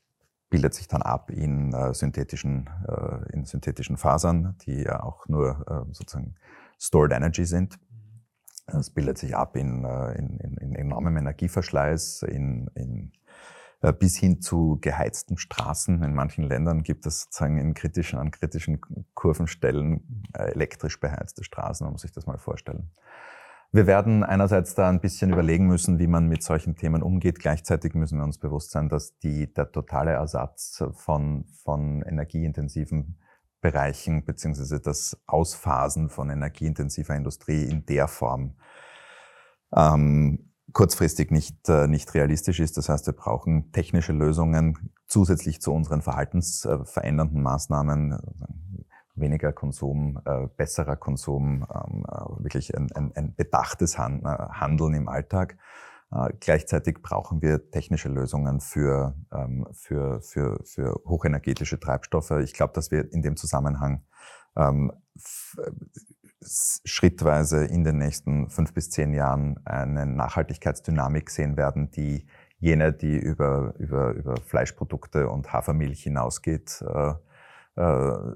bildet 0.49 0.73
sich 0.73 0.87
dann 0.87 1.01
ab 1.01 1.29
in 1.29 1.73
äh, 1.73 1.93
synthetischen, 1.93 2.69
äh, 2.87 3.33
in 3.33 3.45
synthetischen 3.45 3.97
Fasern, 3.97 4.55
die 4.65 4.83
ja 4.83 5.03
auch 5.03 5.27
nur 5.27 5.65
äh, 5.67 5.93
sozusagen 5.93 6.35
Stored 6.79 7.11
Energy 7.11 7.45
sind. 7.45 7.79
Es 8.65 8.89
bildet 8.91 9.17
sich 9.17 9.35
ab 9.35 9.55
in, 9.55 9.83
in, 9.83 10.57
in, 10.61 10.75
enormem 10.75 11.17
Energieverschleiß, 11.17 12.21
in, 12.21 12.69
in, 12.75 13.11
bis 13.97 14.15
hin 14.15 14.41
zu 14.41 14.77
geheizten 14.79 15.39
Straßen. 15.39 16.03
In 16.03 16.13
manchen 16.13 16.43
Ländern 16.43 16.83
gibt 16.83 17.07
es 17.07 17.21
sozusagen 17.21 17.57
in 17.57 17.73
kritischen, 17.73 18.19
an 18.19 18.29
kritischen 18.29 18.79
Kurvenstellen 19.15 20.23
elektrisch 20.33 20.99
beheizte 20.99 21.43
Straßen, 21.43 21.83
man 21.83 21.93
muss 21.93 22.03
sich 22.03 22.11
das 22.11 22.27
mal 22.27 22.37
vorstellen. 22.37 22.91
Wir 23.71 23.85
werden 23.85 24.23
einerseits 24.23 24.73
da 24.73 24.89
ein 24.89 24.99
bisschen 24.99 25.31
überlegen 25.31 25.67
müssen, 25.67 25.99
wie 25.99 26.07
man 26.07 26.27
mit 26.27 26.41
solchen 26.41 26.75
Themen 26.75 27.03
umgeht. 27.03 27.37
Gleichzeitig 27.39 27.93
müssen 27.93 28.17
wir 28.17 28.23
uns 28.23 28.39
bewusst 28.39 28.71
sein, 28.71 28.89
dass 28.89 29.19
die, 29.19 29.53
der 29.53 29.71
totale 29.71 30.11
Ersatz 30.11 30.83
von, 30.93 31.45
von 31.63 32.01
energieintensiven 32.01 33.19
Bereichen 33.61 34.25
beziehungsweise 34.25 34.79
das 34.79 35.21
Ausphasen 35.27 36.09
von 36.09 36.29
energieintensiver 36.29 37.15
Industrie 37.15 37.63
in 37.63 37.85
der 37.85 38.07
Form 38.07 38.55
ähm, 39.75 40.51
kurzfristig 40.73 41.29
nicht, 41.29 41.67
äh, 41.69 41.87
nicht 41.87 42.13
realistisch 42.13 42.59
ist. 42.59 42.77
Das 42.77 42.89
heißt, 42.89 43.05
wir 43.05 43.13
brauchen 43.13 43.71
technische 43.71 44.13
Lösungen 44.13 44.91
zusätzlich 45.07 45.61
zu 45.61 45.73
unseren 45.73 46.01
verhaltensverändernden 46.01 47.41
Maßnahmen, 47.41 48.17
weniger 49.19 49.51
Konsum, 49.51 50.21
äh, 50.25 50.47
besserer 50.57 50.95
Konsum, 50.95 51.65
ähm, 51.73 52.05
äh, 52.07 52.43
wirklich 52.43 52.75
ein, 52.75 52.91
ein, 52.93 53.11
ein 53.15 53.35
bedachtes 53.35 53.97
Han 53.97 54.21
äh, 54.23 54.27
Handeln 54.27 54.93
im 54.93 55.09
Alltag. 55.09 55.57
Äh, 56.11 56.33
gleichzeitig 56.39 57.01
brauchen 57.01 57.41
wir 57.41 57.69
technische 57.71 58.09
Lösungen 58.09 58.59
für, 58.59 59.15
ähm, 59.31 59.67
für, 59.73 60.21
für, 60.21 60.59
für 60.63 61.01
hochenergetische 61.05 61.79
Treibstoffe. 61.79 62.31
Ich 62.43 62.53
glaube, 62.53 62.73
dass 62.73 62.91
wir 62.91 63.11
in 63.11 63.21
dem 63.21 63.35
Zusammenhang 63.35 64.03
ähm, 64.55 64.91
schrittweise 66.41 67.65
in 67.65 67.83
den 67.83 67.97
nächsten 67.97 68.49
fünf 68.49 68.73
bis 68.73 68.89
zehn 68.89 69.13
Jahren 69.13 69.59
eine 69.65 70.05
Nachhaltigkeitsdynamik 70.05 71.29
sehen 71.29 71.57
werden, 71.57 71.91
die 71.91 72.25
jene, 72.59 72.93
die 72.93 73.17
über, 73.17 73.73
über, 73.77 74.11
über 74.11 74.35
Fleischprodukte 74.37 75.29
und 75.29 75.51
Hafermilch 75.51 76.03
hinausgeht, 76.03 76.81
äh, 76.81 77.13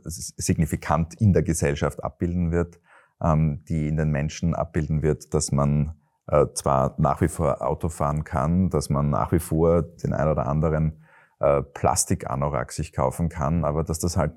signifikant 0.06 1.14
in 1.20 1.34
der 1.34 1.44
Gesellschaft 1.44 2.04
abbilden 2.04 2.52
wird, 2.52 2.80
ähm, 3.22 3.64
die 3.66 3.88
in 3.88 3.98
den 3.98 4.12
Menschen 4.12 4.56
abbilden 4.56 5.02
wird, 5.02 5.34
dass 5.34 5.52
man 5.52 5.96
äh, 6.28 6.48
zwar 6.54 6.96
nach 6.98 7.22
wie 7.22 7.28
vor 7.28 7.62
Auto 7.62 7.90
fahren 7.90 8.24
kann, 8.24 8.70
dass 8.70 8.90
man 8.90 9.10
nach 9.10 9.32
wie 9.32 9.40
vor 9.40 9.82
den 9.82 10.14
ein 10.14 10.30
oder 10.30 10.48
anderen 10.48 11.04
äh, 11.40 11.62
Plastikanorak 11.62 12.72
sich 12.72 12.94
kaufen 12.94 13.30
kann, 13.30 13.66
aber 13.66 13.84
dass 13.84 14.00
das 14.00 14.16
halt 14.16 14.34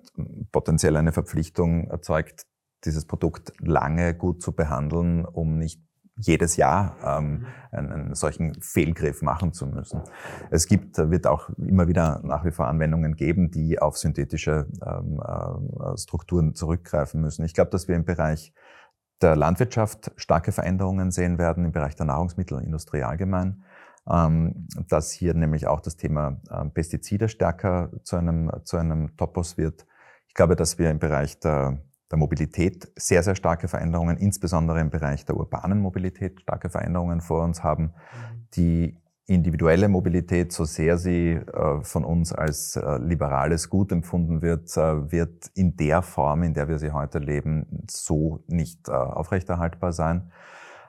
potenziell 0.50 0.96
eine 0.96 1.12
Verpflichtung 1.12 1.88
erzeugt, 1.88 2.46
dieses 2.84 3.07
Produkt 3.07 3.52
lange 3.61 4.14
gut 4.14 4.42
zu 4.42 4.52
behandeln, 4.52 5.24
um 5.24 5.59
nicht 5.59 5.80
jedes 6.18 6.56
Jahr 6.56 6.96
ähm, 7.04 7.30
mhm. 7.30 7.46
einen, 7.70 8.14
solchen 8.14 8.54
Fehlgriff 8.60 9.22
machen 9.22 9.52
zu 9.52 9.66
müssen. 9.66 10.02
Es 10.50 10.66
gibt, 10.66 10.96
wird 10.98 11.26
auch 11.26 11.50
immer 11.58 11.88
wieder 11.88 12.20
nach 12.24 12.44
wie 12.44 12.50
vor 12.50 12.68
Anwendungen 12.68 13.16
geben, 13.16 13.50
die 13.50 13.78
auf 13.78 13.98
synthetische 13.98 14.66
ähm, 14.84 15.20
äh, 15.20 15.98
Strukturen 15.98 16.54
zurückgreifen 16.54 17.20
müssen. 17.20 17.44
Ich 17.44 17.54
glaube, 17.54 17.70
dass 17.70 17.88
wir 17.88 17.96
im 17.96 18.04
Bereich 18.04 18.52
der 19.20 19.36
Landwirtschaft 19.36 20.12
starke 20.16 20.52
Veränderungen 20.52 21.10
sehen 21.10 21.38
werden, 21.38 21.64
im 21.64 21.72
Bereich 21.72 21.96
der 21.96 22.06
Nahrungsmittelindustrie 22.06 23.02
allgemein, 23.02 23.64
ähm, 24.08 24.68
dass 24.88 25.10
hier 25.12 25.34
nämlich 25.34 25.66
auch 25.66 25.80
das 25.80 25.96
Thema 25.96 26.40
äh, 26.50 26.64
Pestizide 26.66 27.28
stärker 27.28 27.90
zu 28.04 28.16
einem, 28.16 28.50
zu 28.64 28.76
einem 28.76 29.16
Topos 29.16 29.58
wird. 29.58 29.86
Ich 30.28 30.34
glaube, 30.34 30.56
dass 30.56 30.78
wir 30.78 30.90
im 30.90 30.98
Bereich 30.98 31.38
der 31.40 31.78
der 32.11 32.18
Mobilität 32.18 32.88
sehr, 32.96 33.22
sehr 33.22 33.34
starke 33.34 33.68
Veränderungen, 33.68 34.16
insbesondere 34.16 34.80
im 34.80 34.90
Bereich 34.90 35.24
der 35.24 35.36
urbanen 35.36 35.80
Mobilität 35.80 36.40
starke 36.40 36.70
Veränderungen 36.70 37.20
vor 37.20 37.42
uns 37.42 37.62
haben. 37.62 37.84
Mhm. 37.84 38.48
Die 38.54 38.98
individuelle 39.26 39.88
Mobilität, 39.88 40.52
so 40.52 40.64
sehr 40.64 40.98
sie 40.98 41.32
äh, 41.32 41.82
von 41.82 42.04
uns 42.04 42.32
als 42.32 42.76
äh, 42.76 42.98
liberales 42.98 43.68
Gut 43.68 43.90
empfunden 43.90 44.40
wird, 44.40 44.76
äh, 44.76 45.11
wird 45.11 45.50
in 45.54 45.76
der 45.76 46.02
Form, 46.02 46.44
in 46.44 46.54
der 46.54 46.68
wir 46.68 46.78
sie 46.78 46.92
heute 46.92 47.18
leben, 47.18 47.84
so 47.90 48.44
nicht 48.46 48.88
äh, 48.88 48.92
aufrechterhaltbar 48.92 49.92
sein. 49.92 50.30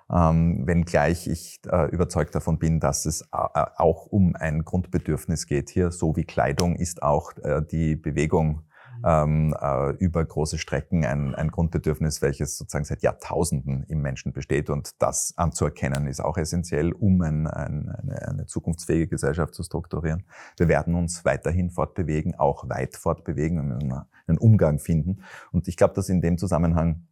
Ähm, 0.09 0.65
wenngleich 0.67 1.27
ich 1.27 1.59
äh, 1.69 1.89
überzeugt 1.89 2.35
davon 2.35 2.59
bin, 2.59 2.79
dass 2.79 3.07
es 3.07 3.23
äh, 3.23 3.25
auch 3.31 4.05
um 4.05 4.35
ein 4.35 4.63
Grundbedürfnis 4.63 5.47
geht 5.47 5.69
hier, 5.69 5.91
so 5.91 6.15
wie 6.15 6.23
Kleidung 6.23 6.75
ist 6.75 7.01
auch 7.01 7.33
die 7.71 7.95
Bewegung 7.95 8.66
ähm, 9.05 9.55
äh, 9.59 9.91
über 9.97 10.23
große 10.23 10.57
Strecken 10.57 11.05
ein, 11.05 11.35
ein 11.35 11.49
Grundbedürfnis, 11.49 12.21
welches 12.21 12.57
sozusagen 12.57 12.85
seit 12.85 13.01
Jahrtausenden 13.01 13.83
im 13.87 14.01
Menschen 14.01 14.33
besteht. 14.33 14.69
Und 14.69 15.01
das 15.01 15.33
anzuerkennen 15.37 16.07
ist 16.07 16.19
auch 16.19 16.37
essentiell, 16.37 16.91
um 16.91 17.21
ein, 17.21 17.47
ein, 17.47 17.89
eine, 17.89 18.27
eine 18.27 18.45
zukunftsfähige 18.45 19.07
Gesellschaft 19.07 19.53
zu 19.53 19.63
strukturieren. 19.63 20.23
Wir 20.57 20.67
werden 20.67 20.95
uns 20.95 21.25
weiterhin 21.25 21.69
fortbewegen, 21.69 22.35
auch 22.35 22.69
weit 22.69 22.95
fortbewegen, 22.95 23.71
und 23.71 24.05
einen 24.27 24.37
Umgang 24.37 24.79
finden. 24.79 25.23
Und 25.51 25.67
ich 25.67 25.77
glaube, 25.77 25.93
dass 25.93 26.09
in 26.09 26.21
dem 26.21 26.37
Zusammenhang 26.37 27.07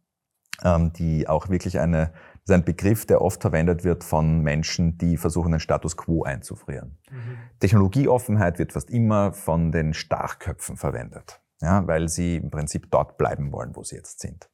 ähm, 0.64 0.92
die 0.92 1.28
auch 1.28 1.48
wirklich 1.48 1.78
eine, 1.78 2.12
das 2.44 2.44
ist 2.44 2.54
ein 2.54 2.64
Begriff, 2.64 3.06
der 3.06 3.20
oft 3.20 3.42
verwendet 3.42 3.84
wird 3.84 4.04
von 4.04 4.40
Menschen, 4.40 4.96
die 4.98 5.16
versuchen, 5.16 5.52
den 5.52 5.60
Status 5.60 5.96
quo 5.96 6.22
einzufrieren. 6.22 6.98
Mhm. 7.10 7.38
Technologieoffenheit 7.60 8.58
wird 8.58 8.72
fast 8.72 8.90
immer 8.90 9.32
von 9.32 9.72
den 9.72 9.94
Starköpfen 9.94 10.76
verwendet 10.76 11.40
ja, 11.60 11.86
weil 11.86 12.08
sie 12.08 12.36
im 12.36 12.50
Prinzip 12.50 12.90
dort 12.90 13.18
bleiben 13.18 13.52
wollen, 13.52 13.74
wo 13.74 13.82
sie 13.82 13.96
jetzt 13.96 14.20
sind. 14.20 14.50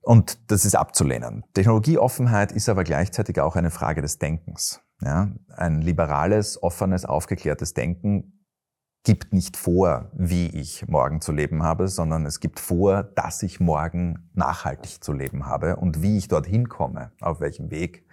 Und 0.00 0.50
das 0.50 0.64
ist 0.66 0.74
abzulehnen. 0.74 1.44
Technologieoffenheit 1.54 2.52
ist 2.52 2.68
aber 2.68 2.84
gleichzeitig 2.84 3.40
auch 3.40 3.56
eine 3.56 3.70
Frage 3.70 4.02
des 4.02 4.18
Denkens. 4.18 4.82
Ja, 5.00 5.34
ein 5.56 5.80
liberales, 5.80 6.62
offenes, 6.62 7.04
aufgeklärtes 7.04 7.74
Denken 7.74 8.34
gibt 9.04 9.32
nicht 9.32 9.56
vor, 9.56 10.10
wie 10.14 10.48
ich 10.48 10.88
morgen 10.88 11.20
zu 11.20 11.30
leben 11.32 11.62
habe, 11.62 11.88
sondern 11.88 12.24
es 12.24 12.40
gibt 12.40 12.58
vor, 12.58 13.02
dass 13.02 13.42
ich 13.42 13.60
morgen 13.60 14.30
nachhaltig 14.32 15.04
zu 15.04 15.12
leben 15.12 15.46
habe 15.46 15.76
und 15.76 16.02
wie 16.02 16.16
ich 16.16 16.28
dorthin 16.28 16.68
komme, 16.68 17.12
auf 17.20 17.40
welchem 17.40 17.70
Weg 17.70 18.06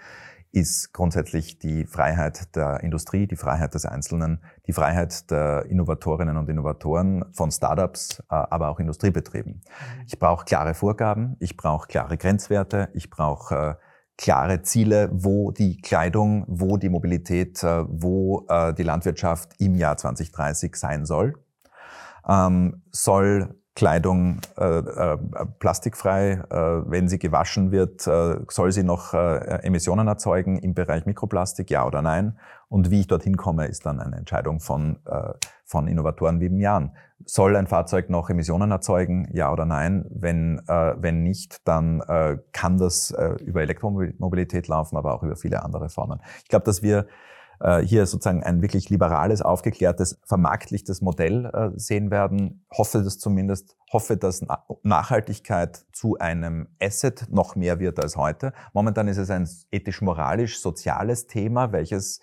ist 0.51 0.93
grundsätzlich 0.93 1.59
die 1.59 1.85
Freiheit 1.85 2.55
der 2.55 2.81
Industrie, 2.81 3.27
die 3.27 3.35
Freiheit 3.35 3.73
des 3.73 3.85
Einzelnen, 3.85 4.43
die 4.67 4.73
Freiheit 4.73 5.31
der 5.31 5.65
Innovatorinnen 5.69 6.37
und 6.37 6.49
Innovatoren 6.49 7.25
von 7.33 7.51
Startups, 7.51 8.19
äh, 8.29 8.35
aber 8.35 8.69
auch 8.69 8.79
Industriebetrieben. 8.79 9.53
Mhm. 9.53 10.03
Ich 10.07 10.19
brauche 10.19 10.45
klare 10.45 10.73
Vorgaben, 10.73 11.37
ich 11.39 11.55
brauche 11.55 11.87
klare 11.87 12.17
Grenzwerte, 12.17 12.89
ich 12.93 13.09
brauche 13.09 13.55
äh, 13.55 13.75
klare 14.17 14.61
Ziele, 14.61 15.09
wo 15.13 15.51
die 15.51 15.81
Kleidung, 15.81 16.45
wo 16.47 16.77
die 16.77 16.89
Mobilität, 16.89 17.63
äh, 17.63 17.85
wo 17.87 18.45
die 18.77 18.83
Landwirtschaft 18.83 19.53
im 19.59 19.73
Jahr 19.75 19.97
2030 19.97 20.75
sein 20.75 21.05
soll. 21.05 21.35
Ähm, 22.27 22.83
soll 22.91 23.60
Kleidung 23.73 24.41
äh, 24.57 24.79
äh, 24.79 25.17
plastikfrei, 25.59 26.31
äh, 26.49 26.55
wenn 26.89 27.07
sie 27.07 27.19
gewaschen 27.19 27.71
wird, 27.71 28.05
äh, 28.05 28.35
soll 28.49 28.71
sie 28.73 28.83
noch 28.83 29.13
äh, 29.13 29.63
Emissionen 29.63 30.07
erzeugen 30.07 30.59
im 30.59 30.73
Bereich 30.73 31.05
Mikroplastik, 31.05 31.69
ja 31.69 31.85
oder 31.85 32.01
nein? 32.01 32.37
Und 32.67 32.91
wie 32.91 33.01
ich 33.01 33.07
dorthin 33.07 33.37
komme, 33.37 33.67
ist 33.67 33.85
dann 33.85 34.01
eine 34.01 34.17
Entscheidung 34.17 34.59
von, 34.59 34.99
äh, 35.05 35.33
von 35.63 35.87
Innovatoren 35.87 36.41
wie 36.41 36.47
im 36.47 36.59
Jahren. 36.59 36.91
Soll 37.25 37.55
ein 37.55 37.67
Fahrzeug 37.67 38.09
noch 38.09 38.29
Emissionen 38.29 38.71
erzeugen, 38.71 39.29
ja 39.31 39.51
oder 39.53 39.65
nein? 39.65 40.05
Wenn, 40.09 40.61
äh, 40.67 40.95
wenn 40.97 41.23
nicht, 41.23 41.65
dann 41.65 42.01
äh, 42.01 42.39
kann 42.51 42.77
das 42.77 43.11
äh, 43.11 43.35
über 43.43 43.61
Elektromobilität 43.61 44.67
laufen, 44.67 44.97
aber 44.97 45.13
auch 45.13 45.23
über 45.23 45.37
viele 45.37 45.63
andere 45.63 45.89
Formen. 45.89 46.19
Ich 46.43 46.49
glaube, 46.49 46.65
dass 46.65 46.81
wir 46.81 47.07
hier 47.83 48.05
sozusagen 48.05 48.43
ein 48.43 48.61
wirklich 48.61 48.89
liberales, 48.89 49.41
aufgeklärtes, 49.41 50.19
vermarktlichtes 50.23 51.01
Modell 51.01 51.45
äh, 51.45 51.69
sehen 51.75 52.11
werden. 52.11 52.65
Hoffe 52.71 53.03
das 53.03 53.19
zumindest, 53.19 53.75
hoffe, 53.91 54.17
dass 54.17 54.45
Nachhaltigkeit 54.83 55.85
zu 55.91 56.17
einem 56.17 56.67
Asset 56.81 57.27
noch 57.29 57.55
mehr 57.55 57.79
wird 57.79 57.99
als 57.99 58.17
heute. 58.17 58.53
Momentan 58.73 59.07
ist 59.07 59.17
es 59.17 59.29
ein 59.29 59.47
ethisch-moralisch-soziales 59.71 61.27
Thema, 61.27 61.71
welches 61.71 62.19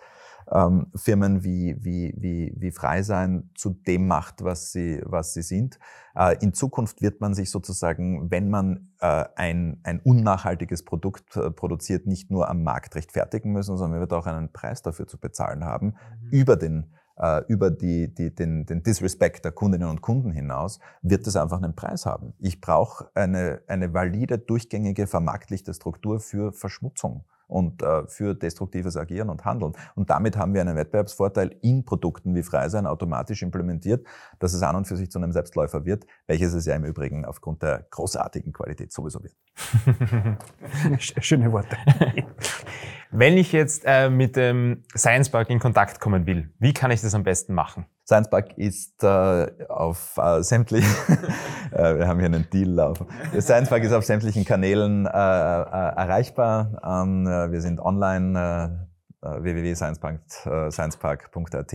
ähm, 0.53 0.86
Firmen 0.94 1.44
wie, 1.44 1.76
wie, 1.80 2.14
wie, 2.16 2.55
wie 2.57 2.70
Frei 2.70 3.03
sein 3.03 3.51
zu 3.55 3.70
dem 3.70 4.07
macht, 4.07 4.42
was 4.42 4.72
sie, 4.72 5.01
was 5.05 5.34
sie 5.34 5.42
sind. 5.42 5.78
Äh, 6.14 6.36
in 6.40 6.53
Zukunft 6.53 7.03
wird 7.03 7.20
man 7.20 7.34
sich 7.34 7.51
sozusagen, 7.51 8.30
wenn 8.30 8.49
man 8.49 8.90
äh, 9.01 9.24
ein, 9.36 9.80
ein 9.82 10.01
unnachhaltiges 10.01 10.84
Produkt 10.84 11.36
äh, 11.36 11.51
produziert, 11.51 12.07
nicht 12.07 12.30
nur 12.30 12.49
am 12.49 12.62
Markt 12.62 12.94
rechtfertigen 12.94 13.53
müssen, 13.53 13.76
sondern 13.76 13.92
man 13.92 14.01
wird 14.01 14.12
auch 14.12 14.26
einen 14.26 14.53
Preis 14.53 14.82
dafür 14.82 15.07
zu 15.07 15.18
bezahlen 15.18 15.64
haben, 15.64 15.94
mhm. 16.22 16.30
über 16.30 16.57
den 16.57 16.94
äh, 17.18 17.42
über 17.49 17.70
die, 17.70 18.14
die, 18.14 18.32
den, 18.34 18.64
den 18.64 18.82
Disrespect 18.82 19.44
der 19.44 19.53
Kundinnen 19.53 19.88
und 19.88 20.01
Kunden 20.03 20.30
hinaus, 20.30 20.78
wird 21.03 21.26
es 21.26 21.34
einfach 21.34 21.61
einen 21.61 21.74
Preis 21.74 22.07
haben. 22.07 22.32
Ich 22.38 22.61
brauche 22.61 23.11
eine, 23.14 23.61
eine 23.66 23.92
valide, 23.92 24.38
durchgängige, 24.38 25.09
vermarktlichte 25.09 25.74
Struktur 25.74 26.20
für 26.20 26.53
Verschmutzung 26.53 27.24
und 27.49 27.82
äh, 27.82 28.07
für 28.07 28.34
destruktives 28.34 28.96
Agieren 28.96 29.30
und 29.30 29.44
Handeln. 29.44 29.72
Und 29.96 30.11
damit 30.11 30.36
haben 30.36 30.55
wir 30.55 30.61
einen 30.61 30.76
Wettbewerbsvorteil 30.76 31.57
in 31.62 31.84
Produkten 31.84 32.34
wie 32.34 32.42
Freisein 32.42 32.86
automatisch 32.86 33.42
implementiert, 33.42 34.07
dass 34.38 34.53
es 34.53 34.62
an 34.62 34.76
und 34.76 34.86
für 34.86 34.96
sich 34.96 35.11
zu 35.11 35.18
einem 35.18 35.32
Selbstläufer 35.32 35.84
wird, 35.84 36.07
welches 36.26 36.53
es 36.53 36.66
ja 36.66 36.76
im 36.76 36.84
Übrigen 36.84 37.24
aufgrund 37.24 37.62
der 37.62 37.86
großartigen 37.90 38.53
Qualität 38.53 38.92
sowieso 38.92 39.20
wird. 39.22 39.34
Schöne 41.01 41.51
Worte. 41.51 41.76
Wenn 43.11 43.38
ich 43.38 43.53
jetzt 43.53 43.82
äh, 43.86 44.11
mit 44.11 44.36
dem 44.36 44.84
Science 44.94 45.30
Park 45.30 45.51
in 45.51 45.59
Kontakt 45.59 45.99
kommen 45.99 46.26
will, 46.26 46.53
wie 46.59 46.74
kann 46.74 46.90
ich 46.90 47.01
das 47.01 47.14
am 47.14 47.22
besten 47.22 47.55
machen? 47.55 47.86
Science 48.09 48.31
Park 48.31 48.57
ist 48.57 49.05
äh, 49.05 49.47
auf 49.69 50.17
äh, 50.17 50.43
sämtlichen, 50.43 50.91
äh, 51.73 51.99
wir 51.99 52.09
haben 52.09 52.19
hier 52.19 52.25
einen 52.25 52.49
Deal 52.49 52.71
laufen. 52.71 53.07
Science 53.39 53.69
Park 53.69 53.85
ist 53.85 53.93
auf 53.93 54.07
sämtlichen 54.07 54.47
Kanälen 54.47 55.05
äh, 55.05 55.11
äh, 55.11 55.13
erreichbar. 55.13 56.81
Ähm, 56.83 57.27
äh, 57.27 57.53
wir 57.53 57.61
sind 57.61 57.81
online 57.81 58.89
äh, 59.21 59.43
www.sciencepark.at. 59.43 61.73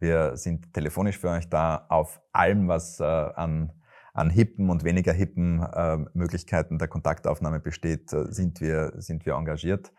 Wir 0.00 0.38
sind 0.38 0.72
telefonisch 0.72 1.18
für 1.18 1.28
euch 1.28 1.50
da 1.50 1.84
auf 1.90 2.22
allem, 2.32 2.68
was 2.68 2.98
äh, 3.00 3.04
an 3.04 3.74
an 4.14 4.30
hippen 4.30 4.68
und 4.68 4.84
weniger 4.84 5.12
hippen 5.12 5.62
äh, 5.62 5.98
Möglichkeiten 6.12 6.78
der 6.78 6.88
Kontaktaufnahme 6.88 7.60
besteht, 7.60 8.12
äh, 8.12 8.32
sind 8.32 8.60
wir, 8.60 8.92
sind 8.96 9.24
wir 9.26 9.34
engagiert. 9.34 9.92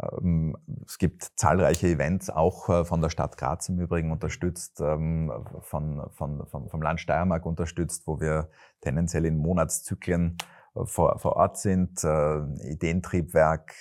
Ähm, 0.00 0.56
es 0.86 0.98
gibt 0.98 1.22
zahlreiche 1.36 1.88
Events, 1.88 2.30
auch 2.30 2.68
äh, 2.68 2.84
von 2.84 3.00
der 3.00 3.10
Stadt 3.10 3.36
Graz 3.36 3.68
im 3.68 3.80
Übrigen 3.80 4.12
unterstützt, 4.12 4.80
ähm, 4.80 5.32
von, 5.60 6.08
von, 6.10 6.46
vom 6.46 6.82
Land 6.82 7.00
Steiermark 7.00 7.46
unterstützt, 7.46 8.06
wo 8.06 8.20
wir 8.20 8.48
tendenziell 8.80 9.24
in 9.24 9.38
Monatszyklen 9.38 10.36
äh, 10.74 10.84
vor, 10.84 11.18
vor 11.18 11.36
Ort 11.36 11.58
sind, 11.58 12.04
äh, 12.04 12.38
Ideentriebwerk, 12.70 13.74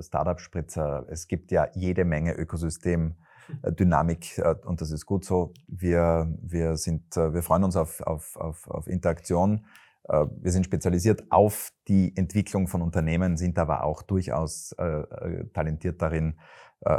Startup-Spritzer. 0.00 1.06
Es 1.08 1.28
gibt 1.28 1.52
ja 1.52 1.68
jede 1.74 2.04
Menge 2.04 2.34
Ökosystemdynamik 2.34 4.42
und 4.64 4.80
das 4.80 4.90
ist 4.90 5.06
gut 5.06 5.24
so. 5.24 5.52
Wir, 5.68 6.28
wir, 6.42 6.76
sind, 6.76 7.14
wir 7.14 7.42
freuen 7.42 7.64
uns 7.64 7.76
auf, 7.76 8.00
auf, 8.00 8.36
auf, 8.36 8.68
auf 8.68 8.88
Interaktion 8.88 9.58
äh, 9.58 9.85
wir 10.08 10.52
sind 10.52 10.64
spezialisiert 10.64 11.24
auf 11.30 11.72
die 11.88 12.16
Entwicklung 12.16 12.68
von 12.68 12.82
Unternehmen, 12.82 13.36
sind 13.36 13.58
aber 13.58 13.82
auch 13.82 14.02
durchaus 14.02 14.72
äh, 14.78 14.84
äh 14.84 15.48
talentiert 15.52 16.00
darin, 16.00 16.38
äh, 16.80 16.98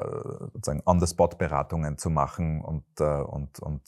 sozusagen 0.54 0.82
On-the-Spot-Beratungen 0.86 1.98
zu 1.98 2.10
machen. 2.10 2.62
Und, 2.62 2.84
äh, 3.00 3.22
und, 3.22 3.60
und 3.60 3.82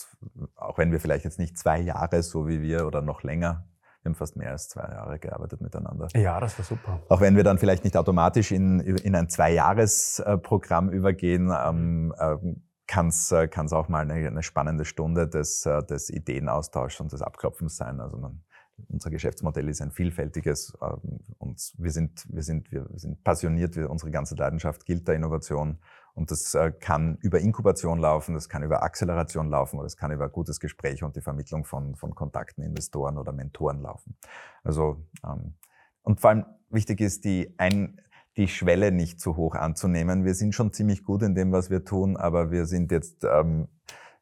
auch 0.55 0.77
wenn 0.77 0.91
wir 0.91 0.99
vielleicht 0.99 1.25
jetzt 1.25 1.39
nicht 1.39 1.57
zwei 1.57 1.79
Jahre, 1.79 2.21
so 2.21 2.47
wie 2.47 2.61
wir, 2.61 2.85
oder 2.85 3.01
noch 3.01 3.23
länger, 3.23 3.65
wir 4.01 4.11
haben 4.11 4.15
fast 4.15 4.37
mehr 4.37 4.51
als 4.51 4.69
zwei 4.69 4.83
Jahre 4.83 5.19
gearbeitet 5.19 5.61
miteinander. 5.61 6.07
Ja, 6.13 6.39
das 6.39 6.57
war 6.57 6.63
super. 6.63 7.01
Auch 7.09 7.19
wenn 7.19 7.35
wir 7.35 7.43
dann 7.43 7.57
vielleicht 7.57 7.83
nicht 7.83 7.97
automatisch 7.97 8.51
in, 8.51 8.79
in 8.79 9.15
ein 9.15 9.27
Zwei-Jahres-Programm 9.27 10.89
übergehen, 10.89 11.51
ähm, 11.51 12.13
ähm, 12.19 12.63
kann 12.87 13.07
es 13.07 13.31
äh, 13.31 13.49
auch 13.71 13.89
mal 13.89 14.09
eine, 14.09 14.27
eine, 14.27 14.41
spannende 14.41 14.85
Stunde 14.85 15.27
des, 15.27 15.63
des 15.63 16.09
Ideenaustauschs 16.09 17.01
und 17.01 17.11
des 17.11 17.21
Abklopfens 17.21 17.75
sein. 17.75 17.99
Also 17.99 18.17
man, 18.17 18.41
unser 18.87 19.09
Geschäftsmodell 19.09 19.67
ist 19.69 19.81
ein 19.81 19.91
vielfältiges 19.91 20.77
ähm, 20.81 21.19
und 21.37 21.73
wir 21.77 21.91
sind, 21.91 22.25
wir 22.29 22.43
sind, 22.43 22.71
wir 22.71 22.87
sind 22.95 23.23
passioniert. 23.23 23.77
Unsere 23.77 24.11
ganze 24.11 24.35
Leidenschaft 24.35 24.85
gilt 24.85 25.07
der 25.07 25.15
Innovation 25.15 25.79
und 26.13 26.31
das 26.31 26.53
äh, 26.55 26.71
kann 26.71 27.17
über 27.21 27.39
Inkubation 27.39 27.99
laufen, 27.99 28.35
das 28.35 28.49
kann 28.49 28.63
über 28.63 28.83
Acceleration 28.83 29.49
laufen 29.49 29.77
oder 29.77 29.85
das 29.85 29.97
kann 29.97 30.11
über 30.11 30.29
gutes 30.29 30.59
Gespräch 30.59 31.03
und 31.03 31.15
die 31.15 31.21
Vermittlung 31.21 31.65
von, 31.65 31.95
von 31.95 32.15
Kontakten, 32.15 32.63
Investoren 32.63 33.17
oder 33.17 33.31
Mentoren 33.31 33.81
laufen. 33.81 34.17
Also 34.63 35.05
ähm, 35.25 35.55
und 36.01 36.21
vor 36.21 36.31
allem 36.31 36.45
wichtig 36.69 37.01
ist 37.01 37.25
die 37.25 37.53
ein 37.57 38.01
die 38.37 38.47
Schwelle 38.47 38.93
nicht 38.93 39.19
zu 39.19 39.35
hoch 39.35 39.55
anzunehmen. 39.55 40.23
Wir 40.23 40.33
sind 40.33 40.55
schon 40.55 40.71
ziemlich 40.71 41.03
gut 41.03 41.23
in 41.23 41.35
dem, 41.35 41.51
was 41.51 41.69
wir 41.69 41.83
tun, 41.83 42.15
aber 42.15 42.51
wir 42.51 42.65
sind 42.65 42.89
jetzt, 42.89 43.25
ähm, 43.25 43.67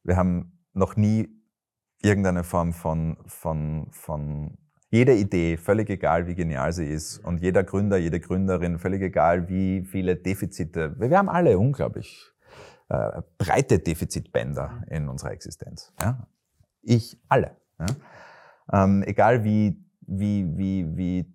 wir 0.03 0.17
haben 0.17 0.59
noch 0.73 0.95
nie 0.95 1.36
irgendeine 2.01 2.43
Form 2.43 2.73
von, 2.73 3.17
von, 3.25 3.87
von 3.91 4.57
jeder 4.89 5.13
Idee, 5.13 5.57
völlig 5.57 5.89
egal 5.89 6.27
wie 6.27 6.35
genial 6.35 6.71
sie 6.71 6.87
ist, 6.87 7.19
und 7.19 7.41
jeder 7.41 7.63
Gründer, 7.63 7.97
jede 7.97 8.19
Gründerin, 8.19 8.79
völlig 8.79 9.01
egal 9.01 9.49
wie 9.49 9.83
viele 9.83 10.15
Defizite. 10.15 10.95
Wir 10.97 11.17
haben 11.17 11.29
alle 11.29 11.57
unglaublich 11.57 12.31
äh, 12.89 13.21
breite 13.37 13.79
Defizitbänder 13.79 14.83
in 14.89 15.09
unserer 15.09 15.31
Existenz. 15.31 15.93
Ja? 15.99 16.27
Ich, 16.83 17.19
alle. 17.27 17.57
Ja? 17.79 18.83
Ähm, 18.83 19.03
egal 19.03 19.43
wie, 19.43 19.83
wie, 20.01 20.57
wie, 20.57 20.97
wie 20.97 21.33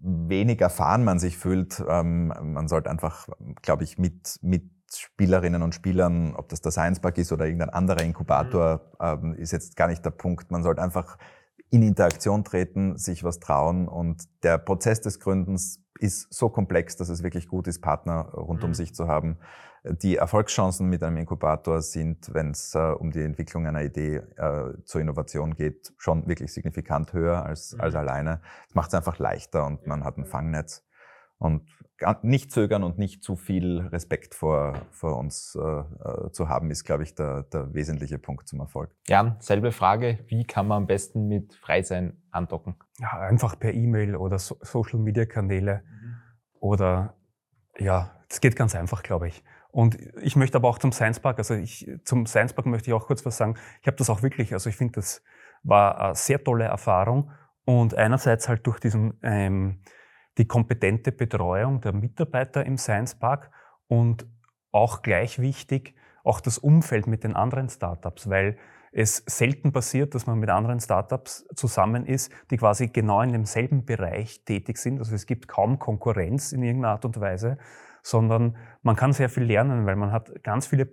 wenig 0.00 0.60
erfahren 0.60 1.04
man 1.04 1.18
sich 1.18 1.36
fühlt, 1.36 1.82
ähm, 1.86 2.28
man 2.28 2.68
sollte 2.68 2.90
einfach, 2.90 3.28
glaube 3.60 3.84
ich, 3.84 3.98
mit, 3.98 4.38
mit 4.42 4.70
Spielerinnen 4.96 5.62
und 5.62 5.74
Spielern, 5.74 6.34
ob 6.34 6.48
das 6.48 6.60
der 6.60 6.72
Science 6.72 7.00
Park 7.00 7.18
ist 7.18 7.32
oder 7.32 7.46
irgendein 7.46 7.70
anderer 7.70 8.02
Inkubator, 8.02 8.80
mhm. 9.00 9.06
ähm, 9.06 9.34
ist 9.34 9.52
jetzt 9.52 9.76
gar 9.76 9.88
nicht 9.88 10.04
der 10.04 10.10
Punkt. 10.10 10.50
Man 10.50 10.62
sollte 10.62 10.82
einfach 10.82 11.18
in 11.70 11.82
Interaktion 11.82 12.44
treten, 12.44 12.96
sich 12.96 13.24
was 13.24 13.40
trauen 13.40 13.88
und 13.88 14.24
der 14.42 14.58
Prozess 14.58 15.00
des 15.00 15.20
Gründens 15.20 15.84
ist 15.98 16.32
so 16.32 16.48
komplex, 16.48 16.96
dass 16.96 17.08
es 17.08 17.22
wirklich 17.22 17.48
gut 17.48 17.66
ist, 17.66 17.80
Partner 17.80 18.30
rund 18.32 18.60
mhm. 18.62 18.68
um 18.68 18.74
sich 18.74 18.94
zu 18.94 19.08
haben. 19.08 19.38
Die 19.84 20.16
Erfolgschancen 20.16 20.88
mit 20.88 21.02
einem 21.02 21.18
Inkubator 21.18 21.82
sind, 21.82 22.32
wenn 22.34 22.50
es 22.50 22.74
äh, 22.74 22.78
um 22.78 23.10
die 23.10 23.22
Entwicklung 23.22 23.66
einer 23.66 23.82
Idee 23.82 24.16
äh, 24.36 24.74
zur 24.84 25.00
Innovation 25.00 25.54
geht, 25.54 25.92
schon 25.98 26.26
wirklich 26.26 26.52
signifikant 26.52 27.12
höher 27.12 27.44
als, 27.44 27.74
mhm. 27.74 27.80
als 27.82 27.94
alleine. 27.94 28.40
Es 28.68 28.74
macht 28.74 28.88
es 28.88 28.94
einfach 28.94 29.18
leichter 29.18 29.66
und 29.66 29.86
man 29.86 30.04
hat 30.04 30.16
ein 30.16 30.24
Fangnetz. 30.24 30.84
Und 31.38 31.62
nicht 32.22 32.52
zögern 32.52 32.84
und 32.84 32.98
nicht 32.98 33.22
zu 33.22 33.36
viel 33.36 33.80
Respekt 33.80 34.34
vor, 34.34 34.82
vor 34.90 35.16
uns 35.16 35.56
äh, 35.60 35.60
äh, 35.60 36.30
zu 36.32 36.48
haben, 36.48 36.70
ist, 36.70 36.84
glaube 36.84 37.02
ich, 37.02 37.14
der, 37.14 37.44
der 37.44 37.74
wesentliche 37.74 38.18
Punkt 38.18 38.48
zum 38.48 38.60
Erfolg. 38.60 38.94
Jan, 39.06 39.36
selbe 39.40 39.72
Frage. 39.72 40.18
Wie 40.26 40.44
kann 40.44 40.68
man 40.68 40.78
am 40.78 40.86
besten 40.86 41.26
mit 41.26 41.54
Freisein 41.54 42.22
andocken? 42.30 42.76
Ja, 42.98 43.18
einfach 43.18 43.58
per 43.58 43.74
E-Mail 43.74 44.16
oder 44.16 44.38
so 44.38 44.58
Social-Media-Kanäle 44.60 45.82
mhm. 45.84 46.16
oder 46.60 47.14
ja, 47.78 48.12
das 48.28 48.40
geht 48.40 48.56
ganz 48.56 48.74
einfach, 48.74 49.02
glaube 49.02 49.28
ich. 49.28 49.42
Und 49.70 49.98
ich 50.22 50.34
möchte 50.34 50.56
aber 50.56 50.68
auch 50.68 50.78
zum 50.78 50.92
Science 50.92 51.20
Park, 51.20 51.38
also 51.38 51.54
ich, 51.54 51.88
zum 52.04 52.26
Science 52.26 52.52
Park 52.52 52.66
möchte 52.66 52.90
ich 52.90 52.94
auch 52.94 53.06
kurz 53.06 53.24
was 53.26 53.36
sagen. 53.36 53.56
Ich 53.80 53.86
habe 53.86 53.96
das 53.96 54.10
auch 54.10 54.22
wirklich, 54.22 54.52
also 54.52 54.70
ich 54.70 54.76
finde, 54.76 54.94
das 54.94 55.22
war 55.62 56.00
eine 56.00 56.14
sehr 56.14 56.42
tolle 56.42 56.64
Erfahrung 56.64 57.30
und 57.64 57.94
einerseits 57.94 58.48
halt 58.48 58.66
durch 58.66 58.80
diesen 58.80 59.18
ähm, 59.22 59.82
die 60.38 60.46
kompetente 60.46 61.12
Betreuung 61.12 61.80
der 61.80 61.92
Mitarbeiter 61.92 62.64
im 62.64 62.78
Science 62.78 63.16
Park 63.16 63.50
und 63.88 64.26
auch 64.70 65.02
gleich 65.02 65.38
wichtig, 65.38 65.94
auch 66.24 66.40
das 66.40 66.58
Umfeld 66.58 67.06
mit 67.06 67.24
den 67.24 67.34
anderen 67.34 67.68
Startups, 67.68 68.28
weil 68.28 68.56
es 68.92 69.22
selten 69.26 69.72
passiert, 69.72 70.14
dass 70.14 70.26
man 70.26 70.38
mit 70.38 70.48
anderen 70.48 70.80
Startups 70.80 71.46
zusammen 71.54 72.06
ist, 72.06 72.32
die 72.50 72.56
quasi 72.56 72.88
genau 72.88 73.20
in 73.22 73.32
demselben 73.32 73.84
Bereich 73.84 74.44
tätig 74.44 74.78
sind. 74.78 74.98
Also 74.98 75.14
es 75.14 75.26
gibt 75.26 75.48
kaum 75.48 75.78
Konkurrenz 75.78 76.52
in 76.52 76.62
irgendeiner 76.62 76.94
Art 76.94 77.04
und 77.04 77.20
Weise, 77.20 77.58
sondern 78.02 78.56
man 78.82 78.96
kann 78.96 79.12
sehr 79.12 79.28
viel 79.28 79.44
lernen, 79.44 79.86
weil 79.86 79.96
man 79.96 80.12
hat 80.12 80.42
ganz 80.42 80.66
viele, 80.66 80.88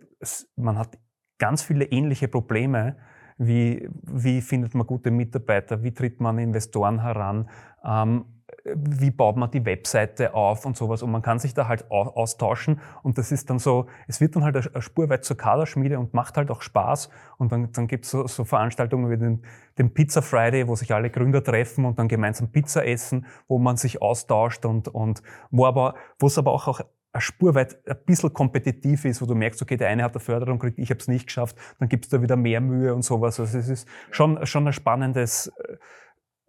man 0.56 0.78
hat 0.78 0.98
ganz 1.38 1.64
viele 1.64 1.86
ähnliche 1.86 2.28
Probleme. 2.28 2.98
Wie, 3.38 3.90
wie 4.04 4.42
findet 4.42 4.76
man 4.76 4.88
gute 4.88 5.12
Mitarbeiter? 5.12 5.84
Wie 5.84 5.94
tritt 5.94 6.20
man 6.20 6.38
Investoren 6.38 7.02
heran? 7.02 7.50
Ähm, 7.84 8.35
wie 8.74 9.12
baut 9.12 9.38
man 9.38 9.52
die 9.52 9.64
Webseite 9.66 10.34
auf 10.34 10.66
und 10.66 10.76
sowas. 10.76 11.04
Und 11.04 11.12
man 11.12 11.22
kann 11.22 11.38
sich 11.38 11.54
da 11.54 11.68
halt 11.68 11.90
austauschen. 11.92 12.82
Und 13.04 13.18
das 13.18 13.32
ist 13.32 13.50
dann 13.50 13.60
so, 13.60 13.86
es 14.08 14.22
wird 14.22 14.36
dann 14.36 14.44
halt 14.44 14.56
eine 14.56 14.82
Spur 14.82 15.10
weit 15.10 15.24
zur 15.24 15.38
Kaderschmiede 15.38 16.00
und 16.00 16.14
macht 16.14 16.38
halt 16.38 16.50
auch 16.50 16.62
Spaß. 16.62 17.10
Und 17.38 17.52
dann, 17.52 17.72
dann 17.72 17.88
gibt 17.88 18.06
es 18.06 18.12
so, 18.12 18.26
so 18.26 18.44
Veranstaltungen 18.44 19.10
wie 19.12 19.18
den, 19.18 19.44
den 19.78 19.94
Pizza 19.94 20.22
Friday, 20.22 20.68
wo 20.68 20.76
sich 20.76 20.94
alle 20.94 21.12
Gründer 21.12 21.44
treffen 21.44 21.86
und 21.86 22.00
dann 22.00 22.08
gemeinsam 22.08 22.52
Pizza 22.52 22.86
essen, 22.86 23.28
wo 23.48 23.60
man 23.60 23.78
sich 23.78 24.02
austauscht 24.02 24.66
und, 24.66 24.88
und 24.88 25.22
wo 25.52 25.66
aber, 25.66 25.94
wo 26.18 26.28
es 26.28 26.38
aber 26.38 26.52
auch, 26.52 26.68
auch 26.68 26.82
eine 27.16 27.22
Spur 27.22 27.56
weit 27.56 27.78
ein 27.88 27.98
bisschen 28.06 28.34
kompetitiv 28.34 29.06
ist, 29.06 29.22
wo 29.22 29.26
du 29.26 29.36
merkst, 29.36 29.62
okay, 29.62 29.78
der 29.78 29.88
eine 29.88 30.04
hat 30.04 30.14
eine 30.14 30.20
Förderung 30.20 30.60
gekriegt, 30.60 30.80
ich 30.80 30.90
habe 30.90 31.00
es 31.00 31.08
nicht 31.08 31.28
geschafft, 31.28 31.56
dann 31.80 31.88
gibt 31.88 32.06
es 32.06 32.10
da 32.10 32.22
wieder 32.22 32.36
mehr 32.36 32.60
Mühe 32.60 32.94
und 32.94 33.04
sowas. 33.04 33.40
Also 33.40 33.58
es 33.58 33.70
ist 33.70 33.88
schon, 34.12 34.46
schon 34.46 34.68
ein 34.68 34.74
spannendes 34.74 35.52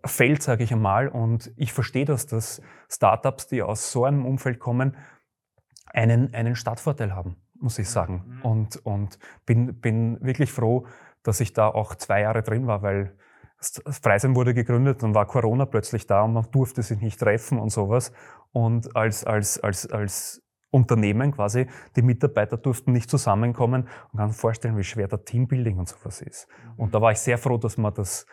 Feld, 0.08 0.42
sage 0.42 0.64
ich 0.64 0.72
einmal. 0.72 1.08
Und 1.08 1.52
ich 1.56 1.72
verstehe 1.72 2.04
das, 2.04 2.26
dass 2.26 2.60
Startups, 2.88 3.46
die 3.48 3.62
aus 3.62 3.92
so 3.92 4.04
einem 4.04 4.24
Umfeld 4.26 4.58
kommen, 4.58 4.96
einen, 5.86 6.34
einen 6.34 6.56
Startvorteil 6.56 7.14
haben, 7.14 7.36
muss 7.54 7.78
ich 7.78 7.88
sagen. 7.88 8.24
Mhm. 8.26 8.42
Und, 8.42 8.76
und 8.84 9.18
bin, 9.46 9.80
bin 9.80 10.20
wirklich 10.20 10.52
froh, 10.52 10.86
dass 11.22 11.40
ich 11.40 11.52
da 11.52 11.68
auch 11.68 11.94
zwei 11.94 12.20
Jahre 12.22 12.42
drin 12.42 12.66
war, 12.66 12.82
weil 12.82 13.16
Freisem 13.58 14.36
wurde 14.36 14.52
gegründet, 14.52 15.02
dann 15.02 15.14
war 15.14 15.26
Corona 15.26 15.64
plötzlich 15.64 16.06
da 16.06 16.22
und 16.22 16.34
man 16.34 16.46
durfte 16.50 16.82
sich 16.82 17.00
nicht 17.00 17.18
treffen 17.18 17.58
und 17.58 17.70
sowas. 17.70 18.12
Und 18.52 18.94
als, 18.94 19.24
als, 19.24 19.58
als, 19.58 19.90
als 19.90 20.42
Unternehmen 20.70 21.32
quasi, 21.32 21.66
die 21.96 22.02
Mitarbeiter 22.02 22.58
durften 22.58 22.92
nicht 22.92 23.08
zusammenkommen 23.08 23.88
und 24.12 24.18
kann 24.18 24.32
vorstellen, 24.32 24.76
wie 24.76 24.84
schwer 24.84 25.08
der 25.08 25.24
Teambuilding 25.24 25.78
und 25.78 25.88
sowas 25.88 26.20
ist. 26.20 26.48
Und 26.76 26.94
da 26.94 27.00
war 27.00 27.12
ich 27.12 27.18
sehr 27.18 27.38
froh, 27.38 27.56
dass 27.56 27.78
man 27.78 27.94
das 27.94 28.26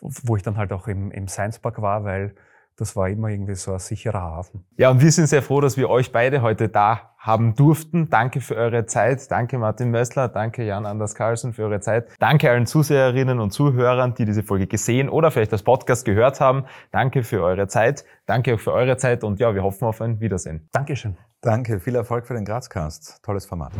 wo 0.00 0.36
ich 0.36 0.42
dann 0.42 0.56
halt 0.56 0.72
auch 0.72 0.88
im, 0.88 1.10
im 1.10 1.28
Science 1.28 1.58
Park 1.58 1.80
war, 1.80 2.04
weil 2.04 2.34
das 2.80 2.96
war 2.96 3.08
immer 3.10 3.28
irgendwie 3.28 3.54
so 3.54 3.74
ein 3.74 3.78
sicherer 3.78 4.22
Hafen. 4.22 4.64
Ja, 4.76 4.90
und 4.90 5.02
wir 5.02 5.12
sind 5.12 5.26
sehr 5.26 5.42
froh, 5.42 5.60
dass 5.60 5.76
wir 5.76 5.90
euch 5.90 6.12
beide 6.12 6.40
heute 6.40 6.68
da 6.70 7.10
haben 7.18 7.54
durften. 7.54 8.08
Danke 8.08 8.40
für 8.40 8.56
eure 8.56 8.86
Zeit. 8.86 9.30
Danke 9.30 9.58
Martin 9.58 9.90
Mössler. 9.90 10.28
Danke 10.28 10.64
Jan 10.64 10.86
Anders 10.86 11.14
Carlsen 11.14 11.52
für 11.52 11.64
eure 11.64 11.80
Zeit. 11.80 12.08
Danke 12.18 12.50
allen 12.50 12.64
Zuseherinnen 12.64 13.38
und 13.38 13.50
Zuhörern, 13.50 14.14
die 14.14 14.24
diese 14.24 14.42
Folge 14.42 14.66
gesehen 14.66 15.10
oder 15.10 15.30
vielleicht 15.30 15.52
das 15.52 15.62
Podcast 15.62 16.06
gehört 16.06 16.40
haben. 16.40 16.64
Danke 16.90 17.22
für 17.22 17.42
eure 17.42 17.68
Zeit. 17.68 18.06
Danke 18.24 18.54
auch 18.54 18.60
für 18.60 18.72
eure 18.72 18.96
Zeit 18.96 19.22
und 19.24 19.38
ja, 19.38 19.54
wir 19.54 19.62
hoffen 19.62 19.84
auf 19.84 20.00
ein 20.00 20.18
Wiedersehen. 20.20 20.66
Dankeschön. 20.72 21.18
Danke. 21.42 21.80
Viel 21.80 21.96
Erfolg 21.96 22.26
für 22.26 22.34
den 22.34 22.46
Grazcast. 22.46 23.22
Tolles 23.22 23.44
Format. 23.44 23.72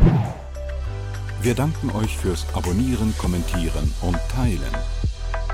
Wir 1.40 1.54
danken 1.54 1.90
euch 1.96 2.18
fürs 2.18 2.46
Abonnieren, 2.54 3.14
Kommentieren 3.16 3.94
und 4.02 4.18
Teilen. 4.28 4.99